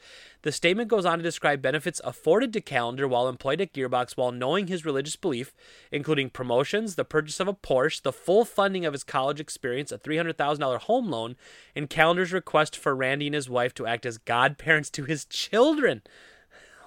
The 0.49 0.53
statement 0.53 0.89
goes 0.89 1.05
on 1.05 1.19
to 1.19 1.23
describe 1.23 1.61
benefits 1.61 2.01
afforded 2.05 2.55
to 2.55 2.63
Callender 2.63 3.07
while 3.07 3.29
employed 3.29 3.61
at 3.61 3.75
Gearbox 3.75 4.17
while 4.17 4.33
knowing 4.33 4.67
his 4.67 4.87
religious 4.87 5.15
belief, 5.15 5.53
including 5.93 6.31
promotions, 6.31 6.95
the 6.95 7.05
purchase 7.05 7.39
of 7.39 7.49
a 7.49 7.53
Porsche, 7.53 8.01
the 8.01 8.15
full 8.15 8.47
funding 8.47 8.87
of 8.87 8.95
his 8.95 9.05
college 9.05 9.41
experience, 9.41 9.93
a 9.93 9.99
$300,000 9.99 10.79
home 10.79 11.11
loan, 11.11 11.37
and 11.77 11.91
Callender's 11.91 12.33
request 12.33 12.79
for 12.79 12.97
Randy 12.97 13.27
and 13.27 13.35
his 13.35 13.51
wife 13.51 13.75
to 13.75 13.87
act 13.87 14.07
as 14.07 14.17
godparents 14.17 14.89
to 14.93 15.05
his 15.05 15.27
children. 15.27 16.01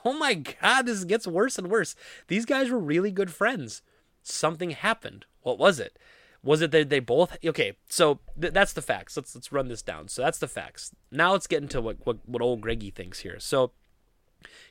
Oh 0.04 0.14
my 0.14 0.34
god, 0.34 0.88
this 0.88 1.04
gets 1.04 1.28
worse 1.28 1.60
and 1.60 1.70
worse. 1.70 1.94
These 2.30 2.48
guys 2.48 2.72
were 2.72 2.80
really 2.80 3.12
good 3.12 3.30
friends. 3.30 3.84
Something 4.24 4.72
happened. 4.72 5.28
What 5.44 5.60
was 5.60 5.80
it? 5.80 6.00
Was 6.44 6.62
it 6.62 6.72
that 6.72 6.90
they 6.90 7.00
both? 7.00 7.38
Okay, 7.46 7.74
so 7.88 8.20
th- 8.40 8.54
that's 8.54 8.74
the 8.74 8.82
facts. 8.82 9.16
Let's 9.16 9.36
let's 9.36 9.52
run 9.52 9.68
this 9.68 9.84
down. 9.84 10.08
So 10.08 10.24
that's 10.24 10.40
the 10.40 10.48
facts. 10.48 10.92
Now 11.12 11.34
let's 11.34 11.48
get 11.48 11.62
into 11.62 11.82
what 11.82 11.98
what, 12.04 12.18
what 12.26 12.42
old 12.42 12.62
Greggy 12.62 12.90
thinks 12.90 13.20
here. 13.20 13.40
So 13.40 13.72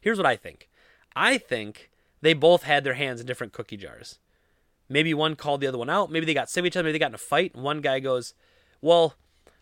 here's 0.00 0.18
what 0.18 0.26
I 0.26 0.36
think. 0.36 0.68
I 1.14 1.38
think 1.38 1.90
they 2.22 2.34
both 2.34 2.64
had 2.64 2.82
their 2.82 2.94
hands 2.94 3.20
in 3.20 3.26
different 3.26 3.52
cookie 3.52 3.76
jars. 3.76 4.18
Maybe 4.88 5.14
one 5.14 5.36
called 5.36 5.60
the 5.60 5.68
other 5.68 5.78
one 5.78 5.90
out. 5.90 6.10
Maybe 6.10 6.26
they 6.26 6.34
got 6.34 6.50
sick 6.50 6.62
of 6.62 6.66
each 6.66 6.76
other. 6.76 6.84
Maybe 6.84 6.94
they 6.94 6.98
got 6.98 7.12
in 7.12 7.14
a 7.14 7.18
fight. 7.18 7.54
And 7.54 7.62
one 7.62 7.80
guy 7.80 8.00
goes, 8.00 8.34
"Well, 8.80 9.14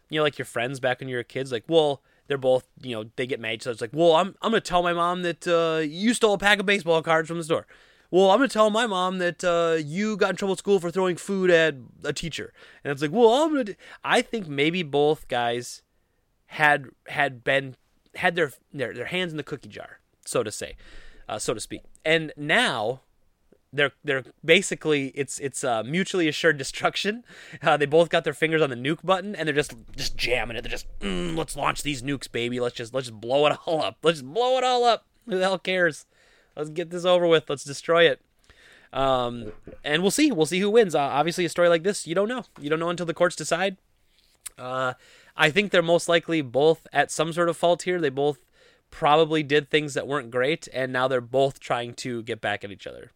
you 0.08 0.18
know, 0.18 0.22
like 0.22 0.38
your 0.38 0.46
friends 0.46 0.80
back 0.80 1.00
when 1.00 1.08
you 1.08 1.16
were 1.16 1.24
kids, 1.24 1.52
like, 1.52 1.64
well." 1.68 2.02
They're 2.26 2.36
both, 2.36 2.68
you 2.82 2.94
know, 2.94 3.08
they 3.16 3.26
get 3.26 3.40
mad. 3.40 3.62
So 3.62 3.70
it's 3.70 3.80
like, 3.80 3.88
well, 3.94 4.14
I'm, 4.14 4.36
I'm 4.42 4.50
gonna 4.50 4.60
tell 4.60 4.82
my 4.82 4.92
mom 4.92 5.22
that 5.22 5.48
uh, 5.48 5.80
you 5.80 6.12
stole 6.12 6.34
a 6.34 6.38
pack 6.38 6.60
of 6.60 6.66
baseball 6.66 7.00
cards 7.00 7.26
from 7.26 7.38
the 7.38 7.44
store 7.44 7.66
well, 8.10 8.30
I'm 8.30 8.38
gonna 8.38 8.48
tell 8.48 8.70
my 8.70 8.86
mom 8.86 9.18
that 9.18 9.44
uh, 9.44 9.76
you 9.82 10.16
got 10.16 10.30
in 10.30 10.36
trouble 10.36 10.52
at 10.52 10.58
school 10.58 10.80
for 10.80 10.90
throwing 10.90 11.16
food 11.16 11.50
at 11.50 11.76
a 12.04 12.12
teacher, 12.12 12.52
and 12.82 12.90
it's 12.90 13.02
like, 13.02 13.12
well, 13.12 13.28
I'm 13.44 13.54
gonna. 13.54 13.76
I 14.02 14.22
think 14.22 14.48
maybe 14.48 14.82
both 14.82 15.28
guys 15.28 15.82
had 16.46 16.86
had 17.08 17.44
been 17.44 17.76
had 18.14 18.34
their 18.34 18.52
their 18.72 18.94
their 18.94 19.06
hands 19.06 19.32
in 19.32 19.36
the 19.36 19.42
cookie 19.42 19.68
jar, 19.68 20.00
so 20.24 20.42
to 20.42 20.50
say, 20.50 20.76
uh, 21.28 21.38
so 21.38 21.54
to 21.54 21.60
speak, 21.60 21.82
and 22.04 22.32
now 22.36 23.00
they're 23.72 23.92
they're 24.02 24.24
basically 24.44 25.08
it's 25.08 25.38
it's 25.38 25.62
uh, 25.62 25.82
mutually 25.82 26.28
assured 26.28 26.58
destruction. 26.58 27.24
Uh, 27.60 27.76
they 27.76 27.86
both 27.86 28.08
got 28.08 28.24
their 28.24 28.34
fingers 28.34 28.62
on 28.62 28.70
the 28.70 28.76
nuke 28.76 29.04
button 29.04 29.34
and 29.34 29.46
they're 29.46 29.54
just 29.54 29.74
just 29.96 30.16
jamming 30.16 30.56
it. 30.56 30.62
They're 30.62 30.70
just 30.70 30.86
mm, 31.00 31.36
let's 31.36 31.56
launch 31.56 31.82
these 31.82 32.02
nukes, 32.02 32.30
baby. 32.30 32.60
Let's 32.60 32.76
just 32.76 32.94
let's 32.94 33.08
just 33.08 33.20
blow 33.20 33.46
it 33.46 33.58
all 33.66 33.82
up. 33.82 33.98
Let's 34.02 34.20
just 34.20 34.32
blow 34.32 34.56
it 34.58 34.64
all 34.64 34.84
up. 34.84 35.06
Who 35.26 35.36
the 35.36 35.42
hell 35.42 35.58
cares? 35.58 36.06
Let's 36.58 36.70
get 36.70 36.90
this 36.90 37.04
over 37.04 37.26
with. 37.26 37.48
Let's 37.48 37.64
destroy 37.64 38.10
it. 38.10 38.20
Um, 38.92 39.52
and 39.84 40.02
we'll 40.02 40.10
see. 40.10 40.32
We'll 40.32 40.46
see 40.46 40.58
who 40.58 40.70
wins. 40.70 40.94
Uh, 40.94 41.00
obviously, 41.00 41.44
a 41.44 41.48
story 41.48 41.68
like 41.68 41.84
this, 41.84 42.06
you 42.06 42.14
don't 42.14 42.28
know. 42.28 42.44
You 42.60 42.68
don't 42.68 42.80
know 42.80 42.90
until 42.90 43.06
the 43.06 43.14
courts 43.14 43.36
decide. 43.36 43.76
Uh, 44.58 44.94
I 45.36 45.50
think 45.50 45.70
they're 45.70 45.82
most 45.82 46.08
likely 46.08 46.40
both 46.40 46.86
at 46.92 47.12
some 47.12 47.32
sort 47.32 47.48
of 47.48 47.56
fault 47.56 47.82
here. 47.82 48.00
They 48.00 48.08
both 48.08 48.44
probably 48.90 49.44
did 49.44 49.70
things 49.70 49.94
that 49.94 50.08
weren't 50.08 50.32
great, 50.32 50.66
and 50.72 50.92
now 50.92 51.06
they're 51.06 51.20
both 51.20 51.60
trying 51.60 51.94
to 51.94 52.22
get 52.24 52.40
back 52.40 52.64
at 52.64 52.72
each 52.72 52.86
other. 52.86 53.12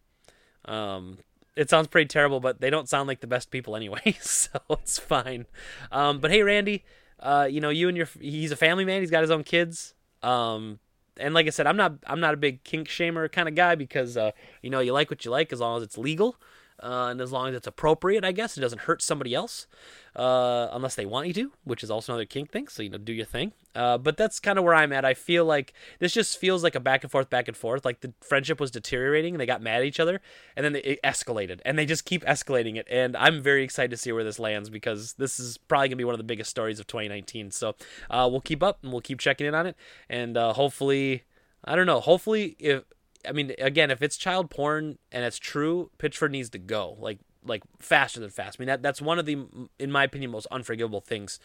Um, 0.63 1.17
it 1.57 1.69
sounds 1.69 1.87
pretty 1.87 2.07
terrible, 2.07 2.39
but 2.39 2.61
they 2.61 2.69
don't 2.69 2.87
sound 2.87 3.07
like 3.07 3.19
the 3.19 3.27
best 3.27 3.51
people 3.51 3.75
anyway, 3.75 4.15
so 4.21 4.59
it's 4.69 4.99
fine. 4.99 5.47
Um, 5.91 6.19
but 6.19 6.31
hey, 6.31 6.43
Randy, 6.43 6.85
uh, 7.19 7.47
you 7.49 7.59
know 7.59 7.69
you 7.69 7.89
and 7.89 7.97
your 7.97 8.07
he's 8.21 8.51
a 8.51 8.55
family 8.55 8.85
man. 8.85 9.01
He's 9.01 9.11
got 9.11 9.21
his 9.21 9.31
own 9.31 9.43
kids. 9.43 9.95
Um, 10.21 10.79
and 11.17 11.33
like 11.33 11.47
I 11.47 11.49
said, 11.49 11.67
I'm 11.67 11.77
not 11.77 11.93
I'm 12.07 12.19
not 12.19 12.33
a 12.33 12.37
big 12.37 12.63
kink 12.63 12.87
shamer 12.87 13.31
kind 13.31 13.47
of 13.47 13.55
guy 13.55 13.75
because 13.75 14.17
uh, 14.17 14.31
you 14.61 14.69
know 14.69 14.79
you 14.79 14.93
like 14.93 15.09
what 15.09 15.25
you 15.25 15.31
like 15.31 15.53
as 15.53 15.59
long 15.59 15.77
as 15.77 15.83
it's 15.83 15.97
legal. 15.97 16.35
Uh, 16.81 17.07
and 17.11 17.21
as 17.21 17.31
long 17.31 17.49
as 17.49 17.55
it's 17.55 17.67
appropriate, 17.67 18.23
I 18.23 18.31
guess 18.31 18.57
it 18.57 18.61
doesn't 18.61 18.81
hurt 18.81 19.01
somebody 19.01 19.33
else, 19.33 19.67
uh, 20.15 20.67
unless 20.71 20.95
they 20.95 21.05
want 21.05 21.27
you 21.27 21.33
to, 21.35 21.51
which 21.63 21.83
is 21.83 21.91
also 21.91 22.13
another 22.13 22.25
kink 22.25 22.51
thing. 22.51 22.67
So 22.67 22.83
you 22.83 22.89
know, 22.89 22.97
do 22.97 23.13
your 23.13 23.25
thing. 23.25 23.53
Uh, 23.75 23.97
but 23.97 24.17
that's 24.17 24.39
kind 24.39 24.59
of 24.59 24.63
where 24.63 24.75
I'm 24.75 24.93
at. 24.93 25.03
I 25.03 25.13
feel 25.13 25.45
like 25.45 25.73
this 25.99 26.13
just 26.13 26.37
feels 26.37 26.63
like 26.63 26.75
a 26.75 26.79
back 26.79 27.03
and 27.03 27.11
forth, 27.11 27.29
back 27.29 27.47
and 27.47 27.57
forth. 27.57 27.85
Like 27.85 28.01
the 28.01 28.13
friendship 28.21 28.59
was 28.59 28.69
deteriorating, 28.69 29.33
and 29.33 29.41
they 29.41 29.45
got 29.45 29.61
mad 29.61 29.81
at 29.81 29.85
each 29.85 29.99
other, 29.99 30.21
and 30.55 30.63
then 30.63 30.75
it 30.75 30.99
escalated, 31.03 31.59
and 31.65 31.77
they 31.77 31.85
just 31.85 32.05
keep 32.05 32.23
escalating 32.25 32.75
it. 32.75 32.87
And 32.89 33.17
I'm 33.17 33.41
very 33.41 33.63
excited 33.63 33.91
to 33.91 33.97
see 33.97 34.11
where 34.11 34.23
this 34.23 34.39
lands 34.39 34.69
because 34.69 35.13
this 35.13 35.39
is 35.39 35.57
probably 35.57 35.89
gonna 35.89 35.97
be 35.97 36.03
one 36.03 36.13
of 36.13 36.19
the 36.19 36.23
biggest 36.23 36.49
stories 36.49 36.79
of 36.79 36.87
2019. 36.87 37.51
So 37.51 37.75
uh, 38.09 38.27
we'll 38.29 38.41
keep 38.41 38.61
up 38.61 38.79
and 38.83 38.91
we'll 38.91 39.01
keep 39.01 39.19
checking 39.19 39.47
in 39.47 39.55
on 39.55 39.65
it, 39.65 39.75
and 40.09 40.37
uh, 40.37 40.53
hopefully, 40.53 41.23
I 41.65 41.75
don't 41.75 41.87
know. 41.87 41.99
Hopefully, 41.99 42.55
if 42.59 42.83
I 43.27 43.31
mean, 43.31 43.53
again, 43.59 43.91
if 43.91 44.01
it's 44.01 44.17
child 44.17 44.49
porn 44.49 44.97
and 45.11 45.23
it's 45.23 45.39
true, 45.39 45.91
Pitchford 45.97 46.31
needs 46.31 46.49
to 46.51 46.57
go 46.59 46.97
like 46.99 47.19
like 47.45 47.63
faster 47.79 48.19
than 48.19 48.29
fast. 48.29 48.57
I 48.59 48.61
mean, 48.61 48.67
that 48.67 48.81
that's 48.81 49.01
one 49.01 49.19
of 49.19 49.25
the, 49.25 49.45
in 49.79 49.91
my 49.91 50.03
opinion, 50.03 50.31
most 50.31 50.47
unforgivable 50.51 51.01
things, 51.01 51.39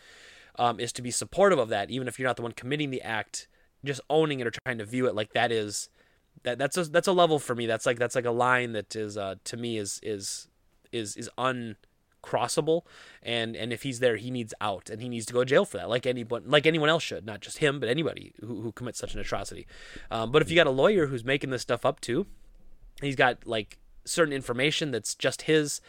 um, 0.59 0.79
is 0.81 0.93
to 0.93 1.03
be 1.03 1.11
supportive 1.11 1.59
of 1.59 1.69
that, 1.71 1.91
even 1.91 2.09
if 2.09 2.19
you're 2.19 2.29
not 2.29 2.37
the 2.37 2.43
one 2.43 2.53
committing 2.53 2.91
the 2.91 3.03
act. 3.03 3.49
Just 3.85 4.01
owning 4.11 4.41
it 4.41 4.47
or 4.47 4.51
trying 4.65 4.79
to 4.79 4.85
view 4.85 5.07
it 5.07 5.15
like 5.15 5.33
that 5.35 5.53
is 5.53 5.89
that 6.43 6.59
that's 6.59 6.77
a 6.77 6.85
that's 6.85 7.07
a 7.07 7.13
level 7.13 7.39
for 7.39 7.55
me. 7.55 7.67
That's 7.67 7.87
like 7.87 7.99
that's 7.99 8.17
like 8.17 8.25
a 8.25 8.33
line 8.33 8.73
that 8.73 8.97
is 8.97 9.17
uh, 9.17 9.37
to 9.45 9.57
me 9.57 9.79
is 9.79 10.01
is 10.03 10.49
is 10.91 11.17
is 11.17 11.31
un 11.39 11.77
crossable 12.29 12.83
and 13.23 13.57
and 13.57 13.73
if 13.73 13.83
he's 13.83 14.01
there 14.01 14.17
he 14.17 14.31
needs 14.31 14.53
out 14.61 14.91
and 14.91 15.01
he 15.01 15.09
needs 15.09 15.25
to 15.27 15.33
go 15.33 15.41
to 15.41 15.47
jail 15.47 15.65
for 15.65 15.79
that 15.79 15.89
like 15.89 16.07
anyone 16.07 16.43
like 16.47 16.67
anyone 16.67 16.89
else 16.89 17.03
should 17.03 17.25
not 17.25 17.41
just 17.41 17.59
him 17.59 17.81
but 17.81 17.89
anybody 17.89 18.33
who, 18.41 18.61
who 18.61 18.73
commits 18.73 18.99
such 18.99 19.15
an 19.15 19.21
atrocity. 19.21 19.67
Um, 20.11 20.31
but 20.31 20.43
if 20.43 20.51
you 20.51 20.57
got 20.57 20.67
a 20.67 20.71
lawyer 20.71 21.07
who's 21.07 21.25
making 21.25 21.51
this 21.51 21.63
stuff 21.63 21.87
up 21.87 22.01
too 22.01 22.27
he's 23.01 23.17
got 23.17 23.47
like 23.47 23.79
certain 24.05 24.33
information 24.33 24.91
that's 24.91 25.15
just 25.15 25.43
his 25.43 25.81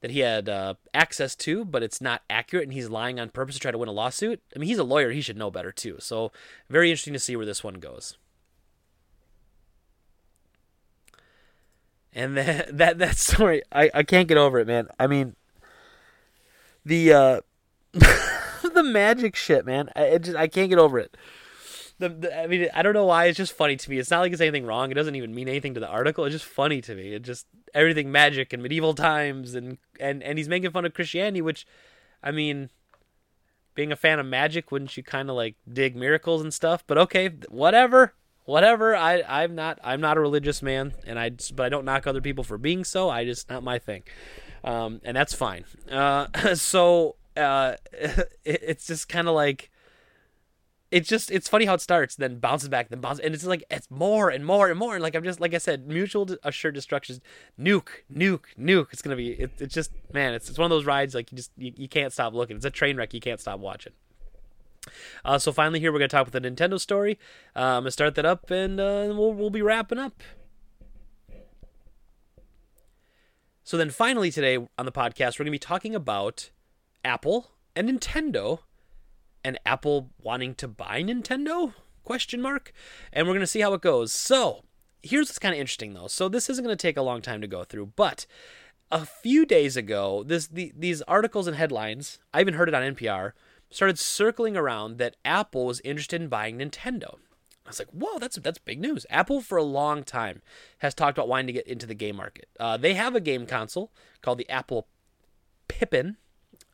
that 0.00 0.10
he 0.10 0.20
had 0.20 0.48
uh, 0.48 0.74
access 0.92 1.34
to 1.34 1.64
but 1.64 1.82
it's 1.82 2.00
not 2.00 2.22
accurate 2.28 2.64
and 2.64 2.72
he's 2.72 2.90
lying 2.90 3.18
on 3.18 3.30
purpose 3.30 3.54
to 3.54 3.60
try 3.60 3.70
to 3.70 3.78
win 3.78 3.88
a 3.88 3.92
lawsuit 3.92 4.42
i 4.54 4.58
mean 4.58 4.68
he's 4.68 4.78
a 4.78 4.84
lawyer 4.84 5.10
he 5.10 5.20
should 5.20 5.36
know 5.36 5.50
better 5.50 5.72
too 5.72 5.96
so 5.98 6.30
very 6.68 6.90
interesting 6.90 7.12
to 7.14 7.18
see 7.18 7.36
where 7.36 7.46
this 7.46 7.64
one 7.64 7.74
goes. 7.74 8.16
And 12.14 12.36
that 12.36 12.76
that 12.76 12.98
that 12.98 13.16
story 13.16 13.62
I, 13.72 13.90
I 13.92 14.02
can't 14.02 14.28
get 14.28 14.38
over 14.38 14.58
it 14.58 14.66
man. 14.66 14.88
I 14.98 15.06
mean 15.06 15.34
the 16.84 17.12
uh 17.12 17.40
the 17.92 18.82
magic 18.82 19.36
shit, 19.36 19.64
man. 19.64 19.90
I 19.94 20.18
just 20.18 20.36
I 20.36 20.48
can't 20.48 20.68
get 20.68 20.78
over 20.78 20.98
it. 20.98 21.16
The, 21.98 22.08
the, 22.08 22.42
I 22.42 22.46
mean, 22.48 22.68
I 22.74 22.82
don't 22.82 22.92
know 22.92 23.04
why. 23.04 23.26
It's 23.26 23.36
just 23.36 23.52
funny 23.52 23.76
to 23.76 23.90
me. 23.90 23.98
It's 23.98 24.10
not 24.10 24.20
like 24.20 24.32
it's 24.32 24.40
anything 24.40 24.66
wrong. 24.66 24.90
It 24.90 24.94
doesn't 24.94 25.14
even 25.14 25.32
mean 25.32 25.48
anything 25.48 25.74
to 25.74 25.80
the 25.80 25.88
article. 25.88 26.24
It's 26.24 26.34
just 26.34 26.44
funny 26.44 26.80
to 26.80 26.94
me. 26.94 27.14
It 27.14 27.22
just 27.22 27.46
everything 27.72 28.10
magic 28.10 28.52
and 28.52 28.62
medieval 28.62 28.94
times 28.94 29.54
and 29.54 29.78
and 30.00 30.22
and 30.22 30.36
he's 30.38 30.48
making 30.48 30.72
fun 30.72 30.84
of 30.84 30.94
Christianity, 30.94 31.40
which, 31.40 31.66
I 32.22 32.32
mean, 32.32 32.70
being 33.74 33.92
a 33.92 33.96
fan 33.96 34.18
of 34.18 34.26
magic, 34.26 34.72
wouldn't 34.72 34.96
you 34.96 35.02
kind 35.04 35.30
of 35.30 35.36
like 35.36 35.54
dig 35.72 35.94
miracles 35.94 36.42
and 36.42 36.52
stuff? 36.52 36.84
But 36.86 36.98
okay, 36.98 37.30
whatever, 37.48 38.14
whatever. 38.44 38.96
I 38.96 39.22
I'm 39.28 39.54
not 39.54 39.78
I'm 39.84 40.00
not 40.00 40.16
a 40.16 40.20
religious 40.20 40.62
man, 40.62 40.94
and 41.06 41.16
I 41.16 41.30
but 41.54 41.66
I 41.66 41.68
don't 41.68 41.84
knock 41.84 42.08
other 42.08 42.20
people 42.20 42.42
for 42.42 42.58
being 42.58 42.82
so. 42.82 43.08
I 43.08 43.24
just 43.24 43.48
not 43.48 43.62
my 43.62 43.78
thing 43.78 44.02
um, 44.64 45.00
and 45.04 45.16
that's 45.16 45.34
fine. 45.34 45.64
Uh, 45.90 46.26
so 46.54 47.16
uh, 47.36 47.74
it, 47.92 48.28
it's 48.44 48.86
just 48.86 49.08
kind 49.08 49.28
of 49.28 49.34
like 49.34 49.70
it's 50.90 51.08
just 51.08 51.30
it's 51.30 51.48
funny 51.48 51.64
how 51.64 51.74
it 51.74 51.80
starts, 51.80 52.14
then 52.14 52.38
bounces 52.38 52.68
back, 52.68 52.88
then 52.88 53.00
bounces, 53.00 53.24
and 53.24 53.34
it's 53.34 53.44
like 53.44 53.64
it's 53.70 53.90
more 53.90 54.30
and 54.30 54.46
more 54.46 54.70
and 54.70 54.78
more. 54.78 54.94
And 54.94 55.02
like 55.02 55.14
I'm 55.14 55.24
just 55.24 55.40
like 55.40 55.52
I 55.52 55.58
said, 55.58 55.88
mutual 55.88 56.28
assured 56.44 56.74
destruction, 56.74 57.20
nuke, 57.60 58.04
nuke, 58.12 58.44
nuke. 58.58 58.86
It's 58.92 59.02
gonna 59.02 59.16
be 59.16 59.32
it, 59.32 59.50
it's 59.58 59.74
just 59.74 59.90
man, 60.12 60.34
it's 60.34 60.48
it's 60.48 60.58
one 60.58 60.66
of 60.66 60.70
those 60.70 60.86
rides 60.86 61.14
like 61.14 61.32
you 61.32 61.36
just 61.36 61.50
you, 61.56 61.72
you 61.76 61.88
can't 61.88 62.12
stop 62.12 62.32
looking. 62.32 62.56
It's 62.56 62.64
a 62.64 62.70
train 62.70 62.96
wreck 62.96 63.12
you 63.12 63.20
can't 63.20 63.40
stop 63.40 63.58
watching. 63.58 63.92
Uh, 65.24 65.38
so 65.38 65.50
finally, 65.50 65.80
here 65.80 65.92
we're 65.92 65.98
gonna 65.98 66.08
talk 66.08 66.28
about 66.28 66.40
the 66.40 66.48
Nintendo 66.48 66.78
story. 66.80 67.18
Uh, 67.56 67.60
I'm 67.60 67.82
gonna 67.82 67.90
start 67.90 68.14
that 68.14 68.24
up, 68.24 68.50
and 68.50 68.78
uh, 68.78 69.06
we'll 69.08 69.34
we'll 69.34 69.50
be 69.50 69.62
wrapping 69.62 69.98
up. 69.98 70.22
So 73.66 73.78
then 73.78 73.88
finally 73.88 74.30
today 74.30 74.58
on 74.76 74.84
the 74.84 74.92
podcast, 74.92 75.38
we're 75.38 75.44
going 75.44 75.46
to 75.46 75.50
be 75.52 75.58
talking 75.58 75.94
about 75.94 76.50
Apple 77.02 77.52
and 77.74 77.88
Nintendo 77.88 78.58
and 79.42 79.58
Apple 79.64 80.10
wanting 80.20 80.54
to 80.56 80.68
buy 80.68 81.02
Nintendo? 81.02 81.72
Question 82.02 82.42
mark. 82.42 82.74
And 83.10 83.26
we're 83.26 83.32
going 83.32 83.40
to 83.40 83.46
see 83.46 83.62
how 83.62 83.72
it 83.72 83.80
goes. 83.80 84.12
So, 84.12 84.64
here's 85.02 85.28
what's 85.28 85.38
kind 85.38 85.54
of 85.54 85.60
interesting 85.60 85.94
though. 85.94 86.08
So 86.08 86.28
this 86.28 86.50
isn't 86.50 86.62
going 86.62 86.76
to 86.76 86.80
take 86.82 86.98
a 86.98 87.02
long 87.02 87.22
time 87.22 87.40
to 87.40 87.46
go 87.46 87.64
through, 87.64 87.92
but 87.96 88.26
a 88.90 89.06
few 89.06 89.46
days 89.46 89.78
ago, 89.78 90.22
this 90.26 90.46
the, 90.46 90.70
these 90.76 91.00
articles 91.02 91.46
and 91.46 91.56
headlines, 91.56 92.18
I 92.34 92.42
even 92.42 92.54
heard 92.54 92.68
it 92.68 92.74
on 92.74 92.94
NPR, 92.94 93.32
started 93.70 93.98
circling 93.98 94.58
around 94.58 94.98
that 94.98 95.16
Apple 95.24 95.64
was 95.64 95.80
interested 95.80 96.20
in 96.20 96.28
buying 96.28 96.58
Nintendo. 96.58 97.16
I 97.64 97.70
was 97.70 97.78
like, 97.78 97.90
whoa, 97.90 98.18
that's 98.18 98.36
that's 98.36 98.58
big 98.58 98.80
news. 98.80 99.06
Apple 99.08 99.40
for 99.40 99.56
a 99.56 99.62
long 99.62 100.04
time 100.04 100.42
has 100.78 100.94
talked 100.94 101.16
about 101.16 101.28
wanting 101.28 101.46
to 101.46 101.52
get 101.54 101.66
into 101.66 101.86
the 101.86 101.94
game 101.94 102.16
market. 102.16 102.48
Uh, 102.60 102.76
they 102.76 102.94
have 102.94 103.14
a 103.14 103.20
game 103.20 103.46
console 103.46 103.90
called 104.20 104.38
the 104.38 104.48
Apple 104.50 104.86
Pippin. 105.66 106.16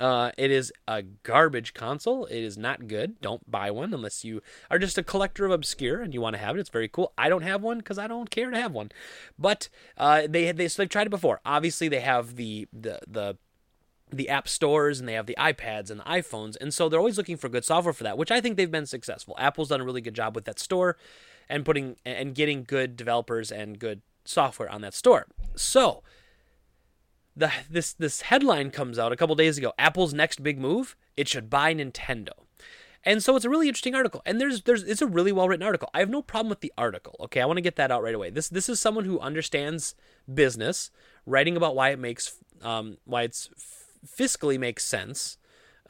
Uh, 0.00 0.32
it 0.36 0.50
is 0.50 0.72
a 0.88 1.02
garbage 1.02 1.74
console. 1.74 2.24
It 2.26 2.42
is 2.42 2.56
not 2.56 2.88
good. 2.88 3.20
Don't 3.20 3.48
buy 3.50 3.70
one 3.70 3.92
unless 3.92 4.24
you 4.24 4.42
are 4.70 4.78
just 4.78 4.98
a 4.98 5.02
collector 5.02 5.44
of 5.44 5.52
obscure 5.52 6.00
and 6.00 6.14
you 6.14 6.20
want 6.20 6.34
to 6.34 6.40
have 6.40 6.56
it. 6.56 6.60
It's 6.60 6.70
very 6.70 6.88
cool. 6.88 7.12
I 7.18 7.28
don't 7.28 7.42
have 7.42 7.62
one 7.62 7.78
because 7.78 7.98
I 7.98 8.06
don't 8.06 8.30
care 8.30 8.50
to 8.50 8.60
have 8.60 8.72
one. 8.72 8.90
But 9.38 9.68
uh, 9.96 10.22
they 10.28 10.50
they 10.52 10.68
so 10.68 10.82
they've 10.82 10.88
tried 10.88 11.06
it 11.06 11.10
before. 11.10 11.40
Obviously, 11.44 11.88
they 11.88 12.00
have 12.00 12.36
the 12.36 12.66
the 12.72 13.00
the 13.06 13.36
the 14.12 14.28
app 14.28 14.48
stores 14.48 15.00
and 15.00 15.08
they 15.08 15.14
have 15.14 15.26
the 15.26 15.36
iPads 15.38 15.90
and 15.90 16.00
the 16.00 16.04
iPhones. 16.04 16.56
And 16.60 16.72
so 16.72 16.88
they're 16.88 17.00
always 17.00 17.18
looking 17.18 17.36
for 17.36 17.48
good 17.48 17.64
software 17.64 17.92
for 17.92 18.04
that, 18.04 18.18
which 18.18 18.30
I 18.30 18.40
think 18.40 18.56
they've 18.56 18.70
been 18.70 18.86
successful. 18.86 19.34
Apple's 19.38 19.68
done 19.68 19.80
a 19.80 19.84
really 19.84 20.00
good 20.00 20.14
job 20.14 20.34
with 20.34 20.44
that 20.44 20.58
store 20.58 20.96
and 21.48 21.64
putting 21.64 21.96
and 22.04 22.34
getting 22.34 22.64
good 22.64 22.96
developers 22.96 23.50
and 23.50 23.78
good 23.78 24.02
software 24.24 24.70
on 24.70 24.80
that 24.82 24.94
store. 24.94 25.26
So 25.56 26.02
the 27.36 27.52
this 27.68 27.92
this 27.92 28.22
headline 28.22 28.70
comes 28.70 28.98
out 28.98 29.12
a 29.12 29.16
couple 29.16 29.34
days 29.34 29.58
ago. 29.58 29.72
Apple's 29.78 30.14
next 30.14 30.42
big 30.42 30.58
move, 30.58 30.96
it 31.16 31.28
should 31.28 31.50
buy 31.50 31.74
Nintendo. 31.74 32.32
And 33.02 33.22
so 33.24 33.34
it's 33.34 33.46
a 33.46 33.50
really 33.50 33.66
interesting 33.66 33.94
article. 33.94 34.20
And 34.26 34.40
there's 34.40 34.62
there's 34.62 34.82
it's 34.82 35.02
a 35.02 35.06
really 35.06 35.32
well 35.32 35.48
written 35.48 35.66
article. 35.66 35.88
I 35.94 36.00
have 36.00 36.10
no 36.10 36.22
problem 36.22 36.50
with 36.50 36.60
the 36.60 36.72
article. 36.76 37.16
Okay, 37.20 37.40
I 37.40 37.46
want 37.46 37.56
to 37.56 37.62
get 37.62 37.76
that 37.76 37.90
out 37.90 38.02
right 38.02 38.14
away. 38.14 38.30
This 38.30 38.48
this 38.48 38.68
is 38.68 38.80
someone 38.80 39.06
who 39.06 39.18
understands 39.20 39.94
business, 40.32 40.90
writing 41.24 41.56
about 41.56 41.74
why 41.74 41.90
it 41.90 41.98
makes 41.98 42.36
um, 42.62 42.98
why 43.04 43.22
it's 43.22 43.48
fiscally 44.06 44.58
makes 44.58 44.84
sense, 44.84 45.38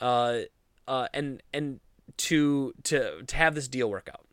uh, 0.00 0.40
uh, 0.86 1.08
and 1.12 1.42
and 1.52 1.80
to 2.16 2.74
to 2.84 3.22
to 3.26 3.36
have 3.36 3.54
this 3.54 3.68
deal 3.68 3.90
work 3.90 4.08
out. 4.12 4.26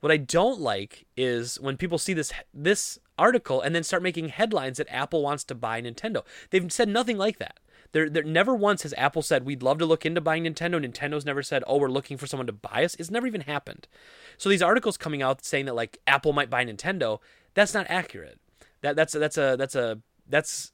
What 0.00 0.12
I 0.12 0.16
don't 0.16 0.60
like 0.60 1.06
is 1.16 1.60
when 1.60 1.76
people 1.76 1.98
see 1.98 2.14
this 2.14 2.32
this 2.54 2.98
article 3.18 3.60
and 3.60 3.74
then 3.74 3.82
start 3.82 4.02
making 4.02 4.28
headlines 4.28 4.78
that 4.78 4.92
Apple 4.92 5.22
wants 5.22 5.44
to 5.44 5.54
buy 5.54 5.82
Nintendo. 5.82 6.24
They've 6.50 6.70
said 6.72 6.88
nothing 6.88 7.18
like 7.18 7.38
that. 7.38 7.58
There, 7.92 8.08
there 8.10 8.22
never 8.22 8.54
once 8.54 8.82
has 8.82 8.94
Apple 8.98 9.22
said 9.22 9.44
we'd 9.46 9.62
love 9.62 9.78
to 9.78 9.86
look 9.86 10.04
into 10.04 10.20
buying 10.20 10.44
Nintendo. 10.44 10.84
Nintendo's 10.84 11.24
never 11.24 11.42
said, 11.42 11.64
"Oh, 11.66 11.78
we're 11.78 11.88
looking 11.88 12.16
for 12.16 12.26
someone 12.26 12.46
to 12.46 12.52
buy 12.52 12.84
us." 12.84 12.94
It's 12.96 13.10
never 13.10 13.26
even 13.26 13.40
happened. 13.42 13.88
So 14.36 14.48
these 14.48 14.62
articles 14.62 14.96
coming 14.96 15.22
out 15.22 15.44
saying 15.44 15.64
that 15.66 15.74
like 15.74 15.98
Apple 16.06 16.32
might 16.32 16.50
buy 16.50 16.64
Nintendo, 16.64 17.18
that's 17.54 17.74
not 17.74 17.86
accurate. 17.88 18.38
That 18.82 18.94
that's 18.94 19.14
that's 19.14 19.38
a 19.38 19.56
that's 19.58 19.74
a 19.74 20.00
that's 20.28 20.72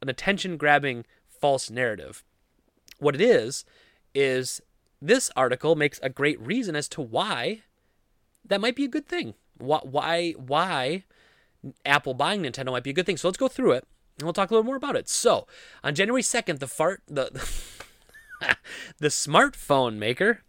an 0.00 0.08
attention 0.08 0.56
grabbing 0.56 1.04
false 1.46 1.70
narrative. 1.70 2.24
What 2.98 3.14
it 3.14 3.20
is, 3.20 3.64
is 4.16 4.60
this 5.00 5.30
article 5.36 5.76
makes 5.76 6.00
a 6.02 6.08
great 6.08 6.40
reason 6.40 6.74
as 6.74 6.88
to 6.88 7.00
why 7.00 7.62
that 8.44 8.60
might 8.60 8.74
be 8.74 8.84
a 8.84 8.88
good 8.88 9.06
thing. 9.06 9.34
Why, 9.56 10.32
why 10.32 11.04
Apple 11.84 12.14
buying 12.14 12.42
Nintendo 12.42 12.72
might 12.72 12.82
be 12.82 12.90
a 12.90 12.92
good 12.92 13.06
thing. 13.06 13.16
So 13.16 13.28
let's 13.28 13.38
go 13.38 13.46
through 13.46 13.72
it 13.72 13.86
and 14.18 14.26
we'll 14.26 14.32
talk 14.32 14.50
a 14.50 14.54
little 14.54 14.64
more 14.64 14.74
about 14.74 14.96
it. 14.96 15.08
So 15.08 15.46
on 15.84 15.94
January 15.94 16.22
2nd, 16.22 16.58
the 16.58 16.66
fart, 16.66 17.02
the, 17.06 17.30
the 18.98 19.08
smartphone 19.08 19.98
maker, 19.98 20.42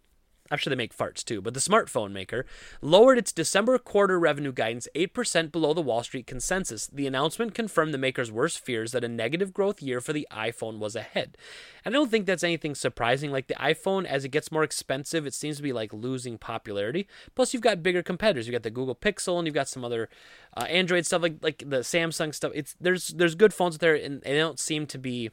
I'm 0.50 0.58
sure 0.58 0.70
they 0.70 0.76
make 0.76 0.96
farts 0.96 1.24
too, 1.24 1.40
but 1.40 1.54
the 1.54 1.60
smartphone 1.60 2.12
maker 2.12 2.46
lowered 2.80 3.18
its 3.18 3.32
December 3.32 3.78
quarter 3.78 4.18
revenue 4.18 4.52
guidance 4.52 4.88
8% 4.94 5.52
below 5.52 5.74
the 5.74 5.82
Wall 5.82 6.02
Street 6.02 6.26
consensus. 6.26 6.86
The 6.86 7.06
announcement 7.06 7.54
confirmed 7.54 7.92
the 7.92 7.98
maker's 7.98 8.32
worst 8.32 8.58
fears 8.60 8.92
that 8.92 9.04
a 9.04 9.08
negative 9.08 9.52
growth 9.52 9.82
year 9.82 10.00
for 10.00 10.12
the 10.12 10.26
iPhone 10.32 10.78
was 10.78 10.96
ahead. 10.96 11.36
And 11.84 11.94
I 11.94 11.98
don't 11.98 12.10
think 12.10 12.26
that's 12.26 12.44
anything 12.44 12.74
surprising. 12.74 13.30
Like 13.30 13.48
the 13.48 13.54
iPhone, 13.54 14.04
as 14.06 14.24
it 14.24 14.30
gets 14.30 14.50
more 14.50 14.62
expensive, 14.62 15.26
it 15.26 15.34
seems 15.34 15.56
to 15.58 15.62
be 15.62 15.72
like 15.72 15.92
losing 15.92 16.38
popularity. 16.38 17.06
Plus, 17.34 17.52
you've 17.52 17.62
got 17.62 17.82
bigger 17.82 18.02
competitors. 18.02 18.46
You've 18.46 18.52
got 18.52 18.62
the 18.62 18.70
Google 18.70 18.94
Pixel, 18.94 19.38
and 19.38 19.46
you've 19.46 19.54
got 19.54 19.68
some 19.68 19.84
other 19.84 20.08
uh, 20.56 20.64
Android 20.64 21.06
stuff, 21.06 21.22
like 21.22 21.36
like 21.42 21.58
the 21.58 21.78
Samsung 21.78 22.34
stuff. 22.34 22.52
It's 22.54 22.74
there's 22.80 23.08
there's 23.08 23.34
good 23.34 23.54
phones 23.54 23.76
out 23.76 23.80
there, 23.80 23.94
and 23.94 24.22
they 24.22 24.36
don't 24.36 24.58
seem 24.58 24.86
to 24.86 24.98
be 24.98 25.30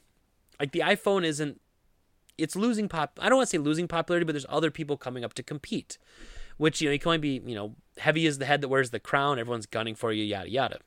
like 0.59 0.71
the 0.71 0.79
iPhone 0.79 1.23
isn't 1.23 1.59
it's 2.37 2.55
losing 2.55 2.89
pop. 2.89 3.19
I 3.21 3.29
don't 3.29 3.37
want 3.37 3.49
to 3.49 3.51
say 3.51 3.57
losing 3.57 3.87
popularity, 3.87 4.25
but 4.25 4.33
there's 4.33 4.45
other 4.49 4.71
people 4.71 4.97
coming 4.97 5.23
up 5.23 5.33
to 5.35 5.43
compete. 5.43 5.97
Which 6.57 6.81
you 6.81 6.87
know 6.87 6.93
you 6.93 6.99
can 6.99 7.09
only 7.09 7.17
be 7.17 7.41
you 7.45 7.55
know 7.55 7.75
heavy 7.97 8.25
is 8.25 8.37
the 8.37 8.45
head 8.45 8.61
that 8.61 8.69
wears 8.69 8.91
the 8.91 8.99
crown. 8.99 9.39
Everyone's 9.39 9.65
gunning 9.65 9.95
for 9.95 10.11
you, 10.11 10.23
yada 10.23 10.49
yada. 10.49 10.79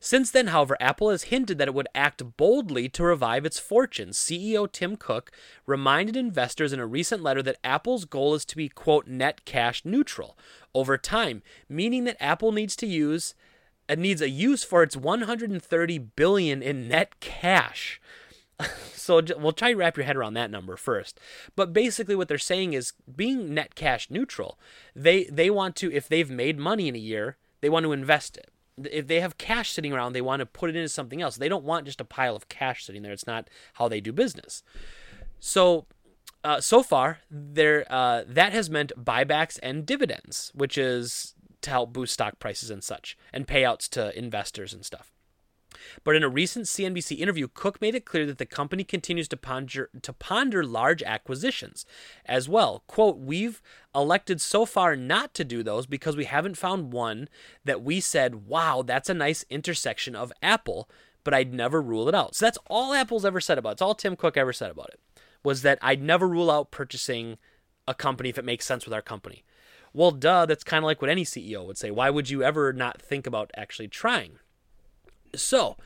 Since 0.00 0.30
then, 0.32 0.48
however, 0.48 0.76
Apple 0.80 1.10
has 1.10 1.24
hinted 1.24 1.58
that 1.58 1.68
it 1.68 1.74
would 1.74 1.88
act 1.94 2.36
boldly 2.36 2.88
to 2.88 3.04
revive 3.04 3.46
its 3.46 3.60
fortunes. 3.60 4.18
CEO 4.18 4.70
Tim 4.70 4.96
Cook 4.96 5.30
reminded 5.66 6.16
investors 6.16 6.72
in 6.72 6.80
a 6.80 6.86
recent 6.86 7.22
letter 7.22 7.42
that 7.42 7.58
Apple's 7.62 8.04
goal 8.04 8.34
is 8.34 8.44
to 8.46 8.56
be, 8.56 8.68
quote, 8.68 9.06
net 9.06 9.44
cash 9.44 9.84
neutral 9.84 10.36
over 10.74 10.98
time, 10.98 11.42
meaning 11.68 12.04
that 12.04 12.16
Apple 12.20 12.50
needs 12.50 12.74
to 12.76 12.86
use 12.86 13.34
it 13.88 13.98
needs 13.98 14.22
a 14.22 14.30
use 14.30 14.64
for 14.64 14.82
its 14.82 14.96
130 14.96 15.98
billion 15.98 16.62
in 16.62 16.88
net 16.88 17.20
cash. 17.20 18.00
so 18.94 19.20
we'll 19.36 19.52
try 19.52 19.72
to 19.72 19.76
wrap 19.76 19.96
your 19.96 20.06
head 20.06 20.16
around 20.16 20.34
that 20.34 20.50
number 20.50 20.76
first. 20.76 21.18
But 21.56 21.72
basically, 21.72 22.14
what 22.14 22.28
they're 22.28 22.38
saying 22.38 22.72
is 22.72 22.92
being 23.14 23.54
net 23.54 23.74
cash 23.74 24.10
neutral. 24.10 24.58
They 24.94 25.24
they 25.24 25.50
want 25.50 25.76
to 25.76 25.92
if 25.92 26.08
they've 26.08 26.30
made 26.30 26.58
money 26.58 26.88
in 26.88 26.94
a 26.94 27.00
year, 27.00 27.36
they 27.60 27.68
want 27.68 27.84
to 27.84 27.92
invest 27.92 28.36
it. 28.36 28.50
If 28.90 29.06
they 29.06 29.20
have 29.20 29.38
cash 29.38 29.70
sitting 29.70 29.92
around, 29.92 30.12
they 30.12 30.22
want 30.22 30.40
to 30.40 30.46
put 30.46 30.70
it 30.70 30.76
into 30.76 30.88
something 30.88 31.20
else. 31.20 31.36
They 31.36 31.48
don't 31.48 31.64
want 31.64 31.86
just 31.86 32.00
a 32.00 32.04
pile 32.04 32.34
of 32.34 32.48
cash 32.48 32.84
sitting 32.84 33.02
there. 33.02 33.12
It's 33.12 33.26
not 33.26 33.48
how 33.74 33.88
they 33.88 34.00
do 34.00 34.12
business. 34.12 34.62
So 35.40 35.86
uh, 36.44 36.60
so 36.60 36.82
far, 36.82 37.20
there 37.30 37.84
uh, 37.90 38.24
that 38.26 38.52
has 38.52 38.68
meant 38.68 38.92
buybacks 38.96 39.58
and 39.62 39.86
dividends, 39.86 40.50
which 40.54 40.76
is 40.76 41.34
to 41.60 41.70
help 41.70 41.92
boost 41.92 42.14
stock 42.14 42.38
prices 42.38 42.70
and 42.70 42.82
such, 42.82 43.16
and 43.32 43.46
payouts 43.46 43.88
to 43.90 44.16
investors 44.18 44.72
and 44.72 44.84
stuff. 44.84 45.12
But 46.04 46.16
in 46.16 46.22
a 46.22 46.28
recent 46.28 46.66
CNBC 46.66 47.18
interview, 47.18 47.48
Cook 47.48 47.80
made 47.80 47.94
it 47.94 48.04
clear 48.04 48.26
that 48.26 48.38
the 48.38 48.46
company 48.46 48.84
continues 48.84 49.28
to 49.28 49.36
ponder 49.36 49.90
to 50.00 50.12
ponder 50.12 50.64
large 50.64 51.02
acquisitions 51.02 51.84
as 52.26 52.48
well. 52.48 52.84
Quote, 52.86 53.18
"We've 53.18 53.62
elected 53.94 54.40
so 54.40 54.64
far 54.64 54.96
not 54.96 55.34
to 55.34 55.44
do 55.44 55.62
those 55.62 55.86
because 55.86 56.16
we 56.16 56.24
haven't 56.24 56.56
found 56.56 56.92
one 56.92 57.28
that 57.64 57.82
we 57.82 58.00
said, 58.00 58.46
"Wow, 58.46 58.82
that's 58.82 59.08
a 59.08 59.14
nice 59.14 59.44
intersection 59.50 60.14
of 60.14 60.32
Apple." 60.42 60.88
But 61.24 61.34
I'd 61.34 61.54
never 61.54 61.80
rule 61.80 62.08
it 62.08 62.14
out. 62.14 62.34
So 62.34 62.46
that's 62.46 62.58
all 62.66 62.92
Apple's 62.92 63.24
ever 63.24 63.40
said 63.40 63.56
about 63.56 63.70
it. 63.70 63.72
It's 63.72 63.82
all 63.82 63.94
Tim 63.94 64.16
Cook 64.16 64.36
ever 64.36 64.52
said 64.52 64.70
about 64.72 64.88
it. 64.88 65.00
Was 65.44 65.62
that 65.62 65.78
I'd 65.80 66.02
never 66.02 66.28
rule 66.28 66.50
out 66.50 66.72
purchasing 66.72 67.38
a 67.86 67.94
company 67.94 68.28
if 68.28 68.38
it 68.38 68.44
makes 68.44 68.66
sense 68.66 68.84
with 68.84 68.94
our 68.94 69.02
company. 69.02 69.44
Well, 69.92 70.10
duh, 70.10 70.46
that's 70.46 70.64
kind 70.64 70.82
of 70.82 70.86
like 70.86 71.02
what 71.02 71.10
any 71.10 71.24
CEO 71.24 71.64
would 71.66 71.76
say. 71.76 71.90
Why 71.90 72.10
would 72.10 72.30
you 72.30 72.42
ever 72.42 72.72
not 72.72 73.02
think 73.02 73.26
about 73.26 73.50
actually 73.56 73.88
trying? 73.88 74.38
So, 75.34 75.76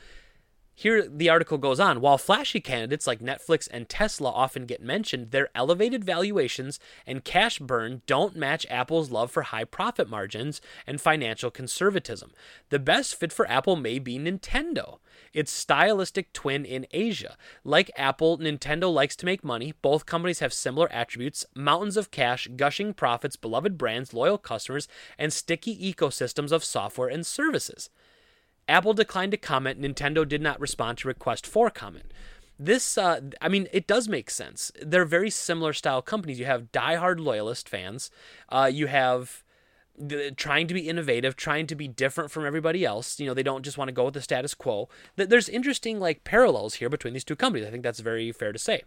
here 0.79 1.09
the 1.09 1.27
article 1.27 1.57
goes 1.57 1.79
on. 1.79 2.01
While 2.01 2.19
flashy 2.19 2.59
candidates 2.59 3.07
like 3.07 3.19
Netflix 3.19 3.67
and 3.71 3.89
Tesla 3.89 4.29
often 4.29 4.67
get 4.67 4.79
mentioned, 4.79 5.31
their 5.31 5.49
elevated 5.55 6.03
valuations 6.03 6.79
and 7.07 7.23
cash 7.23 7.57
burn 7.57 8.03
don't 8.05 8.35
match 8.35 8.63
Apple's 8.69 9.09
love 9.09 9.31
for 9.31 9.41
high 9.41 9.63
profit 9.63 10.07
margins 10.07 10.61
and 10.85 11.01
financial 11.01 11.49
conservatism. 11.49 12.31
The 12.69 12.77
best 12.77 13.15
fit 13.15 13.33
for 13.33 13.49
Apple 13.49 13.75
may 13.75 13.97
be 13.97 14.19
Nintendo, 14.19 14.99
its 15.33 15.51
stylistic 15.51 16.31
twin 16.31 16.63
in 16.63 16.85
Asia. 16.91 17.37
Like 17.63 17.89
Apple, 17.97 18.37
Nintendo 18.37 18.93
likes 18.93 19.15
to 19.15 19.25
make 19.25 19.43
money. 19.43 19.73
Both 19.81 20.05
companies 20.05 20.41
have 20.41 20.53
similar 20.53 20.91
attributes 20.91 21.43
mountains 21.55 21.97
of 21.97 22.11
cash, 22.11 22.49
gushing 22.55 22.93
profits, 22.93 23.35
beloved 23.35 23.79
brands, 23.79 24.13
loyal 24.13 24.37
customers, 24.37 24.87
and 25.17 25.33
sticky 25.33 25.75
ecosystems 25.91 26.51
of 26.51 26.63
software 26.63 27.09
and 27.09 27.25
services. 27.25 27.89
Apple 28.67 28.93
declined 28.93 29.31
to 29.31 29.37
comment. 29.37 29.81
Nintendo 29.81 30.27
did 30.27 30.41
not 30.41 30.59
respond 30.59 30.97
to 30.99 31.07
request 31.07 31.47
for 31.47 31.69
comment. 31.69 32.11
This, 32.59 32.97
uh, 32.97 33.21
I 33.39 33.49
mean, 33.49 33.67
it 33.71 33.87
does 33.87 34.07
make 34.07 34.29
sense. 34.29 34.71
They're 34.81 35.05
very 35.05 35.29
similar 35.29 35.73
style 35.73 36.01
companies. 36.01 36.39
You 36.39 36.45
have 36.45 36.71
diehard 36.71 37.19
loyalist 37.19 37.69
fans. 37.69 38.09
Uh, 38.49 38.69
you 38.71 38.87
have 38.87 39.43
trying 40.35 40.67
to 40.67 40.73
be 40.73 40.87
innovative, 40.87 41.35
trying 41.35 41.65
to 41.67 41.75
be 41.75 41.87
different 41.87 42.29
from 42.29 42.45
everybody 42.45 42.85
else. 42.85 43.19
You 43.19 43.25
know, 43.25 43.33
they 43.33 43.43
don't 43.43 43.63
just 43.63 43.77
want 43.77 43.87
to 43.87 43.93
go 43.93 44.05
with 44.05 44.13
the 44.13 44.21
status 44.21 44.53
quo. 44.53 44.89
There's 45.15 45.49
interesting 45.49 45.99
like 45.99 46.23
parallels 46.23 46.75
here 46.75 46.89
between 46.89 47.13
these 47.13 47.23
two 47.23 47.35
companies. 47.35 47.67
I 47.67 47.71
think 47.71 47.83
that's 47.83 47.99
very 47.99 48.31
fair 48.31 48.51
to 48.51 48.59
say. 48.59 48.83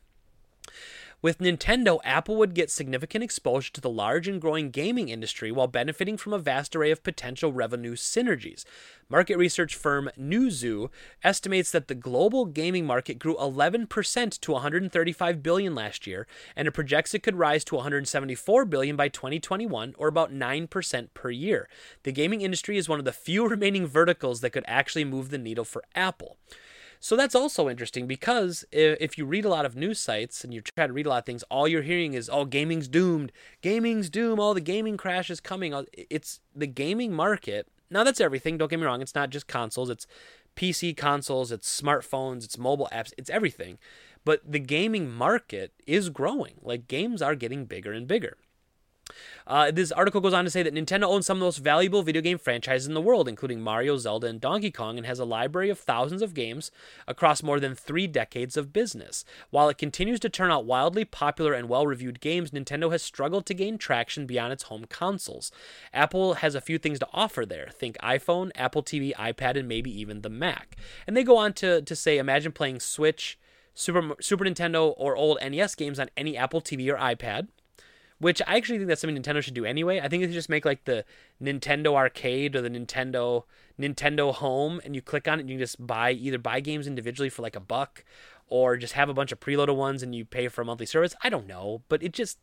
With 1.23 1.37
Nintendo, 1.37 1.99
Apple 2.03 2.37
would 2.37 2.55
get 2.55 2.71
significant 2.71 3.23
exposure 3.23 3.71
to 3.75 3.81
the 3.83 3.91
large 3.91 4.27
and 4.27 4.41
growing 4.41 4.71
gaming 4.71 5.11
industry 5.11 5.53
while 5.53 5.67
benefiting 5.67 6.17
from 6.17 6.33
a 6.33 6.39
vast 6.39 6.75
array 6.75 6.91
of 6.91 7.03
potential 7.03 7.53
revenue 7.53 7.95
synergies. 7.95 8.65
Market 9.11 9.37
research 9.37 9.75
firm 9.75 10.09
Newzoo 10.19 10.89
estimates 11.23 11.73
that 11.73 11.89
the 11.89 11.95
global 11.95 12.47
gaming 12.47 12.87
market 12.87 13.19
grew 13.19 13.37
11% 13.37 14.41
to 14.41 14.53
135 14.53 15.43
billion 15.43 15.75
last 15.75 16.07
year, 16.07 16.27
and 16.57 16.67
it 16.67 16.73
projects 16.73 17.13
it 17.13 17.23
could 17.23 17.37
rise 17.37 17.65
to 17.65 17.75
174 17.75 18.65
billion 18.65 18.97
by 18.97 19.09
2021, 19.09 19.95
or 19.99 20.09
about 20.09 20.33
9% 20.33 21.09
per 21.13 21.31
year. 21.31 21.69
The 22.05 22.13
gaming 22.13 22.41
industry 22.41 22.79
is 22.79 22.89
one 22.89 22.99
of 22.99 23.05
the 23.05 23.13
few 23.13 23.47
remaining 23.49 23.87
verticals 23.87 24.41
that 24.41 24.51
could 24.51 24.65
actually 24.67 25.05
move 25.05 25.29
the 25.29 25.37
needle 25.37 25.67
for 25.67 25.85
Apple. 25.95 26.39
So 27.03 27.17
that's 27.17 27.35
also 27.35 27.71
interesting 27.71 28.07
because 28.07 28.65
if 28.71 29.17
you 29.17 29.25
read 29.25 29.47
a 29.47 29.49
lot 29.49 29.65
of 29.65 29.75
news 29.75 29.99
sites 29.99 30.45
and 30.45 30.53
you 30.53 30.61
try 30.61 30.87
to 30.87 30.93
read 30.93 31.07
a 31.07 31.09
lot 31.09 31.21
of 31.21 31.25
things, 31.25 31.43
all 31.45 31.67
you're 31.67 31.81
hearing 31.81 32.13
is, 32.13 32.29
"Oh, 32.31 32.45
gaming's 32.45 32.89
doomed. 32.89 33.33
Gaming's 33.63 34.11
doomed. 34.11 34.39
All 34.39 34.53
the 34.53 34.61
gaming 34.61 34.99
crash 34.99 35.31
is 35.31 35.41
coming." 35.41 35.73
It's 35.95 36.41
the 36.55 36.67
gaming 36.67 37.13
market. 37.13 37.69
Now 37.89 38.05
that's 38.05 38.21
everything. 38.21 38.59
Don't 38.59 38.69
get 38.69 38.79
me 38.79 38.85
wrong. 38.85 39.01
It's 39.01 39.15
not 39.15 39.31
just 39.31 39.47
consoles. 39.47 39.89
It's 39.89 40.07
PC 40.55 40.93
consoles. 40.95 41.51
It's 41.51 41.81
smartphones. 41.81 42.45
It's 42.45 42.59
mobile 42.59 42.89
apps. 42.93 43.15
It's 43.17 43.31
everything. 43.31 43.79
But 44.23 44.43
the 44.47 44.59
gaming 44.59 45.11
market 45.11 45.73
is 45.87 46.11
growing. 46.11 46.57
Like 46.61 46.87
games 46.87 47.23
are 47.23 47.35
getting 47.35 47.65
bigger 47.65 47.93
and 47.93 48.07
bigger. 48.07 48.37
Uh, 49.47 49.71
this 49.71 49.93
article 49.93 50.21
goes 50.21 50.33
on 50.33 50.45
to 50.45 50.51
say 50.51 50.63
that 50.63 50.75
Nintendo 50.75 51.05
owns 51.05 51.27
some 51.27 51.39
of 51.39 51.41
the 51.41 51.47
most 51.47 51.59
valuable 51.59 52.03
video 52.03 52.23
game 52.23 52.39
franchises 52.39 52.87
in 52.87 52.95
the 52.95 53.01
world, 53.01 53.29
including 53.29 53.61
Mario, 53.61 53.97
Zelda, 53.97 54.27
and 54.27 54.41
Donkey 54.41 54.71
Kong, 54.71 54.97
and 54.97 55.07
has 55.07 55.19
a 55.19 55.25
library 55.25 55.71
of 55.71 55.79
thousands 55.79 56.23
of 56.23 56.35
games 56.35 56.71
across 57.09 57.43
more 57.43 57.59
than 57.59 57.75
three 57.75 58.07
decades 58.07 58.57
of 58.57 58.73
business. 58.73 59.25
While 59.51 59.69
it 59.69 59.79
continues 59.79 60.21
to 60.21 60.29
turn 60.29 60.51
out 60.51 60.65
wildly 60.65 61.05
popular 61.05 61.53
and 61.53 61.69
well 61.69 61.87
reviewed 61.87 62.21
games, 62.21 62.51
Nintendo 62.51 62.91
has 62.93 63.03
struggled 63.03 63.47
to 63.47 63.55
gain 63.55 63.79
traction 63.79 64.27
beyond 64.27 64.53
its 64.53 64.65
home 64.65 64.85
consoles. 64.89 65.51
Apple 65.93 66.35
has 66.35 66.55
a 66.55 66.61
few 66.61 66.79
things 66.79 66.99
to 67.01 67.09
offer 67.13 67.45
there. 67.45 67.69
Think 67.73 67.99
iPhone, 67.99 68.51
Apple 68.55 68.83
TV, 68.83 69.15
iPad, 69.15 69.59
and 69.59 69.69
maybe 69.69 69.91
even 70.01 70.23
the 70.23 70.31
Mac. 70.31 70.77
And 71.07 71.17
they 71.17 71.25
go 71.25 71.37
on 71.37 71.53
to, 71.55 71.83
to 71.83 71.97
say 71.97 72.19
imagine 72.19 72.53
playing 72.53 72.81
Switch. 72.81 73.39
Super, 73.73 74.15
Super 74.21 74.45
Nintendo 74.45 74.93
or 74.97 75.17
old 75.17 75.39
NES 75.41 75.75
games 75.75 75.99
on 75.99 76.11
any 76.17 76.37
Apple 76.37 76.61
TV 76.61 76.93
or 76.93 76.97
iPad 76.97 77.49
which 78.21 78.41
I 78.47 78.57
actually 78.57 78.79
think 78.79 78.89
that's 78.89 79.01
something 79.01 79.21
Nintendo 79.21 79.43
should 79.43 79.55
do 79.55 79.65
anyway. 79.65 79.99
I 79.99 80.09
think 80.09 80.23
they 80.23 80.29
should 80.29 80.35
just 80.35 80.49
make 80.49 80.65
like 80.65 80.85
the 80.85 81.05
Nintendo 81.43 81.95
Arcade 81.95 82.55
or 82.55 82.63
the 82.63 82.71
Nintendo 82.71 83.45
Nintendo 83.81 84.33
Home, 84.35 84.81
and 84.85 84.95
you 84.95 85.03
click 85.03 85.27
on 85.27 85.39
it, 85.39 85.43
and 85.43 85.51
you 85.51 85.57
can 85.57 85.63
just 85.63 85.85
buy 85.85 86.13
either 86.13 86.39
buy 86.39 86.61
games 86.61 86.87
individually 86.87 87.31
for 87.31 87.43
like 87.43 87.57
a 87.57 87.61
buck, 87.61 88.05
or 88.51 88.77
just 88.77 88.93
have 88.93 89.09
a 89.09 89.15
bunch 89.15 89.33
of 89.33 89.41
preloaded 89.41 89.77
ones 89.77 90.03
and 90.03 90.15
you 90.15 90.25
pay 90.25 90.49
for 90.49 90.61
a 90.61 90.65
monthly 90.65 90.87
service. 90.87 91.15
I 91.23 91.31
don't 91.31 91.47
know, 91.47 91.83
but 91.89 92.03
it 92.03 92.13
just 92.13 92.39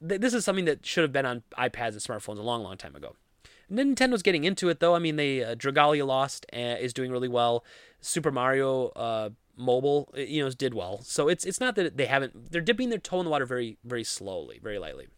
this 0.00 0.32
is 0.32 0.44
something 0.44 0.66
that 0.66 0.86
should 0.86 1.02
have 1.02 1.12
been 1.12 1.26
on 1.26 1.42
iPads 1.58 1.92
and 1.92 2.00
smartphones 2.00 2.38
a 2.38 2.42
long, 2.42 2.62
long 2.62 2.76
time 2.76 2.94
ago. 2.94 3.16
Nintendo's 3.70 4.22
getting 4.22 4.44
into 4.44 4.68
it 4.68 4.80
though. 4.80 4.94
I 4.94 4.98
mean, 4.98 5.16
they 5.16 5.42
uh, 5.42 5.54
Dragalia 5.54 6.06
Lost 6.06 6.46
uh, 6.52 6.56
is 6.56 6.92
doing 6.92 7.10
really 7.10 7.28
well. 7.28 7.64
Super 8.00 8.30
Mario 8.30 8.88
uh, 8.88 9.30
mobile, 9.58 10.12
you 10.16 10.42
know, 10.42 10.50
did 10.50 10.74
well. 10.74 11.00
So 11.02 11.28
it's 11.28 11.44
it's 11.44 11.60
not 11.60 11.74
that 11.76 11.96
they 11.96 12.06
haven't. 12.06 12.52
They're 12.52 12.60
dipping 12.60 12.90
their 12.90 12.98
toe 12.98 13.20
in 13.20 13.24
the 13.24 13.30
water 13.30 13.46
very 13.46 13.78
very 13.84 14.04
slowly, 14.04 14.58
very 14.62 14.78
lightly. 14.78 15.08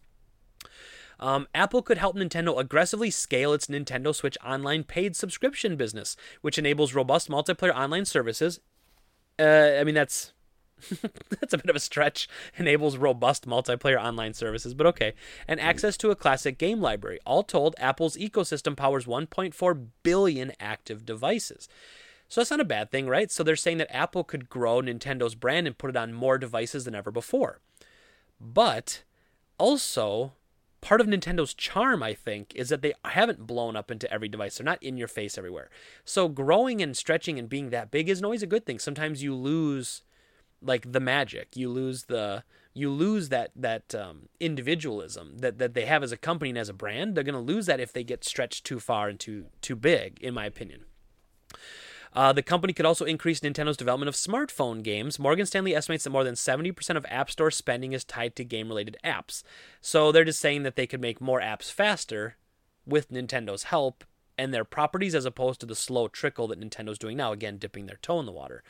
Um, 1.19 1.47
Apple 1.53 1.83
could 1.83 1.99
help 1.99 2.15
Nintendo 2.15 2.59
aggressively 2.59 3.11
scale 3.11 3.53
its 3.53 3.67
Nintendo 3.67 4.13
Switch 4.13 4.37
Online 4.43 4.83
paid 4.83 5.15
subscription 5.15 5.75
business, 5.75 6.17
which 6.41 6.57
enables 6.57 6.95
robust 6.95 7.29
multiplayer 7.29 7.75
online 7.75 8.05
services. 8.05 8.59
Uh, 9.39 9.77
I 9.79 9.83
mean, 9.83 9.93
that's 9.93 10.33
that's 11.39 11.53
a 11.53 11.57
bit 11.57 11.69
of 11.69 11.75
a 11.75 11.79
stretch. 11.79 12.27
Enables 12.57 12.97
robust 12.97 13.47
multiplayer 13.47 14.01
online 14.01 14.33
services, 14.33 14.73
but 14.73 14.87
okay. 14.87 15.13
And 15.47 15.59
access 15.59 15.95
to 15.97 16.09
a 16.09 16.15
classic 16.15 16.57
game 16.57 16.81
library. 16.81 17.19
All 17.25 17.43
told, 17.43 17.75
Apple's 17.77 18.17
ecosystem 18.17 18.75
powers 18.75 19.05
1.4 19.05 19.87
billion 20.03 20.51
active 20.59 21.05
devices. 21.05 21.69
So 22.31 22.39
that's 22.39 22.49
not 22.49 22.61
a 22.61 22.65
bad 22.65 22.91
thing, 22.91 23.09
right? 23.09 23.29
So 23.29 23.43
they're 23.43 23.57
saying 23.57 23.79
that 23.79 23.93
Apple 23.93 24.23
could 24.23 24.47
grow 24.47 24.79
Nintendo's 24.79 25.35
brand 25.35 25.67
and 25.67 25.77
put 25.77 25.89
it 25.89 25.97
on 25.97 26.13
more 26.13 26.37
devices 26.37 26.85
than 26.85 26.95
ever 26.95 27.11
before. 27.11 27.59
But 28.39 29.03
also 29.57 30.31
part 30.79 31.01
of 31.01 31.07
Nintendo's 31.07 31.53
charm, 31.53 32.01
I 32.01 32.13
think, 32.13 32.53
is 32.55 32.69
that 32.69 32.81
they 32.81 32.93
haven't 33.03 33.45
blown 33.45 33.75
up 33.75 33.91
into 33.91 34.09
every 34.09 34.29
device. 34.29 34.57
They're 34.57 34.63
not 34.63 34.81
in 34.81 34.95
your 34.95 35.09
face 35.09 35.37
everywhere. 35.37 35.69
So 36.05 36.29
growing 36.29 36.81
and 36.81 36.95
stretching 36.95 37.37
and 37.37 37.49
being 37.49 37.69
that 37.71 37.91
big 37.91 38.07
isn't 38.07 38.23
always 38.23 38.43
a 38.43 38.47
good 38.47 38.65
thing. 38.65 38.79
Sometimes 38.79 39.21
you 39.21 39.35
lose 39.35 40.03
like 40.61 40.89
the 40.89 41.01
magic. 41.01 41.57
You 41.57 41.67
lose 41.67 42.03
the 42.03 42.45
you 42.73 42.91
lose 42.91 43.27
that 43.27 43.51
that 43.57 43.93
um, 43.93 44.29
individualism 44.39 45.39
that, 45.39 45.57
that 45.57 45.73
they 45.73 45.85
have 45.85 46.01
as 46.01 46.13
a 46.13 46.17
company 46.17 46.51
and 46.51 46.57
as 46.57 46.69
a 46.69 46.73
brand. 46.73 47.13
They're 47.13 47.25
to 47.25 47.39
lose 47.39 47.65
that 47.65 47.81
if 47.81 47.91
they 47.91 48.05
get 48.05 48.23
stretched 48.23 48.65
too 48.65 48.79
far 48.79 49.09
and 49.09 49.19
too 49.19 49.47
too 49.59 49.75
big, 49.75 50.17
in 50.21 50.33
my 50.33 50.45
opinion. 50.45 50.85
Uh, 52.13 52.33
the 52.33 52.43
company 52.43 52.73
could 52.73 52.85
also 52.85 53.05
increase 53.05 53.39
Nintendo's 53.39 53.77
development 53.77 54.09
of 54.09 54.15
smartphone 54.15 54.83
games. 54.83 55.17
Morgan 55.17 55.45
Stanley 55.45 55.75
estimates 55.75 56.03
that 56.03 56.09
more 56.09 56.23
than 56.23 56.35
70% 56.35 56.97
of 56.97 57.05
App 57.09 57.31
Store 57.31 57.51
spending 57.51 57.93
is 57.93 58.03
tied 58.03 58.35
to 58.35 58.43
game 58.43 58.67
related 58.67 58.97
apps. 59.03 59.43
So 59.79 60.11
they're 60.11 60.25
just 60.25 60.39
saying 60.39 60.63
that 60.63 60.75
they 60.75 60.87
could 60.87 61.01
make 61.01 61.21
more 61.21 61.39
apps 61.39 61.71
faster 61.71 62.35
with 62.85 63.11
Nintendo's 63.11 63.63
help 63.63 64.03
and 64.37 64.53
their 64.53 64.65
properties 64.65 65.15
as 65.15 65.25
opposed 65.25 65.59
to 65.61 65.65
the 65.65 65.75
slow 65.75 66.07
trickle 66.07 66.47
that 66.47 66.59
Nintendo's 66.59 66.97
doing 66.97 67.15
now, 67.15 67.31
again, 67.31 67.57
dipping 67.57 67.85
their 67.85 67.99
toe 68.01 68.19
in 68.19 68.25
the 68.25 68.31
water. 68.31 68.63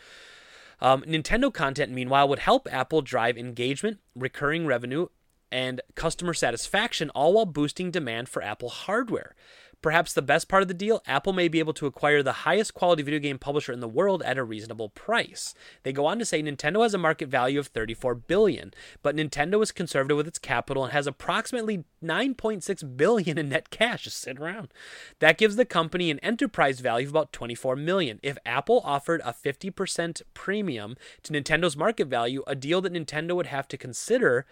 Um, 0.80 1.04
Nintendo 1.04 1.54
content, 1.54 1.92
meanwhile, 1.92 2.28
would 2.28 2.40
help 2.40 2.68
Apple 2.72 3.02
drive 3.02 3.38
engagement, 3.38 4.00
recurring 4.16 4.66
revenue, 4.66 5.08
and 5.52 5.82
customer 5.96 6.34
satisfaction, 6.34 7.10
all 7.12 7.34
while 7.34 7.46
boosting 7.46 7.92
demand 7.92 8.30
for 8.30 8.42
Apple 8.42 8.70
hardware. 8.70 9.36
Perhaps 9.82 10.14
the 10.14 10.22
best 10.22 10.48
part 10.48 10.62
of 10.62 10.68
the 10.68 10.74
deal, 10.76 11.02
Apple 11.08 11.34
may 11.34 11.48
be 11.48 11.58
able 11.60 11.74
to 11.74 11.88
acquire 11.88 12.22
the 12.22 12.32
highest 12.32 12.74
quality 12.76 13.02
video 13.02 13.20
game 13.20 13.40
publisher 13.40 13.74
in 13.74 13.80
the 13.80 13.88
world 13.88 14.22
at 14.24 14.38
a 14.38 14.44
reasonable 14.44 14.90
price. 14.90 15.56
They 15.82 15.92
go 15.92 16.06
on 16.06 16.20
to 16.20 16.26
say 16.26 16.44
Nintendo 16.44 16.84
has 16.84 16.94
a 16.94 17.00
market 17.00 17.30
value 17.30 17.60
of 17.60 17.68
34 17.68 18.14
billion, 18.16 18.74
but 19.02 19.16
Nintendo 19.16 19.62
is 19.64 19.72
conservative 19.72 20.18
with 20.18 20.28
its 20.28 20.38
capital 20.38 20.84
and 20.84 20.94
has 20.94 21.08
approximately 21.08 21.84
9.6 22.04 22.96
billion 22.98 23.38
in 23.40 23.50
net 23.50 23.72
cash 23.72 24.04
just 24.04 24.20
sitting 24.20 24.42
around. 24.42 24.72
That 25.20 25.40
gives 25.40 25.56
the 25.56 25.66
company 25.66 26.12
an 26.12 26.20
enterprise 26.20 26.80
value 26.80 27.08
of 27.08 27.14
about 27.14 27.34
24 27.34 27.76
million. 27.76 28.20
If 28.22 28.38
Apple 28.46 28.82
offered 28.86 29.22
a 29.26 29.34
50% 29.34 30.22
premium 30.36 30.96
to 31.24 31.34
Nintendo's 31.34 31.76
market 31.76 32.08
value, 32.08 32.44
a 32.46 32.56
deal 32.56 32.82
that 32.82 32.94
Nintendo 32.94 33.36
would 33.36 33.48
have 33.48 33.68
to 33.70 33.78
consider 33.78 34.46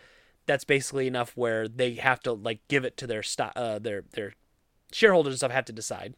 that's 0.48 0.64
basically 0.64 1.06
enough 1.06 1.38
where 1.38 1.68
they 1.68 1.94
have 1.94 2.20
to 2.22 2.34
like 2.34 2.60
give 2.68 2.84
it 2.84 2.98
to 2.98 3.06
their 3.06 3.22
stock, 3.22 3.54
uh, 3.56 3.78
their 3.78 4.04
their 4.14 4.34
shareholders 4.92 5.34
and 5.34 5.40
stuff 5.40 5.52
have 5.52 5.66
to 5.66 5.74
decide. 5.74 6.16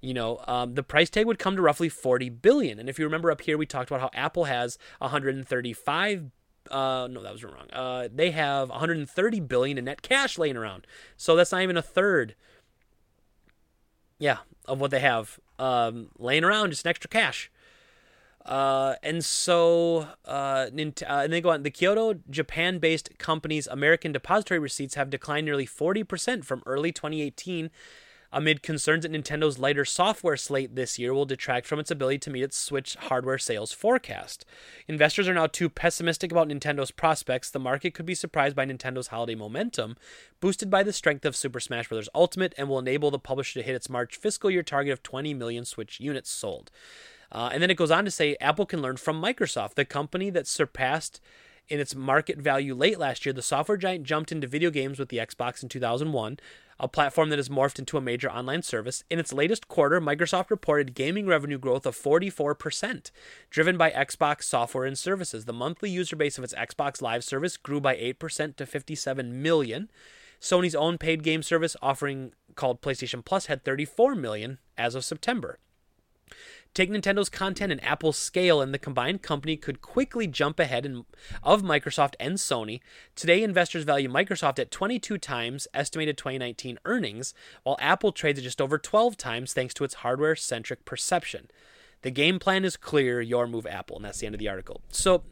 You 0.00 0.14
know, 0.14 0.40
um, 0.46 0.74
the 0.74 0.82
price 0.82 1.08
tag 1.08 1.26
would 1.26 1.38
come 1.38 1.56
to 1.56 1.62
roughly 1.62 1.88
40 1.88 2.28
billion. 2.28 2.78
And 2.78 2.88
if 2.88 2.98
you 2.98 3.04
remember 3.06 3.30
up 3.30 3.40
here, 3.40 3.56
we 3.56 3.66
talked 3.66 3.90
about 3.90 4.00
how 4.00 4.10
Apple 4.12 4.44
has 4.44 4.78
135 4.98 6.30
uh 6.70 7.06
no 7.10 7.22
that 7.22 7.30
was 7.30 7.44
wrong 7.44 7.66
uh 7.74 8.08
they 8.10 8.30
have 8.30 8.70
130 8.70 9.40
billion 9.40 9.76
in 9.76 9.84
net 9.84 10.00
cash 10.00 10.38
laying 10.38 10.56
around 10.56 10.86
so 11.14 11.36
that's 11.36 11.52
not 11.52 11.60
even 11.60 11.76
a 11.76 11.82
third 11.82 12.34
yeah 14.18 14.38
of 14.64 14.80
what 14.80 14.90
they 14.90 15.00
have 15.00 15.38
um 15.58 16.08
laying 16.18 16.42
around 16.42 16.70
just 16.70 16.86
an 16.86 16.88
extra 16.88 17.10
cash 17.10 17.50
uh, 18.44 18.94
and 19.02 19.24
so, 19.24 20.06
uh, 20.26 20.66
uh, 20.66 20.70
and 20.74 21.32
they 21.32 21.40
go 21.40 21.48
on. 21.48 21.62
The 21.62 21.70
Kyoto, 21.70 22.20
Japan-based 22.28 23.18
company's 23.18 23.66
American 23.66 24.12
depository 24.12 24.60
receipts 24.60 24.96
have 24.96 25.08
declined 25.08 25.46
nearly 25.46 25.66
40% 25.66 26.44
from 26.44 26.62
early 26.66 26.92
2018 26.92 27.70
amid 28.34 28.62
concerns 28.62 29.02
that 29.04 29.12
Nintendo's 29.12 29.58
lighter 29.58 29.84
software 29.84 30.36
slate 30.36 30.74
this 30.74 30.98
year 30.98 31.14
will 31.14 31.24
detract 31.24 31.66
from 31.66 31.78
its 31.78 31.90
ability 31.90 32.18
to 32.18 32.30
meet 32.30 32.42
its 32.42 32.58
Switch 32.58 32.96
hardware 32.96 33.38
sales 33.38 33.72
forecast. 33.72 34.44
Investors 34.88 35.28
are 35.28 35.34
now 35.34 35.46
too 35.46 35.70
pessimistic 35.70 36.32
about 36.32 36.48
Nintendo's 36.48 36.90
prospects. 36.90 37.50
The 37.50 37.60
market 37.60 37.94
could 37.94 38.04
be 38.04 38.14
surprised 38.14 38.56
by 38.56 38.66
Nintendo's 38.66 39.06
holiday 39.06 39.36
momentum, 39.36 39.96
boosted 40.40 40.68
by 40.68 40.82
the 40.82 40.92
strength 40.92 41.24
of 41.24 41.36
Super 41.36 41.60
Smash 41.60 41.88
Bros. 41.88 42.08
Ultimate, 42.14 42.54
and 42.58 42.68
will 42.68 42.80
enable 42.80 43.10
the 43.10 43.18
publisher 43.18 43.60
to 43.60 43.64
hit 43.64 43.76
its 43.76 43.88
March 43.88 44.16
fiscal 44.16 44.50
year 44.50 44.64
target 44.64 44.92
of 44.92 45.02
20 45.02 45.32
million 45.32 45.64
Switch 45.64 46.00
units 46.00 46.30
sold. 46.30 46.70
Uh, 47.30 47.50
and 47.52 47.62
then 47.62 47.70
it 47.70 47.76
goes 47.76 47.90
on 47.90 48.04
to 48.04 48.10
say 48.10 48.36
Apple 48.40 48.66
can 48.66 48.82
learn 48.82 48.96
from 48.96 49.22
Microsoft, 49.22 49.74
the 49.74 49.84
company 49.84 50.28
that 50.30 50.46
surpassed 50.46 51.20
in 51.68 51.80
its 51.80 51.94
market 51.94 52.38
value 52.38 52.74
late 52.74 52.98
last 52.98 53.24
year. 53.24 53.32
The 53.32 53.42
software 53.42 53.78
giant 53.78 54.04
jumped 54.04 54.32
into 54.32 54.46
video 54.46 54.70
games 54.70 54.98
with 54.98 55.08
the 55.08 55.18
Xbox 55.18 55.62
in 55.62 55.68
2001, 55.68 56.38
a 56.78 56.88
platform 56.88 57.30
that 57.30 57.38
has 57.38 57.48
morphed 57.48 57.78
into 57.78 57.96
a 57.96 58.00
major 58.00 58.30
online 58.30 58.62
service. 58.62 59.04
In 59.10 59.18
its 59.18 59.32
latest 59.32 59.68
quarter, 59.68 60.00
Microsoft 60.00 60.50
reported 60.50 60.94
gaming 60.94 61.26
revenue 61.26 61.58
growth 61.58 61.86
of 61.86 61.96
44%, 61.96 63.10
driven 63.50 63.76
by 63.76 63.90
Xbox 63.90 64.44
software 64.44 64.84
and 64.84 64.98
services. 64.98 65.44
The 65.44 65.52
monthly 65.52 65.90
user 65.90 66.16
base 66.16 66.38
of 66.38 66.44
its 66.44 66.54
Xbox 66.54 67.00
Live 67.00 67.24
service 67.24 67.56
grew 67.56 67.80
by 67.80 67.96
8% 67.96 68.56
to 68.56 68.66
57 68.66 69.42
million. 69.42 69.90
Sony's 70.40 70.74
own 70.74 70.98
paid 70.98 71.22
game 71.22 71.42
service 71.42 71.76
offering 71.80 72.32
called 72.54 72.82
PlayStation 72.82 73.24
Plus 73.24 73.46
had 73.46 73.64
34 73.64 74.14
million 74.14 74.58
as 74.76 74.94
of 74.94 75.04
September. 75.04 75.58
Take 76.74 76.90
Nintendo's 76.90 77.28
content 77.28 77.70
and 77.70 77.82
Apple's 77.84 78.18
scale, 78.18 78.60
and 78.60 78.74
the 78.74 78.80
combined 78.80 79.22
company 79.22 79.56
could 79.56 79.80
quickly 79.80 80.26
jump 80.26 80.58
ahead 80.58 80.84
in, 80.84 81.04
of 81.40 81.62
Microsoft 81.62 82.14
and 82.18 82.34
Sony. 82.34 82.80
Today, 83.14 83.44
investors 83.44 83.84
value 83.84 84.08
Microsoft 84.08 84.58
at 84.58 84.72
22 84.72 85.16
times 85.18 85.68
estimated 85.72 86.18
2019 86.18 86.80
earnings, 86.84 87.32
while 87.62 87.76
Apple 87.78 88.10
trades 88.10 88.40
at 88.40 88.42
just 88.42 88.60
over 88.60 88.76
12 88.76 89.16
times 89.16 89.52
thanks 89.52 89.72
to 89.74 89.84
its 89.84 89.94
hardware 89.94 90.34
centric 90.34 90.84
perception. 90.84 91.48
The 92.02 92.10
game 92.10 92.40
plan 92.40 92.64
is 92.64 92.76
clear, 92.76 93.20
your 93.20 93.46
move, 93.46 93.66
Apple, 93.66 93.94
and 93.94 94.04
that's 94.04 94.18
the 94.18 94.26
end 94.26 94.34
of 94.34 94.40
the 94.40 94.48
article. 94.48 94.80
So 94.88 95.22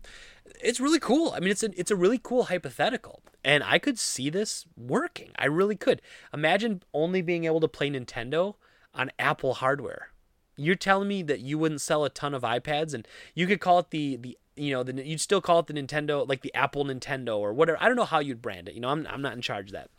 it's 0.62 0.78
really 0.78 1.00
cool. 1.00 1.32
I 1.32 1.40
mean, 1.40 1.50
it's 1.50 1.64
a, 1.64 1.70
it's 1.76 1.90
a 1.90 1.96
really 1.96 2.20
cool 2.22 2.44
hypothetical, 2.44 3.20
and 3.44 3.64
I 3.64 3.80
could 3.80 3.98
see 3.98 4.30
this 4.30 4.64
working. 4.76 5.32
I 5.36 5.46
really 5.46 5.74
could. 5.74 6.02
Imagine 6.32 6.84
only 6.94 7.20
being 7.20 7.46
able 7.46 7.60
to 7.60 7.68
play 7.68 7.90
Nintendo 7.90 8.54
on 8.94 9.10
Apple 9.18 9.54
hardware 9.54 10.11
you're 10.56 10.74
telling 10.74 11.08
me 11.08 11.22
that 11.22 11.40
you 11.40 11.58
wouldn't 11.58 11.80
sell 11.80 12.04
a 12.04 12.10
ton 12.10 12.34
of 12.34 12.42
iPads 12.42 12.94
and 12.94 13.06
you 13.34 13.46
could 13.46 13.60
call 13.60 13.78
it 13.78 13.90
the 13.90 14.16
the 14.16 14.38
you 14.54 14.70
know 14.70 14.82
the 14.82 15.06
you'd 15.06 15.20
still 15.20 15.40
call 15.40 15.60
it 15.60 15.66
the 15.66 15.74
Nintendo 15.74 16.28
like 16.28 16.42
the 16.42 16.54
Apple 16.54 16.84
Nintendo 16.84 17.38
or 17.38 17.52
whatever. 17.52 17.78
I 17.80 17.86
don't 17.86 17.96
know 17.96 18.04
how 18.04 18.18
you'd 18.18 18.42
brand 18.42 18.68
it. 18.68 18.74
You 18.74 18.80
know, 18.80 18.88
I'm 18.88 19.06
I'm 19.08 19.22
not 19.22 19.34
in 19.34 19.42
charge 19.42 19.68
of 19.68 19.72
that. 19.72 19.90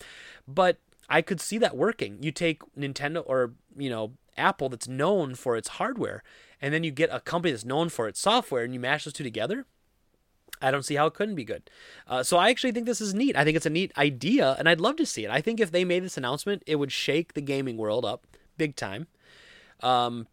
But 0.48 0.78
I 1.10 1.22
could 1.22 1.42
see 1.42 1.58
that 1.60 1.76
working. 1.76 2.18
You 2.22 2.32
take 2.32 2.62
Nintendo 2.78 3.24
or, 3.26 3.54
you 3.78 3.90
know, 3.90 4.14
Apple 4.38 4.70
that's 4.70 4.88
known 4.88 5.36
for 5.36 5.56
its 5.56 5.68
hardware 5.70 6.24
and 6.62 6.74
then 6.74 6.84
you 6.84 6.92
get 6.92 7.10
a 7.12 7.20
company 7.20 7.52
that's 7.52 7.66
known 7.66 7.90
for 7.90 8.08
its 8.08 8.20
software 8.20 8.64
and 8.64 8.74
you 8.74 8.80
mash 8.80 9.04
those 9.04 9.14
two 9.14 9.24
together. 9.24 9.66
I 10.62 10.72
don't 10.72 10.84
see 10.84 10.96
how 10.96 11.08
it 11.08 11.14
couldn't 11.14 11.36
be 11.36 11.44
good. 11.44 11.70
Uh, 12.08 12.24
so 12.24 12.38
I 12.38 12.50
actually 12.50 12.72
think 12.72 12.86
this 12.86 13.02
is 13.02 13.14
neat. 13.14 13.36
I 13.36 13.44
think 13.44 13.58
it's 13.58 13.66
a 13.66 13.70
neat 13.70 13.92
idea, 13.98 14.56
and 14.58 14.70
I'd 14.70 14.80
love 14.80 14.96
to 14.96 15.06
see 15.06 15.26
it. 15.26 15.30
I 15.30 15.42
think 15.42 15.60
if 15.60 15.72
they 15.72 15.84
made 15.84 16.04
this 16.04 16.16
announcement, 16.16 16.64
it 16.66 16.78
would 16.78 16.92
shake 16.92 17.34
the 17.34 17.42
gaming 17.42 17.76
world 17.76 18.06
up 18.06 18.26
big 18.58 18.78
time. 18.78 19.08
Um, 19.82 20.28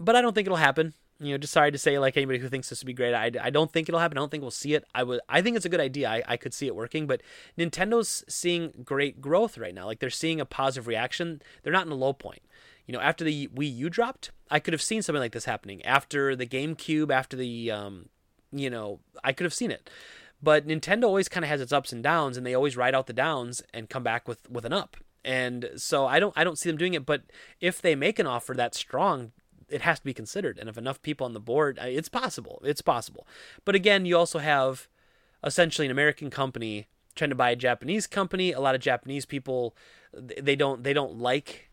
but 0.00 0.16
I 0.16 0.22
don't 0.22 0.34
think 0.34 0.46
it'll 0.46 0.56
happen. 0.56 0.94
You 1.20 1.32
know, 1.32 1.38
just 1.38 1.52
sorry 1.52 1.70
to 1.70 1.78
say, 1.78 1.98
like 1.98 2.16
anybody 2.16 2.38
who 2.38 2.48
thinks 2.48 2.70
this 2.70 2.82
would 2.82 2.86
be 2.86 2.94
great, 2.94 3.12
I, 3.12 3.30
I 3.40 3.50
don't 3.50 3.70
think 3.70 3.88
it'll 3.88 4.00
happen. 4.00 4.16
I 4.16 4.22
don't 4.22 4.30
think 4.30 4.40
we'll 4.40 4.50
see 4.50 4.72
it. 4.72 4.84
I 4.94 5.02
would, 5.02 5.20
I 5.28 5.42
think 5.42 5.54
it's 5.54 5.66
a 5.66 5.70
good 5.70 5.80
idea. 5.80 6.08
I, 6.08 6.22
I 6.26 6.36
could 6.38 6.54
see 6.54 6.66
it 6.66 6.74
working, 6.74 7.06
but 7.06 7.20
Nintendo's 7.58 8.24
seeing 8.26 8.72
great 8.82 9.20
growth 9.20 9.58
right 9.58 9.74
now. 9.74 9.84
Like 9.84 9.98
they're 10.00 10.08
seeing 10.08 10.40
a 10.40 10.46
positive 10.46 10.86
reaction. 10.86 11.42
They're 11.62 11.74
not 11.74 11.84
in 11.84 11.92
a 11.92 11.96
low 11.96 12.14
point. 12.14 12.40
You 12.86 12.94
know, 12.94 13.00
after 13.00 13.22
the 13.22 13.48
Wii 13.48 13.76
U 13.76 13.90
dropped, 13.90 14.30
I 14.50 14.60
could 14.60 14.72
have 14.72 14.82
seen 14.82 15.02
something 15.02 15.20
like 15.20 15.32
this 15.32 15.44
happening. 15.44 15.84
After 15.84 16.34
the 16.34 16.46
GameCube, 16.46 17.10
after 17.12 17.36
the, 17.36 17.70
um, 17.70 18.08
you 18.50 18.70
know, 18.70 19.00
I 19.22 19.32
could 19.34 19.44
have 19.44 19.54
seen 19.54 19.70
it. 19.70 19.90
But 20.42 20.66
Nintendo 20.66 21.04
always 21.04 21.28
kind 21.28 21.44
of 21.44 21.50
has 21.50 21.60
its 21.60 21.72
ups 21.72 21.92
and 21.92 22.02
downs, 22.02 22.38
and 22.38 22.46
they 22.46 22.54
always 22.54 22.78
ride 22.78 22.94
out 22.94 23.06
the 23.06 23.12
downs 23.12 23.62
and 23.74 23.90
come 23.90 24.02
back 24.02 24.26
with 24.26 24.48
with 24.50 24.64
an 24.64 24.72
up 24.72 24.96
and 25.22 25.68
so 25.76 26.06
I 26.06 26.18
don't 26.18 26.32
I 26.36 26.44
don't 26.44 26.58
see 26.58 26.70
them 26.70 26.78
doing 26.78 26.94
it. 26.94 27.04
But 27.04 27.22
if 27.60 27.82
they 27.82 27.94
make 27.94 28.18
an 28.18 28.26
offer 28.26 28.54
that 28.54 28.74
strong, 28.74 29.32
it 29.70 29.82
has 29.82 30.00
to 30.00 30.04
be 30.04 30.14
considered. 30.14 30.58
And 30.58 30.68
if 30.68 30.76
enough 30.76 31.02
people 31.02 31.24
on 31.24 31.32
the 31.32 31.40
board, 31.40 31.78
it's 31.82 32.08
possible. 32.08 32.60
It's 32.64 32.82
possible. 32.82 33.26
But 33.64 33.74
again, 33.74 34.06
you 34.06 34.16
also 34.16 34.38
have 34.38 34.88
essentially 35.44 35.86
an 35.86 35.92
American 35.92 36.30
company 36.30 36.88
trying 37.14 37.30
to 37.30 37.36
buy 37.36 37.50
a 37.50 37.56
Japanese 37.56 38.06
company. 38.06 38.52
A 38.52 38.60
lot 38.60 38.74
of 38.74 38.80
Japanese 38.80 39.26
people 39.26 39.74
they 40.12 40.56
don't 40.56 40.82
they 40.82 40.92
don't 40.92 41.18
like 41.18 41.70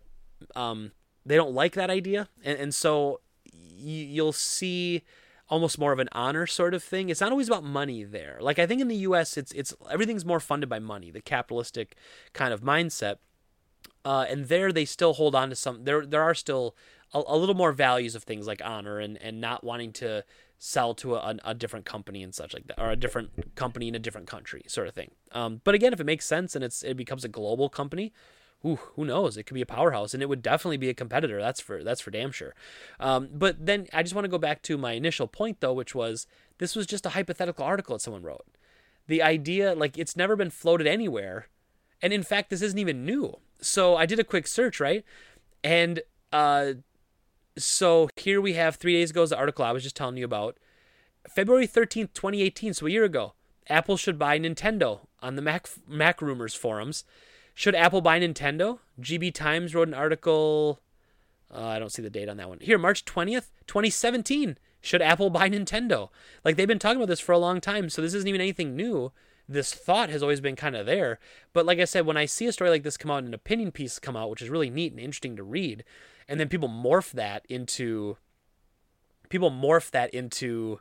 um, 0.55 0.91
they 1.25 1.35
don't 1.35 1.53
like 1.53 1.73
that 1.73 1.89
idea, 1.89 2.29
and, 2.43 2.59
and 2.59 2.75
so 2.75 3.21
you'll 3.51 4.33
see 4.33 5.03
almost 5.49 5.79
more 5.79 5.91
of 5.91 5.99
an 5.99 6.09
honor 6.11 6.45
sort 6.45 6.73
of 6.73 6.83
thing. 6.83 7.09
It's 7.09 7.21
not 7.21 7.31
always 7.31 7.47
about 7.47 7.63
money 7.63 8.03
there. 8.03 8.37
Like 8.41 8.59
I 8.59 8.67
think 8.67 8.81
in 8.81 8.87
the 8.87 8.95
U.S., 8.97 9.37
it's 9.37 9.51
it's 9.53 9.73
everything's 9.89 10.25
more 10.25 10.39
funded 10.39 10.69
by 10.69 10.79
money, 10.79 11.11
the 11.11 11.21
capitalistic 11.21 11.95
kind 12.33 12.53
of 12.53 12.61
mindset. 12.61 13.17
Uh, 14.05 14.25
and 14.29 14.45
there 14.45 14.71
they 14.71 14.85
still 14.85 15.13
hold 15.13 15.35
on 15.35 15.49
to 15.49 15.55
some. 15.55 15.83
There 15.83 16.05
there 16.05 16.23
are 16.23 16.35
still 16.35 16.75
a, 17.13 17.21
a, 17.27 17.37
little 17.37 17.55
more 17.55 17.71
values 17.71 18.15
of 18.15 18.23
things 18.23 18.47
like 18.47 18.61
honor 18.63 18.99
and, 18.99 19.21
and 19.21 19.39
not 19.39 19.63
wanting 19.63 19.91
to 19.93 20.23
sell 20.59 20.93
to 20.95 21.15
a, 21.15 21.37
a, 21.45 21.53
different 21.53 21.85
company 21.85 22.23
and 22.23 22.33
such 22.33 22.53
like 22.53 22.67
that, 22.67 22.79
or 22.79 22.89
a 22.89 22.95
different 22.95 23.55
company 23.55 23.87
in 23.87 23.95
a 23.95 23.99
different 23.99 24.27
country, 24.27 24.63
sort 24.67 24.87
of 24.87 24.93
thing. 24.93 25.11
Um, 25.31 25.61
but 25.63 25.75
again, 25.75 25.93
if 25.93 25.99
it 25.99 26.05
makes 26.05 26.25
sense 26.25 26.55
and 26.55 26.63
it's 26.63 26.83
it 26.83 26.97
becomes 26.97 27.23
a 27.23 27.29
global 27.29 27.69
company, 27.69 28.13
ooh, 28.65 28.79
who 28.95 29.05
knows? 29.05 29.37
It 29.37 29.43
could 29.43 29.53
be 29.53 29.61
a 29.61 29.67
powerhouse, 29.67 30.13
and 30.13 30.23
it 30.23 30.29
would 30.29 30.41
definitely 30.41 30.77
be 30.77 30.89
a 30.89 30.93
competitor. 30.93 31.39
That's 31.39 31.61
for 31.61 31.83
that's 31.83 32.01
for 32.01 32.11
damn 32.11 32.31
sure. 32.31 32.55
Um, 32.99 33.29
but 33.31 33.65
then 33.65 33.87
I 33.93 34.01
just 34.03 34.15
want 34.15 34.25
to 34.25 34.29
go 34.29 34.39
back 34.39 34.61
to 34.63 34.77
my 34.77 34.93
initial 34.93 35.27
point 35.27 35.59
though, 35.59 35.73
which 35.73 35.93
was 35.93 36.27
this 36.57 36.75
was 36.75 36.87
just 36.87 37.05
a 37.05 37.09
hypothetical 37.09 37.63
article 37.63 37.95
that 37.95 38.01
someone 38.01 38.23
wrote. 38.23 38.45
The 39.07 39.21
idea, 39.21 39.73
like, 39.73 39.97
it's 39.97 40.17
never 40.17 40.35
been 40.35 40.49
floated 40.49 40.85
anywhere 40.85 41.47
And 42.01 42.13
in 42.13 42.23
fact, 42.23 42.49
this 42.49 42.61
isn't 42.61 42.77
even 42.77 43.05
new. 43.05 43.37
So 43.59 43.95
I 43.95 44.05
did 44.05 44.19
a 44.19 44.23
quick 44.23 44.47
search, 44.47 44.79
right? 44.79 45.03
And 45.63 46.01
uh, 46.31 46.73
so 47.57 48.09
here 48.15 48.39
we 48.41 48.53
have 48.53 48.75
three 48.75 48.93
days 48.93 49.11
ago 49.11 49.23
is 49.23 49.29
the 49.31 49.37
article 49.37 49.65
I 49.65 49.71
was 49.71 49.83
just 49.83 49.95
telling 49.95 50.17
you 50.17 50.25
about. 50.25 50.57
February 51.27 51.67
13th, 51.67 52.13
2018, 52.13 52.73
so 52.73 52.85
a 52.85 52.89
year 52.89 53.03
ago, 53.03 53.33
Apple 53.69 53.97
should 53.97 54.17
buy 54.17 54.39
Nintendo 54.39 55.01
on 55.21 55.35
the 55.35 55.41
Mac 55.41 55.67
Mac 55.87 56.21
rumors 56.21 56.53
forums. 56.53 57.03
Should 57.53 57.75
Apple 57.75 58.01
buy 58.01 58.19
Nintendo? 58.19 58.79
GB 59.01 59.33
Times 59.33 59.73
wrote 59.73 59.87
an 59.87 59.93
article. 59.93 60.79
Uh, 61.53 61.65
I 61.65 61.79
don't 61.79 61.91
see 61.91 62.01
the 62.01 62.09
date 62.09 62.29
on 62.29 62.37
that 62.37 62.49
one. 62.49 62.59
Here, 62.59 62.77
March 62.77 63.03
20th, 63.05 63.49
2017. 63.67 64.57
Should 64.79 65.01
Apple 65.01 65.29
buy 65.29 65.49
Nintendo? 65.49 66.09
Like 66.45 66.55
they've 66.55 66.67
been 66.67 66.79
talking 66.79 66.97
about 66.97 67.09
this 67.09 67.19
for 67.19 67.31
a 67.31 67.39
long 67.39 67.59
time, 67.59 67.89
so 67.89 68.01
this 68.01 68.13
isn't 68.13 68.27
even 68.27 68.41
anything 68.41 68.75
new. 68.75 69.11
This 69.49 69.73
thought 69.73 70.09
has 70.09 70.21
always 70.21 70.41
been 70.41 70.55
kind 70.55 70.75
of 70.75 70.85
there. 70.85 71.19
But 71.53 71.65
like 71.65 71.79
I 71.79 71.85
said, 71.85 72.05
when 72.05 72.17
I 72.17 72.25
see 72.25 72.45
a 72.45 72.51
story 72.51 72.69
like 72.69 72.83
this 72.83 72.97
come 72.97 73.11
out, 73.11 73.23
an 73.23 73.33
opinion 73.33 73.71
piece 73.71 73.97
come 73.97 74.15
out, 74.15 74.29
which 74.29 74.41
is 74.41 74.49
really 74.49 74.69
neat 74.69 74.91
and 74.91 74.99
interesting 74.99 75.35
to 75.37 75.43
read, 75.43 75.83
and 76.27 76.39
then 76.39 76.49
people 76.49 76.69
morph 76.69 77.11
that 77.11 77.45
into 77.49 78.17
people 79.29 79.51
morph 79.51 79.91
that 79.91 80.13
into 80.13 80.79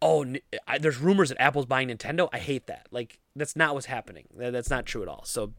oh 0.00 0.24
I, 0.66 0.78
there's 0.78 0.98
rumors 0.98 1.28
that 1.28 1.40
apple's 1.40 1.66
buying 1.66 1.88
nintendo. 1.88 2.28
I 2.32 2.38
hate 2.38 2.66
that. 2.66 2.86
Like 2.90 3.18
that's 3.36 3.56
not 3.56 3.74
what's 3.74 3.86
happening. 3.86 4.26
That's 4.36 4.70
not 4.70 4.86
true 4.86 5.02
at 5.02 5.08
all. 5.08 5.24
So 5.24 5.52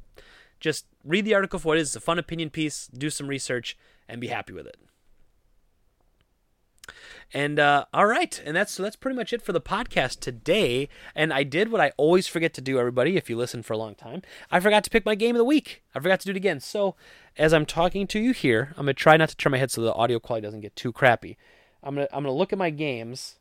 just 0.59 0.85
read 1.03 1.25
the 1.25 1.33
article 1.33 1.59
for 1.59 1.69
what 1.69 1.77
it 1.77 1.81
is. 1.81 1.89
It's 1.89 1.95
a 1.95 2.01
fun 2.01 2.19
opinion 2.19 2.49
piece. 2.49 2.87
Do 2.87 3.09
some 3.09 3.27
research 3.27 3.77
and 4.07 4.19
be 4.19 4.27
happy 4.27 4.53
with 4.53 4.67
it 4.67 4.77
and 7.33 7.59
uh, 7.59 7.85
all 7.93 8.07
right, 8.07 8.41
and 8.45 8.55
that's 8.55 8.75
that's 8.77 8.95
pretty 8.95 9.15
much 9.15 9.33
it 9.33 9.41
for 9.41 9.53
the 9.53 9.61
podcast 9.61 10.19
today. 10.19 10.89
And 11.13 11.31
I 11.31 11.43
did 11.43 11.71
what 11.71 11.81
I 11.81 11.91
always 11.97 12.27
forget 12.27 12.53
to 12.55 12.61
do, 12.61 12.79
everybody. 12.79 13.17
If 13.17 13.29
you 13.29 13.37
listen 13.37 13.61
for 13.61 13.73
a 13.73 13.77
long 13.77 13.95
time, 13.95 14.21
I 14.51 14.59
forgot 14.59 14.83
to 14.85 14.89
pick 14.89 15.05
my 15.05 15.15
game 15.15 15.35
of 15.35 15.39
the 15.39 15.45
week. 15.45 15.83
I 15.93 15.99
forgot 15.99 16.19
to 16.21 16.25
do 16.25 16.31
it 16.31 16.37
again. 16.37 16.59
So 16.59 16.95
as 17.37 17.53
I'm 17.53 17.65
talking 17.65 18.07
to 18.07 18.19
you 18.19 18.33
here, 18.33 18.69
I'm 18.71 18.85
gonna 18.85 18.93
try 18.93 19.15
not 19.17 19.29
to 19.29 19.37
turn 19.37 19.51
my 19.51 19.59
head 19.59 19.71
so 19.71 19.81
the 19.81 19.93
audio 19.93 20.19
quality 20.19 20.45
doesn't 20.45 20.61
get 20.61 20.75
too 20.75 20.91
crappy. 20.91 21.37
I'm 21.83 21.95
gonna 21.95 22.07
I'm 22.11 22.23
gonna 22.23 22.35
look 22.35 22.51
at 22.51 22.59
my 22.59 22.71
games, 22.71 23.35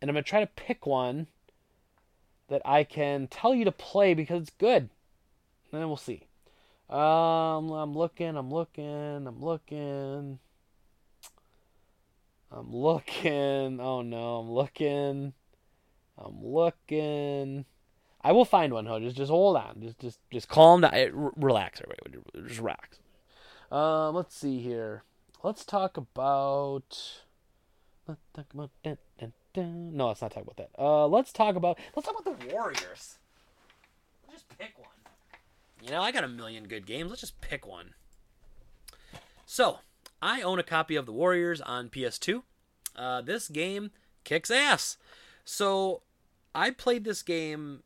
and 0.00 0.08
I'm 0.08 0.14
gonna 0.14 0.22
try 0.22 0.40
to 0.40 0.46
pick 0.46 0.86
one 0.86 1.26
that 2.48 2.62
I 2.64 2.84
can 2.84 3.26
tell 3.26 3.54
you 3.54 3.64
to 3.64 3.72
play 3.72 4.14
because 4.14 4.42
it's 4.42 4.52
good. 4.58 4.90
And 5.70 5.80
then 5.82 5.88
we'll 5.88 5.96
see. 5.96 6.22
Um, 6.88 7.70
I'm 7.70 7.92
looking, 7.92 8.36
I'm 8.36 8.50
looking, 8.50 9.26
I'm 9.26 9.42
looking. 9.42 10.38
I'm 12.50 12.74
looking. 12.74 13.80
Oh 13.80 14.02
no, 14.02 14.38
I'm 14.38 14.50
looking. 14.50 15.34
I'm 16.16 16.44
looking. 16.44 17.64
I 18.22 18.32
will 18.32 18.44
find 18.44 18.72
one. 18.72 18.86
Ho. 18.86 18.98
Just 18.98 19.16
just 19.16 19.30
hold 19.30 19.56
on. 19.56 19.80
Just 19.80 19.98
just 19.98 20.18
just 20.30 20.48
calm 20.48 20.80
down. 20.80 20.92
R- 20.94 21.32
relax, 21.36 21.80
everybody. 21.80 22.24
Just 22.48 22.60
relax. 22.60 22.98
Um, 23.70 24.14
let's 24.14 24.34
see 24.34 24.60
here. 24.60 25.04
Let's 25.42 25.64
talk 25.64 25.96
about. 25.96 27.22
Let's 28.06 28.20
talk 28.34 28.46
about. 28.52 28.70
No, 29.54 30.08
let's 30.08 30.22
not 30.22 30.30
talk 30.30 30.42
about 30.42 30.56
that. 30.56 30.70
Uh, 30.78 31.06
let's 31.06 31.32
talk 31.32 31.56
about. 31.56 31.78
Let's 31.94 32.08
talk 32.08 32.18
about 32.18 32.40
the 32.40 32.46
Warriors. 32.54 33.18
Let's 34.26 34.42
just 34.42 34.58
pick 34.58 34.78
one. 34.78 34.88
You 35.82 35.90
know, 35.90 36.02
I 36.02 36.10
got 36.10 36.24
a 36.24 36.28
million 36.28 36.64
good 36.64 36.86
games. 36.86 37.10
Let's 37.10 37.20
just 37.20 37.40
pick 37.40 37.66
one. 37.66 37.94
So, 39.46 39.78
I 40.20 40.42
own 40.42 40.58
a 40.58 40.64
copy 40.64 40.96
of 40.96 41.06
The 41.06 41.12
Warriors 41.12 41.60
on 41.60 41.88
PS2. 41.88 42.42
Uh, 42.96 43.20
this 43.20 43.48
game 43.48 43.90
kicks 44.24 44.50
ass. 44.50 44.96
So 45.44 46.02
I 46.54 46.70
played 46.70 47.04
this 47.04 47.22
game 47.22 47.82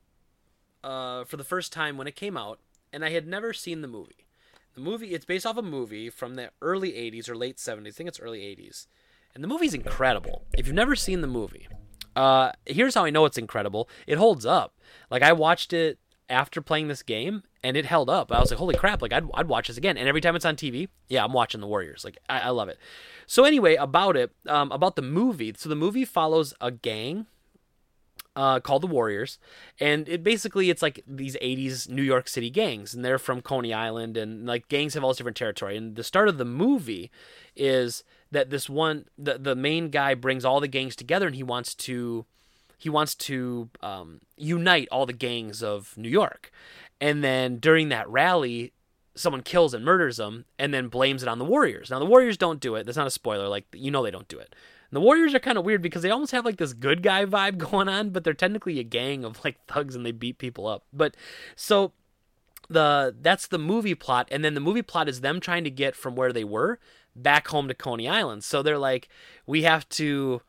uh, 0.82 1.24
for 1.24 1.36
the 1.36 1.44
first 1.44 1.72
time 1.72 1.96
when 1.96 2.06
it 2.06 2.16
came 2.16 2.36
out, 2.36 2.58
and 2.92 3.04
I 3.04 3.10
had 3.10 3.26
never 3.26 3.52
seen 3.52 3.82
the 3.82 3.88
movie. 3.88 4.26
The 4.74 4.80
movie 4.80 5.08
it's 5.08 5.26
based 5.26 5.44
off 5.44 5.58
a 5.58 5.62
movie 5.62 6.08
from 6.08 6.34
the 6.34 6.50
early 6.62 6.92
80s 6.92 7.28
or 7.28 7.36
late 7.36 7.58
70s. 7.58 7.88
I 7.88 7.90
think 7.90 8.08
it's 8.08 8.20
early 8.20 8.40
80s. 8.40 8.86
And 9.34 9.44
the 9.44 9.48
movie's 9.48 9.74
incredible. 9.74 10.44
If 10.56 10.66
you've 10.66 10.76
never 10.76 10.96
seen 10.96 11.20
the 11.20 11.26
movie, 11.26 11.68
uh, 12.16 12.52
here's 12.66 12.94
how 12.94 13.04
I 13.04 13.10
know 13.10 13.24
it's 13.24 13.38
incredible. 13.38 13.88
It 14.06 14.18
holds 14.18 14.44
up. 14.46 14.74
Like 15.10 15.22
I 15.22 15.32
watched 15.32 15.72
it 15.72 15.98
after 16.32 16.60
playing 16.60 16.88
this 16.88 17.02
game, 17.02 17.44
and 17.62 17.76
it 17.76 17.84
held 17.84 18.10
up. 18.10 18.32
I 18.32 18.40
was 18.40 18.50
like, 18.50 18.58
holy 18.58 18.74
crap! 18.74 19.02
Like 19.02 19.12
I'd, 19.12 19.24
I'd 19.34 19.48
watch 19.48 19.68
this 19.68 19.76
again. 19.76 19.96
And 19.96 20.08
every 20.08 20.20
time 20.20 20.34
it's 20.34 20.44
on 20.44 20.56
TV, 20.56 20.88
yeah, 21.08 21.24
I'm 21.24 21.32
watching 21.32 21.60
the 21.60 21.66
Warriors. 21.66 22.04
Like 22.04 22.18
I, 22.28 22.40
I 22.40 22.48
love 22.48 22.68
it. 22.68 22.78
So 23.26 23.44
anyway, 23.44 23.76
about 23.76 24.16
it, 24.16 24.32
um, 24.48 24.72
about 24.72 24.96
the 24.96 25.02
movie. 25.02 25.54
So 25.56 25.68
the 25.68 25.76
movie 25.76 26.04
follows 26.04 26.54
a 26.60 26.70
gang 26.70 27.26
uh, 28.34 28.60
called 28.60 28.82
the 28.82 28.88
Warriors, 28.88 29.38
and 29.78 30.08
it 30.08 30.24
basically 30.24 30.70
it's 30.70 30.82
like 30.82 31.04
these 31.06 31.36
'80s 31.36 31.88
New 31.88 32.02
York 32.02 32.28
City 32.28 32.50
gangs, 32.50 32.94
and 32.94 33.04
they're 33.04 33.18
from 33.18 33.42
Coney 33.42 33.72
Island, 33.74 34.16
and 34.16 34.46
like 34.46 34.68
gangs 34.68 34.94
have 34.94 35.04
all 35.04 35.10
this 35.10 35.18
different 35.18 35.36
territory. 35.36 35.76
And 35.76 35.96
the 35.96 36.04
start 36.04 36.28
of 36.28 36.38
the 36.38 36.44
movie 36.44 37.10
is 37.54 38.04
that 38.30 38.50
this 38.50 38.68
one, 38.70 39.04
the 39.18 39.38
the 39.38 39.54
main 39.54 39.90
guy 39.90 40.14
brings 40.14 40.44
all 40.44 40.60
the 40.60 40.68
gangs 40.68 40.96
together, 40.96 41.26
and 41.26 41.36
he 41.36 41.42
wants 41.42 41.74
to 41.74 42.24
he 42.82 42.90
wants 42.90 43.14
to 43.14 43.70
um, 43.80 44.20
unite 44.36 44.88
all 44.90 45.06
the 45.06 45.12
gangs 45.12 45.62
of 45.62 45.96
New 45.96 46.08
York. 46.08 46.50
And 47.00 47.22
then 47.22 47.58
during 47.58 47.90
that 47.90 48.08
rally, 48.08 48.72
someone 49.14 49.42
kills 49.42 49.72
and 49.72 49.84
murders 49.84 50.16
them 50.16 50.46
and 50.58 50.74
then 50.74 50.88
blames 50.88 51.22
it 51.22 51.28
on 51.28 51.38
the 51.38 51.44
Warriors. 51.44 51.90
Now, 51.90 52.00
the 52.00 52.06
Warriors 52.06 52.36
don't 52.36 52.58
do 52.58 52.74
it. 52.74 52.84
That's 52.84 52.98
not 52.98 53.06
a 53.06 53.10
spoiler. 53.12 53.46
Like, 53.46 53.66
you 53.72 53.92
know, 53.92 54.02
they 54.02 54.10
don't 54.10 54.26
do 54.26 54.36
it. 54.40 54.56
And 54.90 54.96
the 54.96 55.00
Warriors 55.00 55.32
are 55.32 55.38
kind 55.38 55.58
of 55.58 55.64
weird 55.64 55.80
because 55.80 56.02
they 56.02 56.10
almost 56.10 56.32
have 56.32 56.44
like 56.44 56.56
this 56.56 56.72
good 56.72 57.04
guy 57.04 57.24
vibe 57.24 57.56
going 57.70 57.88
on, 57.88 58.10
but 58.10 58.24
they're 58.24 58.34
technically 58.34 58.80
a 58.80 58.84
gang 58.84 59.24
of 59.24 59.44
like 59.44 59.64
thugs 59.68 59.94
and 59.94 60.04
they 60.04 60.10
beat 60.10 60.38
people 60.38 60.66
up. 60.66 60.84
But 60.92 61.16
so 61.54 61.92
the 62.68 63.14
that's 63.20 63.46
the 63.46 63.58
movie 63.58 63.94
plot 63.94 64.26
and 64.32 64.44
then 64.44 64.54
the 64.54 64.60
movie 64.60 64.82
plot 64.82 65.08
is 65.08 65.20
them 65.20 65.38
trying 65.38 65.62
to 65.62 65.70
get 65.70 65.94
from 65.94 66.16
where 66.16 66.32
they 66.32 66.44
were 66.44 66.80
back 67.14 67.46
home 67.46 67.68
to 67.68 67.74
Coney 67.74 68.08
Island. 68.08 68.42
So 68.42 68.60
they're 68.60 68.76
like 68.76 69.08
we 69.46 69.62
have 69.62 69.88
to 69.90 70.42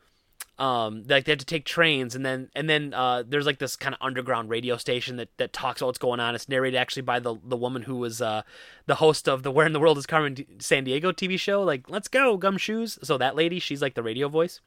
um 0.58 1.02
like 1.08 1.24
they 1.24 1.32
have 1.32 1.38
to 1.38 1.44
take 1.44 1.64
trains 1.64 2.14
and 2.14 2.24
then 2.24 2.48
and 2.54 2.70
then 2.70 2.94
uh 2.94 3.24
there's 3.26 3.46
like 3.46 3.58
this 3.58 3.74
kind 3.74 3.94
of 3.94 3.98
underground 4.00 4.48
radio 4.48 4.76
station 4.76 5.16
that 5.16 5.28
that 5.36 5.52
talks 5.52 5.80
about 5.80 5.88
what's 5.88 5.98
going 5.98 6.20
on. 6.20 6.34
It's 6.34 6.48
narrated 6.48 6.76
actually 6.76 7.02
by 7.02 7.18
the 7.18 7.36
the 7.44 7.56
woman 7.56 7.82
who 7.82 7.96
was 7.96 8.22
uh 8.22 8.42
the 8.86 8.96
host 8.96 9.28
of 9.28 9.42
the 9.42 9.50
where 9.50 9.66
in 9.66 9.72
the 9.72 9.80
world 9.80 9.98
is 9.98 10.06
carmen 10.06 10.36
san 10.60 10.84
diego 10.84 11.10
tv 11.12 11.38
show. 11.38 11.62
Like 11.62 11.90
let's 11.90 12.08
go 12.08 12.38
gumshoes. 12.38 13.04
So 13.04 13.18
that 13.18 13.34
lady 13.34 13.58
she's 13.58 13.82
like 13.82 13.94
the 13.94 14.02
radio 14.02 14.28
voice. 14.28 14.60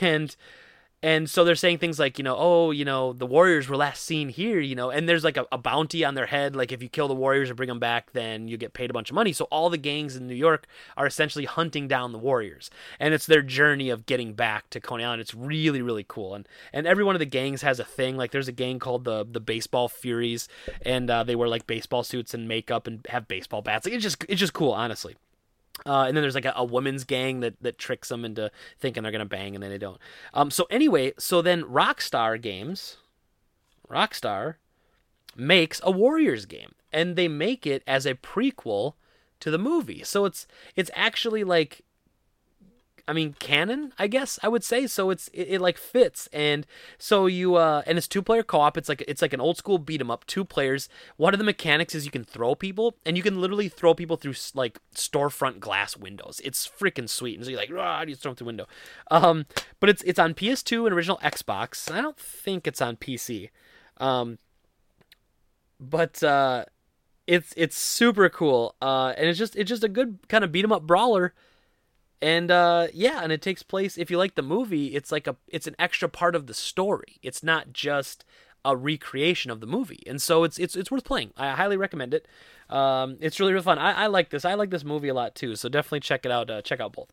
And 0.00 0.36
and 1.02 1.30
so 1.30 1.44
they're 1.44 1.54
saying 1.54 1.78
things 1.78 1.98
like, 1.98 2.18
you 2.18 2.24
know, 2.24 2.36
oh, 2.38 2.72
you 2.72 2.84
know, 2.84 3.14
the 3.14 3.24
Warriors 3.24 3.68
were 3.68 3.76
last 3.76 4.04
seen 4.04 4.28
here, 4.28 4.60
you 4.60 4.74
know, 4.74 4.90
and 4.90 5.08
there's 5.08 5.24
like 5.24 5.38
a, 5.38 5.46
a, 5.50 5.56
bounty 5.56 6.04
on 6.04 6.14
their 6.14 6.26
head. 6.26 6.54
Like 6.54 6.72
if 6.72 6.82
you 6.82 6.90
kill 6.90 7.08
the 7.08 7.14
Warriors 7.14 7.48
or 7.48 7.54
bring 7.54 7.70
them 7.70 7.78
back, 7.78 8.12
then 8.12 8.48
you 8.48 8.58
get 8.58 8.74
paid 8.74 8.90
a 8.90 8.92
bunch 8.92 9.08
of 9.08 9.14
money. 9.14 9.32
So 9.32 9.46
all 9.46 9.70
the 9.70 9.78
gangs 9.78 10.14
in 10.14 10.26
New 10.26 10.34
York 10.34 10.66
are 10.98 11.06
essentially 11.06 11.46
hunting 11.46 11.88
down 11.88 12.12
the 12.12 12.18
Warriors, 12.18 12.70
and 12.98 13.14
it's 13.14 13.24
their 13.24 13.40
journey 13.40 13.88
of 13.88 14.04
getting 14.04 14.34
back 14.34 14.68
to 14.70 14.80
Coney 14.80 15.04
Island. 15.04 15.22
It's 15.22 15.34
really 15.34 15.80
really 15.80 16.04
cool, 16.06 16.34
and 16.34 16.46
and 16.72 16.86
every 16.86 17.04
one 17.04 17.14
of 17.14 17.20
the 17.20 17.26
gangs 17.26 17.62
has 17.62 17.80
a 17.80 17.84
thing. 17.84 18.18
Like 18.18 18.30
there's 18.30 18.48
a 18.48 18.52
gang 18.52 18.78
called 18.78 19.04
the 19.04 19.24
the 19.24 19.40
Baseball 19.40 19.88
Furies, 19.88 20.48
and 20.82 21.08
uh, 21.08 21.24
they 21.24 21.34
wear 21.34 21.48
like 21.48 21.66
baseball 21.66 22.02
suits 22.02 22.34
and 22.34 22.46
makeup 22.46 22.86
and 22.86 23.06
have 23.08 23.26
baseball 23.26 23.62
bats. 23.62 23.86
Like 23.86 23.94
it's 23.94 24.02
just 24.02 24.24
it's 24.28 24.40
just 24.40 24.52
cool, 24.52 24.72
honestly. 24.72 25.16
Uh, 25.86 26.04
and 26.06 26.16
then 26.16 26.22
there's 26.22 26.34
like 26.34 26.44
a, 26.44 26.52
a, 26.56 26.64
woman's 26.64 27.04
gang 27.04 27.40
that, 27.40 27.54
that 27.62 27.78
tricks 27.78 28.10
them 28.10 28.24
into 28.24 28.50
thinking 28.78 29.02
they're 29.02 29.12
gonna 29.12 29.24
bang 29.24 29.54
and 29.54 29.62
then 29.62 29.70
they 29.70 29.78
don't. 29.78 29.98
Um, 30.34 30.50
so 30.50 30.66
anyway, 30.70 31.12
so 31.18 31.40
then 31.40 31.62
Rockstar 31.62 32.40
Games, 32.40 32.98
Rockstar, 33.88 34.56
makes 35.34 35.80
a 35.82 35.90
Warriors 35.90 36.44
game, 36.44 36.74
and 36.92 37.16
they 37.16 37.28
make 37.28 37.66
it 37.66 37.82
as 37.86 38.04
a 38.04 38.14
prequel 38.14 38.94
to 39.40 39.50
the 39.50 39.58
movie. 39.58 40.02
So 40.04 40.24
it's 40.26 40.46
it's 40.76 40.90
actually 40.94 41.44
like 41.44 41.82
I 43.10 43.12
mean, 43.12 43.34
canon, 43.40 43.92
I 43.98 44.06
guess 44.06 44.38
I 44.40 44.46
would 44.46 44.62
say. 44.62 44.86
So 44.86 45.10
it's 45.10 45.26
it, 45.32 45.48
it 45.54 45.60
like 45.60 45.78
fits, 45.78 46.28
and 46.32 46.64
so 46.96 47.26
you 47.26 47.56
uh, 47.56 47.82
and 47.84 47.98
it's 47.98 48.06
two 48.06 48.22
player 48.22 48.44
co 48.44 48.60
op. 48.60 48.76
It's 48.76 48.88
like 48.88 49.02
it's 49.08 49.20
like 49.20 49.32
an 49.32 49.40
old 49.40 49.56
school 49.56 49.78
beat 49.78 50.00
'em 50.00 50.12
up, 50.12 50.24
two 50.28 50.44
players. 50.44 50.88
One 51.16 51.34
of 51.34 51.38
the 51.38 51.44
mechanics 51.44 51.92
is 51.92 52.04
you 52.04 52.12
can 52.12 52.22
throw 52.22 52.54
people, 52.54 52.94
and 53.04 53.16
you 53.16 53.24
can 53.24 53.40
literally 53.40 53.68
throw 53.68 53.94
people 53.94 54.16
through 54.16 54.34
like 54.54 54.78
storefront 54.94 55.58
glass 55.58 55.96
windows. 55.96 56.40
It's 56.44 56.68
freaking 56.68 57.08
sweet. 57.08 57.34
And 57.34 57.44
so 57.44 57.50
you're 57.50 57.58
like, 57.58 57.72
ah, 57.76 58.02
you 58.02 58.14
throw 58.14 58.30
them 58.30 58.36
through 58.36 58.46
window. 58.46 58.68
Um, 59.10 59.46
but 59.80 59.90
it's 59.90 60.02
it's 60.02 60.20
on 60.20 60.32
PS2 60.32 60.86
and 60.86 60.94
original 60.94 61.18
Xbox. 61.18 61.90
I 61.90 62.00
don't 62.00 62.16
think 62.16 62.68
it's 62.68 62.80
on 62.80 62.96
PC. 62.96 63.50
Um, 63.96 64.38
but 65.80 66.22
uh, 66.22 66.64
it's 67.26 67.52
it's 67.56 67.76
super 67.76 68.28
cool. 68.28 68.76
Uh, 68.80 69.14
and 69.16 69.26
it's 69.28 69.38
just 69.38 69.56
it's 69.56 69.68
just 69.68 69.82
a 69.82 69.88
good 69.88 70.20
kind 70.28 70.44
of 70.44 70.52
beat 70.52 70.64
'em 70.64 70.70
up 70.70 70.86
brawler 70.86 71.34
and 72.22 72.50
uh, 72.50 72.88
yeah, 72.92 73.22
and 73.22 73.32
it 73.32 73.42
takes 73.42 73.62
place. 73.62 73.96
If 73.96 74.10
you 74.10 74.18
like 74.18 74.34
the 74.34 74.42
movie, 74.42 74.88
it's 74.88 75.10
like 75.10 75.26
a 75.26 75.36
it's 75.48 75.66
an 75.66 75.76
extra 75.78 76.08
part 76.08 76.34
of 76.34 76.46
the 76.46 76.54
story. 76.54 77.18
It's 77.22 77.42
not 77.42 77.72
just 77.72 78.24
a 78.64 78.76
recreation 78.76 79.50
of 79.50 79.60
the 79.60 79.66
movie, 79.66 80.02
and 80.06 80.20
so 80.20 80.44
it's 80.44 80.58
it's 80.58 80.76
it's 80.76 80.90
worth 80.90 81.04
playing. 81.04 81.32
I 81.36 81.50
highly 81.52 81.76
recommend 81.76 82.14
it. 82.14 82.28
Um, 82.68 83.16
it's 83.20 83.40
really 83.40 83.52
really 83.52 83.64
fun. 83.64 83.78
I, 83.78 84.04
I 84.04 84.06
like 84.06 84.30
this. 84.30 84.44
I 84.44 84.54
like 84.54 84.70
this 84.70 84.84
movie 84.84 85.08
a 85.08 85.14
lot 85.14 85.34
too. 85.34 85.56
So 85.56 85.68
definitely 85.68 86.00
check 86.00 86.26
it 86.26 86.32
out. 86.32 86.50
Uh, 86.50 86.62
check 86.62 86.80
out 86.80 86.92
both. 86.92 87.10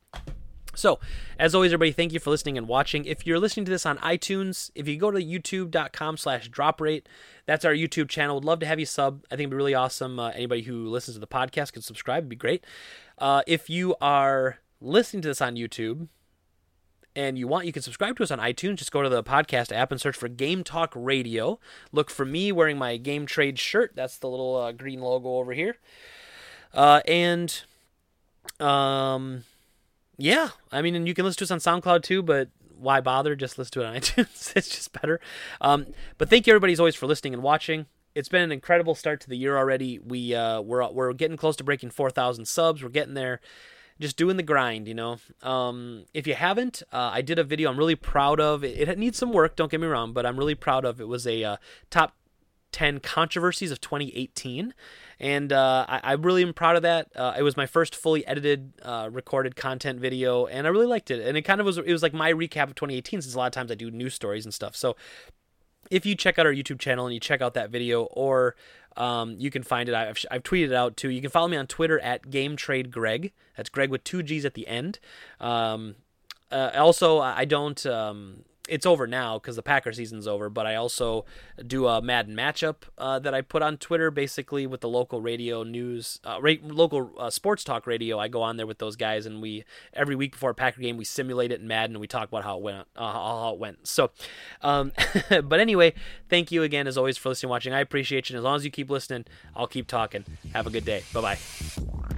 So, 0.75 0.99
as 1.39 1.55
always, 1.55 1.69
everybody, 1.73 1.91
thank 1.91 2.13
you 2.13 2.19
for 2.19 2.29
listening 2.29 2.55
and 2.55 2.67
watching. 2.67 3.05
If 3.05 3.25
you're 3.25 3.39
listening 3.39 3.65
to 3.65 3.71
this 3.71 3.83
on 3.83 3.97
iTunes, 3.97 4.69
if 4.75 4.87
you 4.87 4.95
go 4.97 5.09
to 5.09 5.17
youtube.com 5.17 6.17
slash 6.17 6.49
drop 6.49 6.79
rate, 6.79 7.09
that's 7.47 7.65
our 7.65 7.73
YouTube 7.73 8.09
channel. 8.09 8.35
Would 8.35 8.45
love 8.45 8.59
to 8.59 8.67
have 8.67 8.79
you 8.79 8.85
sub. 8.85 9.25
I 9.31 9.35
think 9.35 9.45
it'd 9.45 9.49
be 9.49 9.55
really 9.55 9.73
awesome. 9.73 10.19
Uh, 10.19 10.29
anybody 10.29 10.61
who 10.61 10.87
listens 10.87 11.15
to 11.15 11.19
the 11.19 11.25
podcast 11.25 11.73
can 11.73 11.81
subscribe. 11.81 12.19
It'd 12.19 12.29
be 12.29 12.35
great. 12.35 12.63
Uh, 13.17 13.41
if 13.47 13.71
you 13.71 13.95
are 14.01 14.59
listening 14.81 15.21
to 15.23 15.27
this 15.29 15.41
on 15.41 15.55
YouTube 15.55 16.07
and 17.17 17.35
you 17.35 17.47
want, 17.47 17.65
you 17.65 17.71
can 17.71 17.81
subscribe 17.81 18.15
to 18.17 18.23
us 18.23 18.29
on 18.29 18.37
iTunes. 18.37 18.75
Just 18.75 18.91
go 18.91 19.01
to 19.01 19.09
the 19.09 19.23
podcast 19.23 19.75
app 19.75 19.91
and 19.91 19.99
search 19.99 20.15
for 20.15 20.27
Game 20.27 20.63
Talk 20.63 20.93
Radio. 20.95 21.59
Look 21.91 22.11
for 22.11 22.25
me 22.25 22.51
wearing 22.51 22.77
my 22.77 22.97
Game 22.97 23.25
Trade 23.25 23.57
shirt. 23.57 23.93
That's 23.95 24.19
the 24.19 24.29
little 24.29 24.55
uh, 24.55 24.71
green 24.71 25.01
logo 25.01 25.29
over 25.29 25.53
here. 25.53 25.77
Uh, 26.75 27.01
and 27.07 27.63
um, 28.59 29.45
yeah, 30.17 30.49
I 30.71 30.83
mean, 30.83 30.93
and 30.93 31.07
you 31.07 31.15
can 31.15 31.25
listen 31.25 31.39
to 31.47 31.53
us 31.53 31.65
on 31.65 31.81
SoundCloud 31.81 32.03
too, 32.03 32.21
but 32.21 32.49
why 32.77 33.01
bother? 33.01 33.35
Just 33.35 33.57
listen 33.57 33.71
to 33.71 33.81
it 33.81 33.85
on 33.87 33.95
iTunes. 33.99 34.55
it's 34.55 34.69
just 34.69 34.93
better. 34.93 35.19
Um, 35.59 35.87
but 36.19 36.29
thank 36.29 36.45
you 36.45 36.53
everybody 36.53 36.73
as 36.73 36.79
always 36.79 36.95
for 36.95 37.07
listening 37.07 37.33
and 37.33 37.41
watching. 37.41 37.87
It's 38.13 38.29
been 38.29 38.43
an 38.43 38.51
incredible 38.51 38.93
start 38.93 39.21
to 39.21 39.29
the 39.29 39.37
year 39.37 39.57
already. 39.57 39.97
We 39.97 40.35
uh, 40.35 40.61
we're 40.61 40.87
we're 40.91 41.13
getting 41.13 41.37
close 41.37 41.55
to 41.55 41.63
breaking 41.63 41.89
four 41.89 42.11
thousand 42.11 42.45
subs. 42.45 42.83
We're 42.83 42.89
getting 42.89 43.15
there. 43.15 43.41
Just 43.99 44.17
doing 44.17 44.37
the 44.37 44.43
grind, 44.43 44.87
you 44.87 44.93
know. 44.93 45.17
Um, 45.41 46.05
if 46.13 46.27
you 46.27 46.35
haven't, 46.35 46.83
uh, 46.91 47.11
I 47.13 47.21
did 47.21 47.39
a 47.39 47.43
video 47.43 47.69
I'm 47.69 47.77
really 47.77 47.95
proud 47.95 48.39
of. 48.39 48.63
It, 48.63 48.89
it, 48.89 48.97
needs 48.97 49.17
some 49.17 49.33
work, 49.33 49.55
don't 49.55 49.71
get 49.71 49.81
me 49.81 49.87
wrong, 49.87 50.13
but 50.13 50.25
I'm 50.25 50.37
really 50.37 50.55
proud 50.55 50.85
of. 50.85 51.01
It 51.01 51.07
was 51.07 51.25
a 51.25 51.43
uh, 51.43 51.57
top 51.89 52.15
10 52.71 52.99
controversies 52.99 53.71
of 53.71 53.81
2018 53.81 54.73
and 55.19 55.51
uh, 55.51 55.85
I, 55.87 55.99
I, 56.03 56.13
really 56.13 56.43
am 56.43 56.53
proud 56.53 56.75
of 56.75 56.83
that. 56.83 57.07
Uh, 57.15 57.33
it 57.37 57.41
was 57.41 57.57
my 57.57 57.65
first 57.65 57.95
fully 57.95 58.25
edited, 58.27 58.73
uh, 58.83 59.09
recorded 59.11 59.55
content 59.55 59.99
video, 59.99 60.45
and 60.45 60.67
I 60.67 60.69
really 60.69 60.85
liked 60.85 61.09
it. 61.09 61.25
And 61.27 61.35
it 61.35 61.41
kind 61.41 61.59
of 61.59 61.65
was 61.65 61.77
it 61.77 61.91
was 61.91 62.03
like 62.03 62.13
my 62.13 62.31
recap 62.31 62.63
of 62.63 62.75
2018, 62.75 63.21
since 63.21 63.33
a 63.33 63.37
lot 63.37 63.47
of 63.47 63.53
times 63.53 63.71
I 63.71 63.75
do 63.75 63.89
news 63.89 64.13
stories 64.13 64.45
and 64.45 64.53
stuff. 64.53 64.75
So 64.75 64.95
if 65.89 66.05
you 66.05 66.15
check 66.15 66.37
out 66.37 66.45
our 66.45 66.53
YouTube 66.53 66.79
channel 66.79 67.07
and 67.07 67.13
you 67.13 67.19
check 67.19 67.41
out 67.41 67.55
that 67.55 67.71
video, 67.71 68.03
or 68.03 68.55
um, 68.97 69.35
you 69.37 69.51
can 69.51 69.63
find 69.63 69.87
it. 69.87 69.95
I've, 69.95 70.17
I've 70.31 70.43
tweeted 70.43 70.67
it 70.67 70.73
out 70.73 70.97
too. 70.97 71.09
You 71.09 71.21
can 71.21 71.29
follow 71.29 71.47
me 71.47 71.57
on 71.57 71.67
Twitter 71.67 71.99
at 71.99 72.29
Game 72.29 72.55
Trade 72.55 72.91
Greg. 72.91 73.31
That's 73.55 73.69
Greg 73.69 73.89
with 73.89 74.03
two 74.03 74.23
G's 74.23 74.45
at 74.45 74.55
the 74.55 74.67
end. 74.67 74.99
Um, 75.39 75.95
uh, 76.51 76.71
also, 76.75 77.19
I 77.19 77.45
don't. 77.45 77.85
Um, 77.85 78.43
it's 78.67 78.85
over 78.85 79.07
now 79.07 79.37
because 79.39 79.55
the 79.55 79.63
Packer 79.63 79.93
season's 79.93 80.27
over. 80.27 80.49
But 80.49 80.65
I 80.65 80.75
also 80.75 81.25
do 81.65 81.87
a 81.87 82.01
Madden 82.01 82.35
matchup 82.35 82.75
uh, 82.97 83.19
that 83.19 83.33
I 83.33 83.41
put 83.41 83.61
on 83.61 83.77
Twitter, 83.77 84.11
basically 84.11 84.67
with 84.67 84.81
the 84.81 84.89
local 84.89 85.21
radio 85.21 85.63
news, 85.63 86.19
uh, 86.23 86.37
ra- 86.41 86.53
local 86.63 87.11
uh, 87.17 87.29
sports 87.29 87.63
talk 87.63 87.87
radio. 87.87 88.19
I 88.19 88.27
go 88.27 88.41
on 88.41 88.57
there 88.57 88.67
with 88.67 88.79
those 88.79 88.95
guys, 88.95 89.25
and 89.25 89.41
we 89.41 89.63
every 89.93 90.15
week 90.15 90.33
before 90.33 90.51
a 90.51 90.55
Packer 90.55 90.81
game 90.81 90.97
we 90.97 91.05
simulate 91.05 91.51
it 91.51 91.61
in 91.61 91.67
Madden 91.67 91.95
and 91.95 92.01
we 92.01 92.07
talk 92.07 92.27
about 92.27 92.43
how 92.43 92.57
it 92.57 92.63
went. 92.63 92.87
Uh, 92.95 93.11
how 93.11 93.53
it 93.53 93.59
went. 93.59 93.87
So, 93.87 94.11
um, 94.61 94.91
but 95.29 95.59
anyway, 95.59 95.93
thank 96.29 96.51
you 96.51 96.63
again 96.63 96.87
as 96.87 96.97
always 96.97 97.17
for 97.17 97.29
listening, 97.29 97.49
watching. 97.49 97.73
I 97.73 97.79
appreciate 97.79 98.29
you. 98.29 98.35
And 98.35 98.39
as 98.39 98.43
long 98.43 98.55
as 98.55 98.65
you 98.65 98.71
keep 98.71 98.89
listening, 98.89 99.25
I'll 99.55 99.67
keep 99.67 99.87
talking. 99.87 100.25
Have 100.53 100.67
a 100.67 100.69
good 100.69 100.85
day. 100.85 101.03
Bye 101.13 101.21
bye. 101.21 102.16